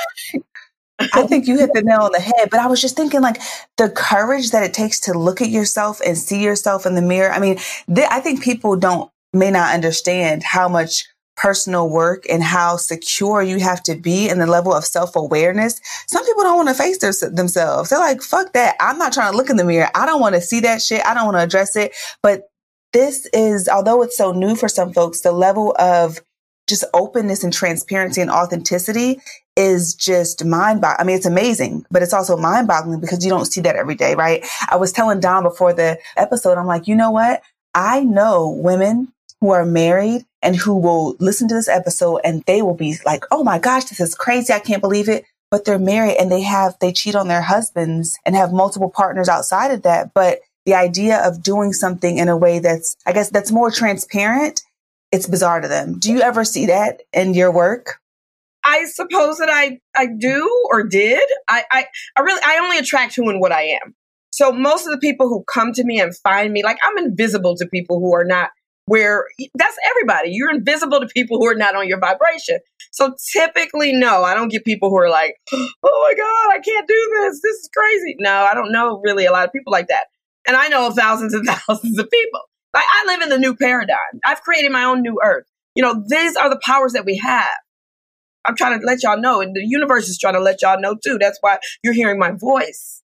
I 1.00 1.26
think 1.26 1.48
you 1.48 1.58
hit 1.58 1.72
the 1.74 1.82
nail 1.82 2.02
on 2.02 2.12
the 2.12 2.20
head, 2.20 2.50
but 2.52 2.60
I 2.60 2.68
was 2.68 2.80
just 2.80 2.96
thinking 2.96 3.22
like 3.22 3.42
the 3.78 3.90
courage 3.90 4.52
that 4.52 4.64
it 4.64 4.76
takes 4.76 5.00
to 5.02 5.18
look 5.18 5.42
at 5.42 5.50
yourself 5.50 6.02
and 6.06 6.16
see 6.16 6.42
yourself 6.42 6.86
in 6.86 6.94
the 6.94 7.02
mirror. 7.02 7.32
I 7.32 7.40
mean, 7.40 7.58
th- 7.94 8.08
I 8.12 8.20
think 8.20 8.44
people 8.44 8.76
don't 8.76 9.12
may 9.34 9.50
not 9.50 9.74
understand 9.74 10.44
how 10.44 10.70
much 10.70 11.06
personal 11.46 11.88
work 11.88 12.26
and 12.28 12.42
how 12.42 12.76
secure 12.76 13.40
you 13.40 13.60
have 13.60 13.84
to 13.84 13.94
be 13.96 14.28
in 14.28 14.40
the 14.40 14.48
level 14.48 14.74
of 14.74 14.84
self 14.84 15.16
awareness. 15.16 15.80
Some 16.08 16.26
people 16.26 16.42
don't 16.42 16.56
want 16.56 16.70
to 16.70 16.74
face 16.74 16.98
their, 16.98 17.14
themselves. 17.30 17.92
They're 17.92 18.00
like, 18.00 18.24
fuck 18.24 18.54
that. 18.54 18.76
I'm 18.80 18.98
not 18.98 19.14
trying 19.14 19.32
to 19.32 19.38
look 19.38 19.52
in 19.52 19.58
the 19.58 19.64
mirror. 19.64 19.88
I 19.94 20.08
don't 20.08 20.20
want 20.20 20.34
to 20.34 20.42
see 20.42 20.62
that 20.62 20.82
shit. 20.82 21.06
I 21.06 21.14
don't 21.14 21.26
want 21.26 21.38
to 21.38 21.44
address 21.44 21.76
it. 21.76 21.94
But 22.24 22.50
this 22.94 23.28
is, 23.32 23.70
although 23.70 24.02
it's 24.02 24.18
so 24.18 24.32
new 24.32 24.56
for 24.56 24.68
some 24.68 24.92
folks, 24.92 25.22
the 25.22 25.32
level 25.32 25.76
of 25.78 26.20
just 26.66 26.84
openness 26.96 27.44
and 27.44 27.54
transparency 27.54 28.22
and 28.22 28.32
authenticity 28.32 29.20
is 29.56 29.94
just 29.94 30.44
mind 30.44 30.82
boggling. 30.82 31.00
I 31.00 31.04
mean, 31.04 31.16
it's 31.16 31.28
amazing, 31.28 31.86
but 31.92 32.02
it's 32.02 32.14
also 32.14 32.38
mind 32.38 32.68
boggling 32.68 33.02
because 33.02 33.24
you 33.24 33.30
don't 33.30 33.46
see 33.46 33.62
that 33.62 33.76
every 33.76 33.94
day, 33.94 34.16
right? 34.16 34.44
I 34.68 34.78
was 34.78 34.92
telling 34.92 35.20
Dom 35.20 35.44
before 35.44 35.74
the 35.74 36.00
episode, 36.18 36.58
I'm 36.58 36.66
like, 36.66 36.88
you 36.88 36.96
know 36.96 37.12
what? 37.12 37.44
I 37.76 38.04
know 38.04 38.50
women 38.50 39.12
who 39.46 39.52
are 39.52 39.64
married 39.64 40.26
and 40.42 40.56
who 40.56 40.76
will 40.76 41.16
listen 41.20 41.48
to 41.48 41.54
this 41.54 41.68
episode 41.68 42.20
and 42.24 42.42
they 42.48 42.64
will 42.64 42.74
be 42.74 42.96
like, 43.06 43.24
oh 43.30 43.44
my 43.44 43.60
gosh, 43.60 43.84
this 43.84 44.00
is 44.00 44.16
crazy. 44.16 44.52
I 44.52 44.58
can't 44.58 44.82
believe 44.82 45.08
it. 45.08 45.24
But 45.52 45.66
they're 45.66 45.78
married 45.78 46.18
and 46.20 46.32
they 46.32 46.42
have, 46.42 46.76
they 46.82 46.92
cheat 46.92 47.14
on 47.14 47.28
their 47.28 47.44
husbands 47.44 48.18
and 48.26 48.36
have 48.36 48.52
multiple 48.52 48.90
partners 48.90 49.30
outside 49.30 49.70
of 49.70 49.84
that. 49.84 50.16
But 50.16 50.40
the 50.66 50.74
idea 50.74 51.20
of 51.20 51.44
doing 51.44 51.74
something 51.74 52.18
in 52.18 52.28
a 52.28 52.36
way 52.36 52.58
that's, 52.58 52.98
I 53.06 53.14
guess, 53.14 53.30
that's 53.30 53.52
more 53.52 53.70
transparent, 53.70 54.64
it's 55.12 55.28
bizarre 55.28 55.62
to 55.62 55.68
them. 55.68 56.00
Do 56.00 56.12
you 56.12 56.22
ever 56.22 56.44
see 56.44 56.66
that 56.66 57.04
in 57.14 57.36
your 57.36 57.52
work? 57.52 58.00
I 58.64 58.86
suppose 58.86 59.38
that 59.38 59.50
I, 59.52 59.80
I 59.96 60.08
do 60.08 60.68
or 60.72 60.82
did. 60.82 61.24
I, 61.48 61.66
I, 61.72 61.86
I 62.16 62.22
really, 62.22 62.42
I 62.44 62.58
only 62.64 62.80
attract 62.80 63.16
who 63.16 63.30
and 63.30 63.40
what 63.40 63.52
I 63.52 63.78
am. 63.84 63.94
So 64.32 64.52
most 64.52 64.88
of 64.88 64.92
the 64.92 64.98
people 64.98 65.30
who 65.30 65.44
come 65.44 65.72
to 65.74 65.84
me 65.84 66.02
and 66.02 66.18
find 66.18 66.52
me, 66.52 66.64
like 66.64 66.80
I'm 66.82 66.98
invisible 66.98 67.56
to 67.58 67.68
people 67.68 68.00
who 68.00 68.16
are 68.16 68.26
not 68.26 68.50
where 68.88 69.26
that's 69.56 69.78
everybody. 69.90 70.30
You're 70.32 70.52
invisible 70.52 71.00
to 71.00 71.08
people 71.08 71.40
who 71.40 71.48
are 71.48 71.56
not 71.56 71.76
on 71.76 71.88
your 71.88 72.00
vibration. 72.00 72.60
So 72.92 73.16
typically, 73.34 73.94
no, 73.94 74.24
I 74.24 74.34
don't 74.34 74.50
get 74.50 74.64
people 74.64 74.90
who 74.90 74.98
are 74.98 75.10
like, 75.10 75.36
oh 75.54 75.68
my 75.84 76.14
God, 76.16 76.56
I 76.56 76.60
can't 76.64 76.88
do 76.88 77.12
this. 77.16 77.42
This 77.42 77.56
is 77.58 77.70
crazy. 77.76 78.16
No, 78.20 78.32
I 78.32 78.54
don't 78.54 78.72
know 78.72 79.02
really 79.04 79.26
a 79.26 79.32
lot 79.32 79.46
of 79.46 79.54
people 79.54 79.72
like 79.72 79.88
that. 79.88 80.06
And 80.48 80.56
I 80.56 80.68
know 80.68 80.92
thousands 80.92 81.34
and 81.34 81.46
thousands 81.68 81.98
of 81.98 82.10
people. 82.10 82.42
Like 82.74 82.86
I 82.88 83.06
live 83.08 83.22
in 83.22 83.30
the 83.30 83.40
new 83.40 83.56
paradigm. 83.56 84.20
I've 84.24 84.42
created 84.42 84.72
my 84.72 84.84
own 84.84 85.02
new 85.02 85.20
earth. 85.24 85.46
You 85.76 85.84
know, 85.84 86.04
these 86.08 86.36
are 86.36 86.50
the 86.50 86.60
powers 86.64 86.94
that 86.94 87.06
we 87.06 87.18
have. 87.18 87.50
I'm 88.48 88.56
trying 88.56 88.80
to 88.80 88.86
let 88.86 89.02
y'all 89.02 89.20
know, 89.20 89.42
and 89.42 89.56
the 89.56 89.66
universe 89.66 90.08
is 90.08 90.20
trying 90.20 90.36
to 90.36 90.40
let 90.40 90.62
y'all 90.62 90.80
know 90.80 90.96
too. 91.04 91.18
That's 91.20 91.40
why 91.42 91.58
you're 91.84 91.94
hearing 91.94 92.20
my 92.20 92.32
voice 92.32 93.02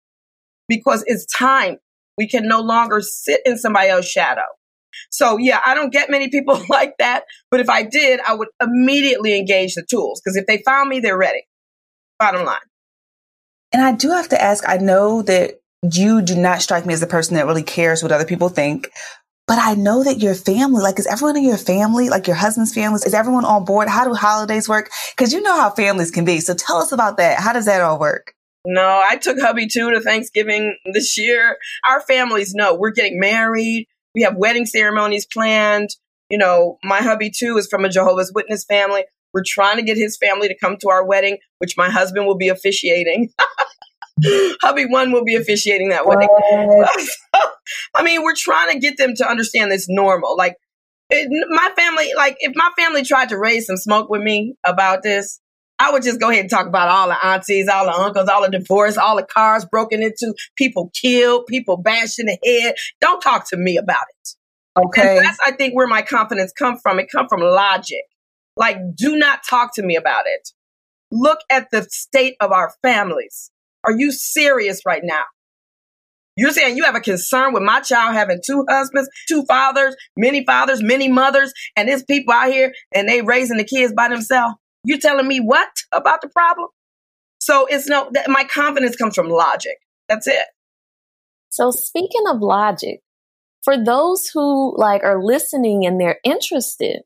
because 0.67 1.03
it's 1.07 1.25
time. 1.25 1.77
We 2.17 2.27
can 2.27 2.47
no 2.47 2.61
longer 2.61 3.01
sit 3.01 3.41
in 3.45 3.57
somebody 3.57 3.89
else's 3.89 4.11
shadow. 4.11 4.43
So 5.09 5.37
yeah, 5.37 5.59
I 5.65 5.73
don't 5.73 5.91
get 5.91 6.09
many 6.09 6.29
people 6.29 6.61
like 6.69 6.95
that. 6.99 7.23
But 7.49 7.59
if 7.59 7.69
I 7.69 7.83
did, 7.83 8.19
I 8.27 8.33
would 8.33 8.49
immediately 8.61 9.37
engage 9.37 9.75
the 9.75 9.85
tools 9.89 10.21
because 10.21 10.35
if 10.35 10.47
they 10.47 10.61
found 10.63 10.89
me, 10.89 10.99
they're 10.99 11.17
ready. 11.17 11.43
Bottom 12.19 12.45
line. 12.45 12.59
And 13.71 13.81
I 13.81 13.93
do 13.93 14.09
have 14.09 14.29
to 14.29 14.41
ask, 14.41 14.67
I 14.67 14.77
know 14.77 15.21
that 15.23 15.61
you 15.81 16.21
do 16.21 16.35
not 16.35 16.61
strike 16.61 16.85
me 16.85 16.93
as 16.93 16.99
the 16.99 17.07
person 17.07 17.35
that 17.35 17.45
really 17.45 17.63
cares 17.63 18.03
what 18.03 18.11
other 18.11 18.25
people 18.25 18.49
think. 18.49 18.89
But 19.47 19.59
I 19.59 19.73
know 19.73 20.03
that 20.03 20.19
your 20.19 20.35
family, 20.35 20.81
like, 20.81 20.99
is 20.99 21.07
everyone 21.07 21.35
in 21.35 21.43
your 21.43 21.57
family, 21.57 22.09
like 22.09 22.27
your 22.27 22.35
husband's 22.35 22.73
family, 22.73 23.01
is 23.05 23.13
everyone 23.13 23.43
on 23.43 23.65
board? 23.65 23.89
How 23.89 24.05
do 24.05 24.13
holidays 24.13 24.69
work? 24.69 24.89
Because 25.15 25.33
you 25.33 25.41
know 25.41 25.55
how 25.55 25.69
families 25.71 26.11
can 26.11 26.23
be. 26.23 26.39
So 26.39 26.53
tell 26.53 26.77
us 26.77 26.91
about 26.91 27.17
that. 27.17 27.39
How 27.39 27.51
does 27.51 27.65
that 27.65 27.81
all 27.81 27.99
work? 27.99 28.33
No, 28.65 29.01
I 29.03 29.17
took 29.17 29.39
hubby 29.39 29.67
two 29.67 29.91
to 29.91 29.99
Thanksgiving 29.99 30.77
this 30.93 31.17
year. 31.17 31.57
Our 31.83 31.99
families 32.01 32.53
know 32.53 32.75
we're 32.75 32.91
getting 32.91 33.19
married. 33.19 33.87
We 34.15 34.23
have 34.23 34.35
wedding 34.35 34.65
ceremonies 34.65 35.25
planned. 35.25 35.89
You 36.29 36.37
know, 36.37 36.77
my 36.83 36.99
hubby 36.99 37.29
two 37.29 37.57
is 37.57 37.67
from 37.67 37.85
a 37.85 37.89
Jehovah's 37.89 38.31
Witness 38.33 38.65
family. 38.65 39.05
We're 39.33 39.43
trying 39.45 39.77
to 39.77 39.83
get 39.83 39.97
his 39.97 40.17
family 40.17 40.47
to 40.47 40.57
come 40.57 40.77
to 40.77 40.89
our 40.89 41.05
wedding, 41.05 41.37
which 41.59 41.77
my 41.77 41.89
husband 41.89 42.25
will 42.25 42.37
be 42.37 42.49
officiating. 42.49 43.29
Hubby 44.61 44.85
one 44.85 45.11
will 45.11 45.23
be 45.23 45.35
officiating 45.35 45.89
that 45.89 46.05
wedding. 46.05 46.29
I 47.95 48.03
mean, 48.03 48.23
we're 48.23 48.35
trying 48.35 48.71
to 48.71 48.79
get 48.79 48.97
them 48.97 49.15
to 49.15 49.27
understand 49.27 49.71
this 49.71 49.87
normal. 49.89 50.37
Like 50.37 50.55
it, 51.09 51.27
my 51.49 51.71
family, 51.75 52.11
like 52.15 52.37
if 52.39 52.53
my 52.55 52.69
family 52.77 53.03
tried 53.03 53.29
to 53.29 53.37
raise 53.37 53.65
some 53.65 53.77
smoke 53.77 54.09
with 54.09 54.21
me 54.21 54.55
about 54.65 55.01
this, 55.03 55.40
I 55.81 55.89
would 55.91 56.03
just 56.03 56.19
go 56.19 56.29
ahead 56.29 56.41
and 56.41 56.49
talk 56.49 56.67
about 56.67 56.89
all 56.89 57.07
the 57.07 57.25
aunties, 57.25 57.67
all 57.67 57.85
the 57.85 57.91
uncles, 57.91 58.29
all 58.29 58.43
the 58.43 58.55
divorce, 58.55 58.97
all 58.97 59.15
the 59.15 59.25
cars 59.25 59.65
broken 59.65 60.03
into, 60.03 60.35
people 60.55 60.91
killed, 60.93 61.47
people 61.47 61.75
bashed 61.75 62.19
in 62.19 62.27
the 62.27 62.37
head. 62.45 62.75
Don't 63.01 63.19
talk 63.19 63.49
to 63.49 63.57
me 63.57 63.77
about 63.77 64.03
it. 64.07 64.29
Okay. 64.85 65.17
And 65.17 65.25
that's 65.25 65.39
I 65.43 65.51
think 65.53 65.75
where 65.75 65.87
my 65.87 66.03
confidence 66.03 66.53
come 66.55 66.77
from. 66.77 66.99
It 66.99 67.07
come 67.11 67.27
from 67.27 67.41
logic. 67.41 68.03
Like, 68.55 68.77
do 68.95 69.17
not 69.17 69.39
talk 69.49 69.73
to 69.75 69.81
me 69.81 69.95
about 69.95 70.25
it. 70.27 70.49
Look 71.11 71.39
at 71.49 71.71
the 71.71 71.87
state 71.89 72.35
of 72.39 72.51
our 72.51 72.71
families. 72.83 73.49
Are 73.83 73.97
you 73.97 74.11
serious 74.11 74.81
right 74.85 75.01
now? 75.03 75.23
You're 76.37 76.51
saying 76.51 76.77
you 76.77 76.83
have 76.83 76.95
a 76.95 77.01
concern 77.01 77.53
with 77.53 77.63
my 77.63 77.79
child 77.79 78.13
having 78.13 78.39
two 78.45 78.65
husbands, 78.69 79.09
two 79.27 79.45
fathers, 79.47 79.95
many 80.15 80.45
fathers, 80.45 80.83
many 80.83 81.09
mothers, 81.09 81.51
and 81.75 81.89
there's 81.89 82.03
people 82.03 82.35
out 82.35 82.51
here 82.51 82.71
and 82.93 83.09
they 83.09 83.23
raising 83.23 83.57
the 83.57 83.63
kids 83.63 83.93
by 83.93 84.09
themselves. 84.09 84.55
You 84.83 84.99
telling 84.99 85.27
me 85.27 85.39
what 85.39 85.69
about 85.91 86.21
the 86.21 86.29
problem? 86.29 86.69
So 87.39 87.65
it's 87.67 87.87
no, 87.87 88.09
that 88.13 88.29
my 88.29 88.43
confidence 88.43 88.95
comes 88.95 89.15
from 89.15 89.29
logic. 89.29 89.77
That's 90.07 90.27
it. 90.27 90.45
So 91.49 91.71
speaking 91.71 92.23
of 92.27 92.41
logic, 92.41 93.01
for 93.63 93.83
those 93.83 94.27
who 94.27 94.75
like 94.77 95.03
are 95.03 95.23
listening 95.23 95.85
and 95.85 95.99
they're 95.99 96.19
interested, 96.23 97.01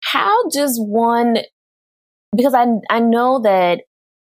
how 0.00 0.48
does 0.48 0.80
one, 0.80 1.38
because 2.34 2.54
I, 2.54 2.66
I 2.90 3.00
know 3.00 3.40
that 3.40 3.82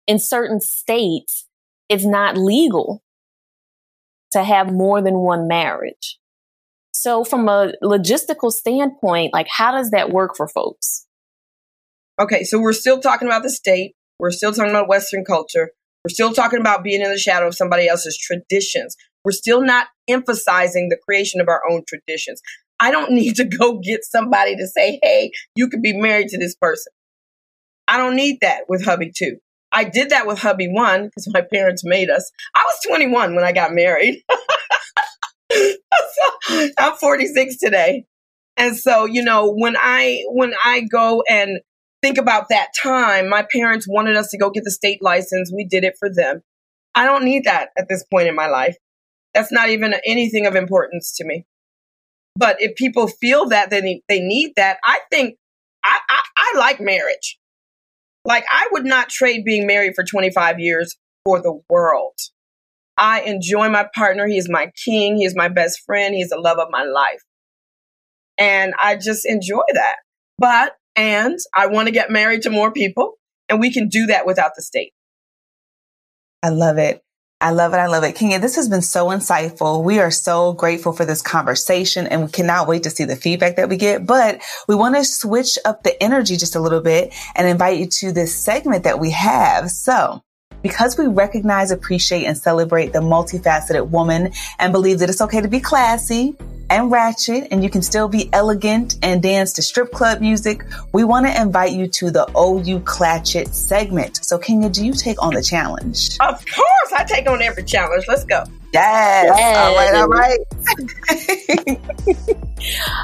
in 0.06 0.18
certain 0.18 0.60
states, 0.60 1.46
it's 1.88 2.04
not 2.04 2.36
legal 2.36 3.02
to 4.32 4.42
have 4.42 4.72
more 4.72 5.00
than 5.00 5.14
one 5.14 5.48
marriage. 5.48 6.18
So 6.92 7.24
from 7.24 7.48
a 7.48 7.72
logistical 7.82 8.52
standpoint, 8.52 9.32
like 9.32 9.46
how 9.48 9.72
does 9.72 9.90
that 9.90 10.10
work 10.10 10.36
for 10.36 10.48
folks? 10.48 11.03
Okay, 12.20 12.44
so 12.44 12.60
we're 12.60 12.72
still 12.72 13.00
talking 13.00 13.26
about 13.26 13.42
the 13.42 13.50
state. 13.50 13.94
We're 14.20 14.30
still 14.30 14.52
talking 14.52 14.70
about 14.70 14.88
Western 14.88 15.24
culture. 15.24 15.70
We're 16.04 16.10
still 16.10 16.32
talking 16.32 16.60
about 16.60 16.84
being 16.84 17.00
in 17.00 17.10
the 17.10 17.18
shadow 17.18 17.48
of 17.48 17.54
somebody 17.54 17.88
else's 17.88 18.16
traditions. 18.16 18.94
We're 19.24 19.32
still 19.32 19.62
not 19.62 19.88
emphasizing 20.06 20.90
the 20.90 20.96
creation 20.96 21.40
of 21.40 21.48
our 21.48 21.62
own 21.68 21.82
traditions. 21.88 22.40
I 22.78 22.90
don't 22.90 23.12
need 23.12 23.36
to 23.36 23.44
go 23.44 23.78
get 23.78 24.04
somebody 24.04 24.54
to 24.56 24.66
say, 24.66 25.00
hey, 25.02 25.32
you 25.56 25.68
could 25.68 25.82
be 25.82 25.96
married 25.96 26.28
to 26.28 26.38
this 26.38 26.54
person. 26.54 26.92
I 27.88 27.96
don't 27.96 28.16
need 28.16 28.38
that 28.42 28.64
with 28.68 28.84
hubby 28.84 29.10
two. 29.14 29.38
I 29.72 29.84
did 29.84 30.10
that 30.10 30.26
with 30.26 30.38
hubby 30.38 30.68
one 30.68 31.06
because 31.06 31.28
my 31.32 31.42
parents 31.52 31.82
made 31.84 32.08
us. 32.08 32.30
I 32.54 32.62
was 32.62 32.78
21 32.86 33.34
when 33.34 33.44
I 33.44 33.52
got 33.52 33.72
married. 33.72 34.22
I'm 36.78 36.96
46 36.96 37.58
today. 37.58 38.04
And 38.56 38.76
so, 38.76 39.04
you 39.04 39.24
know, 39.24 39.52
when 39.52 39.76
I 39.76 40.22
when 40.28 40.54
I 40.64 40.82
go 40.82 41.24
and 41.28 41.58
think 42.04 42.18
about 42.18 42.50
that 42.50 42.68
time, 42.80 43.30
my 43.30 43.46
parents 43.50 43.86
wanted 43.88 44.14
us 44.14 44.28
to 44.28 44.36
go 44.36 44.50
get 44.50 44.64
the 44.64 44.70
state 44.70 45.02
license. 45.02 45.50
We 45.54 45.64
did 45.64 45.84
it 45.84 45.94
for 45.98 46.12
them. 46.12 46.42
I 46.94 47.06
don't 47.06 47.24
need 47.24 47.44
that 47.44 47.70
at 47.78 47.88
this 47.88 48.04
point 48.04 48.28
in 48.28 48.34
my 48.34 48.46
life. 48.46 48.76
That's 49.32 49.50
not 49.50 49.70
even 49.70 49.94
anything 50.04 50.46
of 50.46 50.54
importance 50.54 51.14
to 51.16 51.24
me. 51.24 51.46
But 52.36 52.60
if 52.60 52.76
people 52.76 53.08
feel 53.08 53.48
that 53.48 53.70
they 53.70 53.80
need, 53.80 54.02
they 54.06 54.20
need 54.20 54.52
that, 54.56 54.76
I 54.84 54.98
think 55.10 55.36
I, 55.82 55.98
I, 56.08 56.20
I 56.36 56.58
like 56.58 56.78
marriage. 56.78 57.38
Like 58.26 58.44
I 58.50 58.68
would 58.72 58.84
not 58.84 59.08
trade 59.08 59.44
being 59.44 59.66
married 59.66 59.94
for 59.94 60.04
25 60.04 60.60
years 60.60 60.94
for 61.24 61.40
the 61.40 61.58
world. 61.70 62.18
I 62.98 63.22
enjoy 63.22 63.70
my 63.70 63.88
partner. 63.94 64.26
He 64.26 64.36
is 64.36 64.50
my 64.50 64.70
king. 64.84 65.16
He 65.16 65.24
is 65.24 65.34
my 65.34 65.48
best 65.48 65.80
friend. 65.86 66.14
He's 66.14 66.28
the 66.28 66.38
love 66.38 66.58
of 66.58 66.68
my 66.70 66.84
life. 66.84 67.22
And 68.36 68.74
I 68.80 68.96
just 68.96 69.24
enjoy 69.26 69.62
that. 69.72 69.96
But, 70.38 70.74
and 70.96 71.38
I 71.54 71.66
want 71.66 71.88
to 71.88 71.92
get 71.92 72.10
married 72.10 72.42
to 72.42 72.50
more 72.50 72.72
people 72.72 73.14
and 73.48 73.60
we 73.60 73.72
can 73.72 73.88
do 73.88 74.06
that 74.06 74.26
without 74.26 74.52
the 74.56 74.62
state. 74.62 74.92
I 76.42 76.50
love 76.50 76.78
it. 76.78 77.00
I 77.40 77.50
love 77.50 77.74
it. 77.74 77.76
I 77.76 77.88
love 77.88 78.04
it. 78.04 78.14
Kenya, 78.14 78.38
this 78.38 78.56
has 78.56 78.68
been 78.68 78.80
so 78.80 79.08
insightful. 79.08 79.84
We 79.84 79.98
are 79.98 80.10
so 80.10 80.52
grateful 80.54 80.92
for 80.92 81.04
this 81.04 81.20
conversation 81.20 82.06
and 82.06 82.24
we 82.24 82.30
cannot 82.30 82.68
wait 82.68 82.84
to 82.84 82.90
see 82.90 83.04
the 83.04 83.16
feedback 83.16 83.56
that 83.56 83.68
we 83.68 83.76
get. 83.76 84.06
But 84.06 84.40
we 84.66 84.74
want 84.74 84.94
to 84.94 85.04
switch 85.04 85.58
up 85.64 85.82
the 85.82 86.00
energy 86.02 86.36
just 86.36 86.56
a 86.56 86.60
little 86.60 86.80
bit 86.80 87.12
and 87.34 87.46
invite 87.46 87.78
you 87.78 87.86
to 87.86 88.12
this 88.12 88.34
segment 88.34 88.84
that 88.84 88.98
we 88.98 89.10
have. 89.10 89.70
So 89.70 90.22
because 90.62 90.96
we 90.96 91.06
recognize, 91.06 91.70
appreciate, 91.70 92.24
and 92.24 92.38
celebrate 92.38 92.94
the 92.94 93.00
multifaceted 93.00 93.90
woman 93.90 94.32
and 94.58 94.72
believe 94.72 95.00
that 95.00 95.10
it's 95.10 95.20
okay 95.20 95.42
to 95.42 95.48
be 95.48 95.60
classy 95.60 96.34
and 96.70 96.90
ratchet 96.90 97.48
and 97.50 97.62
you 97.62 97.70
can 97.70 97.82
still 97.82 98.08
be 98.08 98.28
elegant 98.32 98.96
and 99.02 99.22
dance 99.22 99.52
to 99.54 99.62
strip 99.62 99.92
club 99.92 100.20
music, 100.20 100.64
we 100.92 101.04
want 101.04 101.26
to 101.26 101.40
invite 101.40 101.72
you 101.72 101.86
to 101.88 102.10
the 102.10 102.26
OU 102.36 102.80
Clatchet 102.80 103.54
segment. 103.54 104.24
So 104.24 104.38
Kenya, 104.38 104.68
do 104.68 104.84
you 104.84 104.92
take 104.92 105.22
on 105.22 105.34
the 105.34 105.42
challenge? 105.42 106.16
Of 106.20 106.44
course, 106.46 106.92
I 106.94 107.04
take 107.04 107.28
on 107.28 107.42
every 107.42 107.64
challenge. 107.64 108.04
Let's 108.08 108.24
go. 108.24 108.44
Yes. 108.72 109.34
yes. 109.38 109.56
All 109.58 109.74
right, 109.76 109.94
all 109.94 110.08
right. 110.08 110.38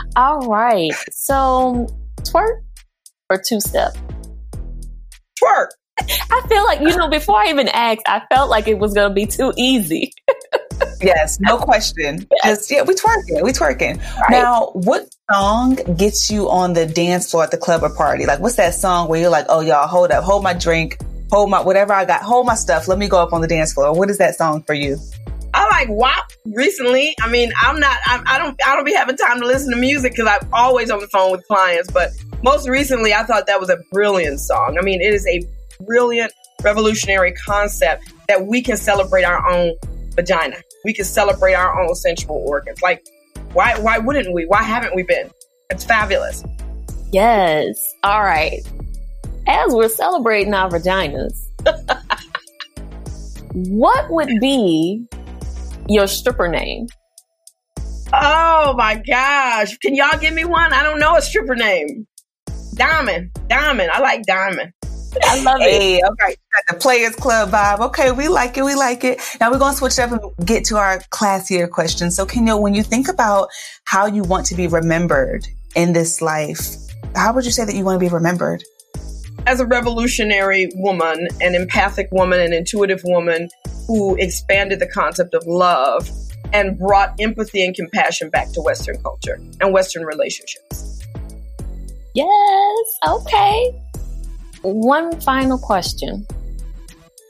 all 0.16 0.48
right. 0.48 0.92
So 1.10 1.86
twerk 2.22 2.62
or 3.30 3.40
two 3.40 3.60
step? 3.60 3.96
Twerk. 5.42 5.68
I 5.98 6.42
feel 6.48 6.64
like, 6.64 6.80
you 6.80 6.96
know, 6.96 7.08
before 7.08 7.36
I 7.36 7.50
even 7.50 7.68
asked, 7.68 8.02
I 8.06 8.22
felt 8.32 8.48
like 8.50 8.68
it 8.68 8.78
was 8.78 8.94
going 8.94 9.10
to 9.10 9.14
be 9.14 9.26
too 9.26 9.52
easy. 9.56 10.12
Yes, 11.00 11.38
no 11.40 11.58
question. 11.58 12.26
Just, 12.44 12.70
yeah, 12.70 12.82
we 12.82 12.94
twerking, 12.94 13.42
we 13.42 13.52
twerking. 13.52 13.98
Right. 14.20 14.30
Now, 14.30 14.70
what 14.74 15.08
song 15.30 15.76
gets 15.96 16.30
you 16.30 16.48
on 16.48 16.72
the 16.72 16.86
dance 16.86 17.30
floor 17.30 17.44
at 17.44 17.50
the 17.50 17.58
club 17.58 17.82
or 17.82 17.90
party? 17.94 18.26
Like, 18.26 18.40
what's 18.40 18.56
that 18.56 18.74
song 18.74 19.08
where 19.08 19.20
you're 19.20 19.30
like, 19.30 19.46
oh, 19.48 19.60
y'all, 19.60 19.86
hold 19.86 20.10
up, 20.10 20.24
hold 20.24 20.42
my 20.42 20.52
drink, 20.52 20.98
hold 21.30 21.50
my, 21.50 21.60
whatever 21.60 21.92
I 21.92 22.04
got, 22.04 22.22
hold 22.22 22.46
my 22.46 22.54
stuff. 22.54 22.88
Let 22.88 22.98
me 22.98 23.08
go 23.08 23.18
up 23.18 23.32
on 23.32 23.40
the 23.40 23.48
dance 23.48 23.72
floor. 23.72 23.92
What 23.92 24.10
is 24.10 24.18
that 24.18 24.36
song 24.36 24.62
for 24.62 24.74
you? 24.74 24.98
I 25.52 25.68
like 25.68 25.88
WAP 25.88 26.30
recently. 26.46 27.14
I 27.20 27.28
mean, 27.28 27.52
I'm 27.60 27.80
not, 27.80 27.96
I, 28.06 28.22
I 28.24 28.38
don't, 28.38 28.58
I 28.64 28.76
don't 28.76 28.84
be 28.84 28.94
having 28.94 29.16
time 29.16 29.40
to 29.40 29.46
listen 29.46 29.70
to 29.72 29.76
music 29.76 30.12
because 30.12 30.28
I'm 30.28 30.48
always 30.52 30.90
on 30.90 31.00
the 31.00 31.08
phone 31.08 31.32
with 31.32 31.44
clients. 31.48 31.90
But 31.90 32.10
most 32.42 32.68
recently, 32.68 33.12
I 33.12 33.24
thought 33.24 33.46
that 33.48 33.58
was 33.58 33.68
a 33.68 33.78
brilliant 33.90 34.40
song. 34.40 34.76
I 34.78 34.82
mean, 34.82 35.00
it 35.00 35.12
is 35.12 35.26
a 35.26 35.42
brilliant, 35.84 36.32
revolutionary 36.62 37.32
concept 37.32 38.12
that 38.28 38.46
we 38.46 38.62
can 38.62 38.76
celebrate 38.76 39.24
our 39.24 39.48
own 39.50 39.74
vagina. 40.14 40.56
We 40.84 40.94
can 40.94 41.04
celebrate 41.04 41.54
our 41.54 41.80
own 41.82 41.94
sensual 41.94 42.42
organs. 42.46 42.80
Like, 42.82 43.04
why 43.52 43.78
why 43.78 43.98
wouldn't 43.98 44.32
we? 44.32 44.46
Why 44.46 44.62
haven't 44.62 44.94
we 44.94 45.02
been? 45.02 45.30
It's 45.70 45.84
fabulous. 45.84 46.44
Yes. 47.12 47.94
All 48.02 48.22
right. 48.22 48.60
As 49.46 49.72
we're 49.72 49.88
celebrating 49.88 50.54
our 50.54 50.70
vaginas, 50.70 51.36
what 53.52 54.10
would 54.10 54.30
be 54.40 55.06
your 55.88 56.06
stripper 56.06 56.48
name? 56.48 56.86
Oh 58.12 58.74
my 58.76 58.96
gosh. 59.06 59.76
Can 59.78 59.94
y'all 59.94 60.18
give 60.18 60.34
me 60.34 60.44
one? 60.44 60.72
I 60.72 60.82
don't 60.82 60.98
know 60.98 61.16
a 61.16 61.22
stripper 61.22 61.56
name. 61.56 62.06
Diamond. 62.74 63.30
Diamond. 63.48 63.90
I 63.90 64.00
like 64.00 64.22
Diamond. 64.22 64.72
I 65.24 65.42
love 65.42 65.60
hey, 65.60 65.96
it. 65.96 66.04
Okay, 66.04 66.36
the 66.68 66.74
Players 66.74 67.16
Club 67.16 67.50
vibe. 67.50 67.80
Okay, 67.88 68.12
we 68.12 68.28
like 68.28 68.56
it. 68.56 68.64
We 68.64 68.74
like 68.74 69.04
it. 69.04 69.20
Now 69.40 69.50
we're 69.50 69.58
going 69.58 69.72
to 69.72 69.78
switch 69.78 69.98
up 69.98 70.12
and 70.12 70.46
get 70.46 70.64
to 70.66 70.76
our 70.76 70.98
classier 71.10 71.68
questions. 71.68 72.16
So, 72.16 72.26
Kenya, 72.26 72.56
when 72.56 72.74
you 72.74 72.82
think 72.82 73.08
about 73.08 73.48
how 73.84 74.06
you 74.06 74.22
want 74.22 74.46
to 74.46 74.54
be 74.54 74.66
remembered 74.66 75.46
in 75.74 75.92
this 75.92 76.20
life, 76.22 76.76
how 77.14 77.32
would 77.32 77.44
you 77.44 77.50
say 77.50 77.64
that 77.64 77.74
you 77.74 77.84
want 77.84 77.96
to 77.96 78.06
be 78.06 78.12
remembered? 78.12 78.62
As 79.46 79.58
a 79.58 79.66
revolutionary 79.66 80.70
woman, 80.74 81.28
an 81.40 81.54
empathic 81.54 82.08
woman, 82.12 82.40
an 82.40 82.52
intuitive 82.52 83.00
woman 83.04 83.48
who 83.86 84.16
expanded 84.16 84.80
the 84.80 84.86
concept 84.86 85.34
of 85.34 85.44
love 85.46 86.08
and 86.52 86.78
brought 86.78 87.14
empathy 87.18 87.64
and 87.64 87.74
compassion 87.74 88.28
back 88.30 88.52
to 88.52 88.60
Western 88.60 89.00
culture 89.02 89.40
and 89.60 89.72
Western 89.72 90.04
relationships. 90.04 91.02
Yes. 92.14 92.98
Okay. 93.06 93.80
One 94.62 95.18
final 95.20 95.58
question. 95.58 96.26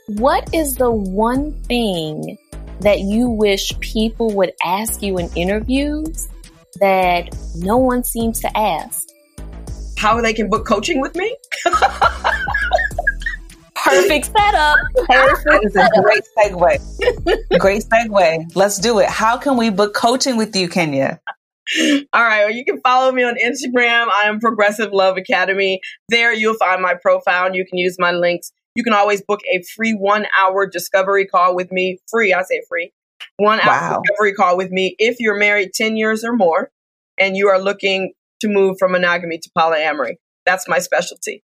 What 0.08 0.52
is 0.52 0.74
the 0.74 0.90
one 0.90 1.52
thing 1.64 2.36
that 2.80 3.00
you 3.00 3.28
wish 3.28 3.70
people 3.78 4.34
would 4.34 4.52
ask 4.64 5.00
you 5.02 5.18
in 5.18 5.30
interviews 5.36 6.26
that 6.80 7.28
no 7.56 7.76
one 7.76 8.02
seems 8.02 8.40
to 8.40 8.58
ask? 8.58 9.08
How 9.96 10.20
they 10.20 10.32
can 10.32 10.48
book 10.48 10.66
coaching 10.66 11.00
with 11.00 11.14
me? 11.14 11.36
Perfect 13.84 14.26
setup. 14.26 14.78
Perfect 15.08 15.64
It's 15.64 15.76
a 15.76 15.88
great 16.02 16.22
segue. 16.36 17.58
great 17.60 17.84
segue. 17.84 18.56
Let's 18.56 18.78
do 18.78 18.98
it. 18.98 19.08
How 19.08 19.36
can 19.38 19.56
we 19.56 19.70
book 19.70 19.94
coaching 19.94 20.36
with 20.36 20.56
you, 20.56 20.68
Kenya? 20.68 21.20
All 22.12 22.22
right. 22.22 22.44
Well, 22.44 22.50
you 22.50 22.64
can 22.64 22.80
follow 22.80 23.12
me 23.12 23.22
on 23.22 23.36
Instagram. 23.36 24.08
I 24.12 24.24
am 24.24 24.40
Progressive 24.40 24.92
Love 24.92 25.16
Academy. 25.16 25.80
There 26.08 26.32
you'll 26.32 26.54
find 26.54 26.82
my 26.82 26.94
profile 26.94 27.46
and 27.46 27.54
you 27.54 27.64
can 27.64 27.78
use 27.78 27.96
my 27.98 28.12
links. 28.12 28.52
You 28.74 28.84
can 28.84 28.92
always 28.92 29.22
book 29.22 29.40
a 29.52 29.62
free 29.76 29.92
one 29.92 30.26
hour 30.38 30.66
discovery 30.66 31.26
call 31.26 31.54
with 31.54 31.70
me. 31.70 31.98
Free, 32.10 32.32
I 32.32 32.42
say 32.42 32.62
free. 32.68 32.92
One 33.36 33.60
hour 33.60 33.68
wow. 33.68 34.02
discovery 34.02 34.34
call 34.34 34.56
with 34.56 34.70
me 34.70 34.96
if 34.98 35.16
you're 35.18 35.38
married 35.38 35.72
10 35.74 35.96
years 35.96 36.24
or 36.24 36.32
more 36.32 36.70
and 37.18 37.36
you 37.36 37.48
are 37.48 37.60
looking 37.60 38.12
to 38.40 38.48
move 38.48 38.76
from 38.78 38.92
monogamy 38.92 39.38
to 39.38 39.50
polyamory. 39.56 40.14
That's 40.46 40.66
my 40.66 40.78
specialty. 40.78 41.42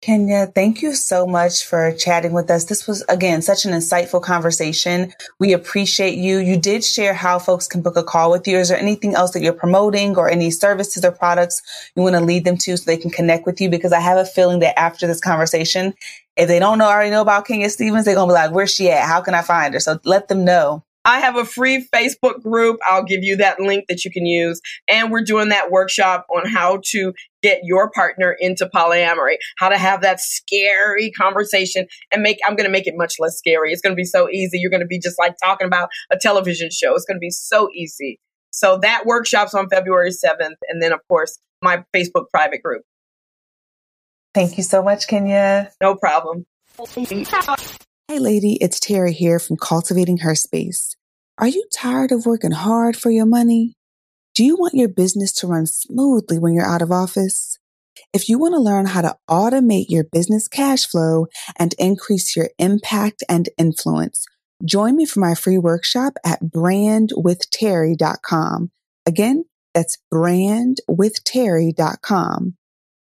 Kenya, 0.00 0.46
thank 0.54 0.80
you 0.80 0.94
so 0.94 1.26
much 1.26 1.64
for 1.66 1.90
chatting 1.92 2.32
with 2.32 2.52
us. 2.52 2.64
This 2.66 2.86
was, 2.86 3.02
again, 3.08 3.42
such 3.42 3.64
an 3.64 3.72
insightful 3.72 4.22
conversation. 4.22 5.12
We 5.40 5.52
appreciate 5.52 6.16
you. 6.16 6.38
You 6.38 6.56
did 6.56 6.84
share 6.84 7.14
how 7.14 7.40
folks 7.40 7.66
can 7.66 7.82
book 7.82 7.96
a 7.96 8.04
call 8.04 8.30
with 8.30 8.46
you. 8.46 8.58
Is 8.58 8.68
there 8.68 8.78
anything 8.78 9.16
else 9.16 9.32
that 9.32 9.42
you're 9.42 9.52
promoting 9.52 10.16
or 10.16 10.30
any 10.30 10.52
services 10.52 11.04
or 11.04 11.10
products 11.10 11.62
you 11.96 12.02
want 12.02 12.14
to 12.14 12.20
lead 12.20 12.44
them 12.44 12.56
to 12.58 12.76
so 12.76 12.84
they 12.84 12.96
can 12.96 13.10
connect 13.10 13.44
with 13.44 13.60
you? 13.60 13.68
Because 13.68 13.92
I 13.92 13.98
have 13.98 14.18
a 14.18 14.24
feeling 14.24 14.60
that 14.60 14.78
after 14.78 15.08
this 15.08 15.20
conversation, 15.20 15.94
if 16.36 16.46
they 16.46 16.60
don't 16.60 16.78
know, 16.78 16.86
already 16.86 17.10
know 17.10 17.22
about 17.22 17.48
Kenya 17.48 17.68
Stevens, 17.68 18.04
they're 18.04 18.14
going 18.14 18.28
to 18.28 18.32
be 18.32 18.38
like, 18.38 18.52
where's 18.52 18.72
she 18.72 18.88
at? 18.90 19.04
How 19.04 19.20
can 19.20 19.34
I 19.34 19.42
find 19.42 19.74
her? 19.74 19.80
So 19.80 19.98
let 20.04 20.28
them 20.28 20.44
know. 20.44 20.84
I 21.08 21.20
have 21.20 21.36
a 21.36 21.44
free 21.46 21.88
Facebook 21.90 22.42
group. 22.42 22.78
I'll 22.86 23.02
give 23.02 23.24
you 23.24 23.36
that 23.36 23.58
link 23.58 23.86
that 23.88 24.04
you 24.04 24.10
can 24.10 24.26
use. 24.26 24.60
And 24.88 25.10
we're 25.10 25.24
doing 25.24 25.48
that 25.48 25.70
workshop 25.70 26.26
on 26.28 26.46
how 26.46 26.82
to 26.90 27.14
get 27.42 27.60
your 27.64 27.90
partner 27.90 28.36
into 28.38 28.66
polyamory, 28.66 29.36
how 29.56 29.70
to 29.70 29.78
have 29.78 30.02
that 30.02 30.20
scary 30.20 31.10
conversation 31.12 31.86
and 32.12 32.22
make, 32.22 32.36
I'm 32.46 32.56
going 32.56 32.66
to 32.66 32.70
make 32.70 32.86
it 32.86 32.92
much 32.94 33.14
less 33.18 33.38
scary. 33.38 33.72
It's 33.72 33.80
going 33.80 33.94
to 33.94 33.96
be 33.96 34.04
so 34.04 34.28
easy. 34.28 34.58
You're 34.58 34.70
going 34.70 34.82
to 34.82 34.86
be 34.86 34.98
just 34.98 35.18
like 35.18 35.34
talking 35.42 35.66
about 35.66 35.88
a 36.12 36.18
television 36.18 36.68
show. 36.70 36.94
It's 36.94 37.06
going 37.06 37.16
to 37.16 37.20
be 37.20 37.30
so 37.30 37.70
easy. 37.74 38.20
So 38.50 38.78
that 38.82 39.06
workshop's 39.06 39.54
on 39.54 39.70
February 39.70 40.10
7th. 40.10 40.56
And 40.68 40.82
then, 40.82 40.92
of 40.92 41.00
course, 41.08 41.38
my 41.62 41.84
Facebook 41.96 42.26
private 42.30 42.62
group. 42.62 42.82
Thank 44.34 44.58
you 44.58 44.62
so 44.62 44.82
much, 44.82 45.08
Kenya. 45.08 45.70
No 45.80 45.94
problem. 45.96 46.44
Hey, 48.10 48.20
lady, 48.20 48.54
it's 48.62 48.80
Terri 48.80 49.12
here 49.12 49.38
from 49.38 49.58
Cultivating 49.58 50.20
Her 50.20 50.34
Space. 50.34 50.96
Are 51.36 51.46
you 51.46 51.66
tired 51.70 52.10
of 52.10 52.24
working 52.24 52.52
hard 52.52 52.96
for 52.96 53.10
your 53.10 53.26
money? 53.26 53.74
Do 54.34 54.42
you 54.42 54.56
want 54.56 54.72
your 54.72 54.88
business 54.88 55.30
to 55.34 55.46
run 55.46 55.66
smoothly 55.66 56.38
when 56.38 56.54
you're 56.54 56.64
out 56.64 56.80
of 56.80 56.90
office? 56.90 57.58
If 58.14 58.30
you 58.30 58.38
want 58.38 58.54
to 58.54 58.60
learn 58.60 58.86
how 58.86 59.02
to 59.02 59.18
automate 59.28 59.90
your 59.90 60.04
business 60.04 60.48
cash 60.48 60.86
flow 60.86 61.26
and 61.58 61.74
increase 61.78 62.34
your 62.34 62.48
impact 62.58 63.22
and 63.28 63.50
influence, 63.58 64.24
join 64.64 64.96
me 64.96 65.04
for 65.04 65.20
my 65.20 65.34
free 65.34 65.58
workshop 65.58 66.14
at 66.24 66.42
brandwithterri.com. 66.42 68.70
Again, 69.04 69.44
that's 69.74 69.98
brandwithterri.com. 70.10 72.54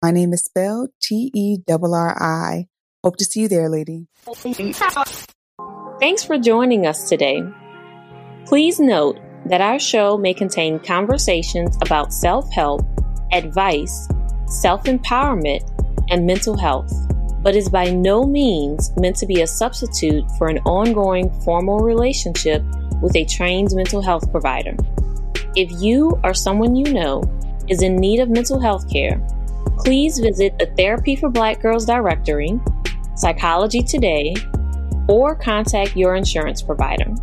My 0.03 0.11
name 0.11 0.33
is 0.33 0.43
spelled 0.43 0.91
T 1.01 1.31
E 1.33 1.59
R 1.71 1.79
R 1.81 2.21
I. 2.21 2.67
Hope 3.07 3.19
to 3.19 3.25
see 3.25 3.43
you 3.43 3.49
there, 3.49 3.69
lady. 3.69 4.09
Thanks 6.01 6.25
for 6.25 6.39
joining 6.39 6.89
us 6.89 7.09
today. 7.09 7.41
Please 8.47 8.81
note 8.81 9.21
that 9.45 9.61
our 9.61 9.79
show 9.79 10.19
may 10.19 10.35
contain 10.35 10.81
conversations 10.81 11.79
about 11.83 12.13
self 12.13 12.53
help, 12.53 12.85
advice, 13.31 14.09
self 14.49 14.83
empowerment, 14.87 15.63
and 16.11 16.27
mental 16.27 16.57
health, 16.59 16.93
but 17.45 17.55
is 17.55 17.69
by 17.69 17.85
no 17.85 18.27
means 18.27 18.91
meant 18.97 19.15
to 19.19 19.27
be 19.27 19.41
a 19.43 19.47
substitute 19.47 20.25
for 20.37 20.49
an 20.49 20.59
ongoing 20.67 21.31
formal 21.43 21.79
relationship 21.79 22.61
with 23.01 23.15
a 23.15 23.25
trained 23.25 23.71
mental 23.73 24.03
health 24.03 24.29
provider. 24.33 24.75
If 25.55 25.71
you 25.81 26.19
or 26.25 26.35
someone 26.35 26.75
you 26.75 26.93
know 26.93 27.23
is 27.69 27.83
in 27.83 27.95
need 27.95 28.19
of 28.19 28.31
mental 28.31 28.59
health 28.59 28.91
care, 28.91 29.25
please 29.79 30.19
visit 30.19 30.59
the 30.59 30.67
Therapy 30.77 31.15
for 31.15 31.29
Black 31.29 31.63
Girls 31.63 31.87
directory, 31.87 32.59
Psychology 33.17 33.83
Today, 33.83 34.35
or 35.09 35.35
contact 35.35 35.97
your 35.97 36.15
insurance 36.17 36.63
provider. 36.63 37.15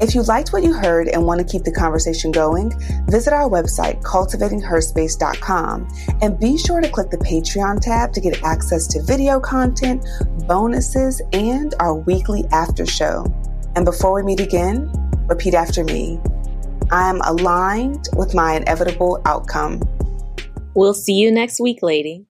If 0.00 0.14
you 0.14 0.22
liked 0.22 0.52
what 0.52 0.64
you 0.64 0.72
heard 0.72 1.06
and 1.08 1.24
want 1.24 1.40
to 1.40 1.46
keep 1.46 1.62
the 1.62 1.70
conversation 1.70 2.32
going, 2.32 2.72
visit 3.06 3.32
our 3.32 3.48
website, 3.48 4.02
cultivatingherspace.com, 4.02 5.88
and 6.20 6.40
be 6.40 6.58
sure 6.58 6.80
to 6.80 6.88
click 6.88 7.10
the 7.10 7.18
Patreon 7.18 7.80
tab 7.80 8.12
to 8.12 8.20
get 8.20 8.42
access 8.42 8.88
to 8.88 9.00
video 9.02 9.38
content, 9.38 10.04
bonuses, 10.48 11.22
and 11.32 11.74
our 11.78 11.94
weekly 11.94 12.44
after 12.50 12.84
show. 12.84 13.24
And 13.76 13.84
before 13.84 14.14
we 14.14 14.22
meet 14.24 14.40
again, 14.40 14.90
repeat 15.28 15.54
after 15.54 15.84
me 15.84 16.20
I 16.90 17.08
am 17.08 17.20
aligned 17.22 18.08
with 18.14 18.34
my 18.34 18.56
inevitable 18.56 19.22
outcome. 19.24 19.80
We'll 20.74 20.92
see 20.92 21.14
you 21.14 21.30
next 21.32 21.60
week, 21.60 21.78
lady. 21.82 22.26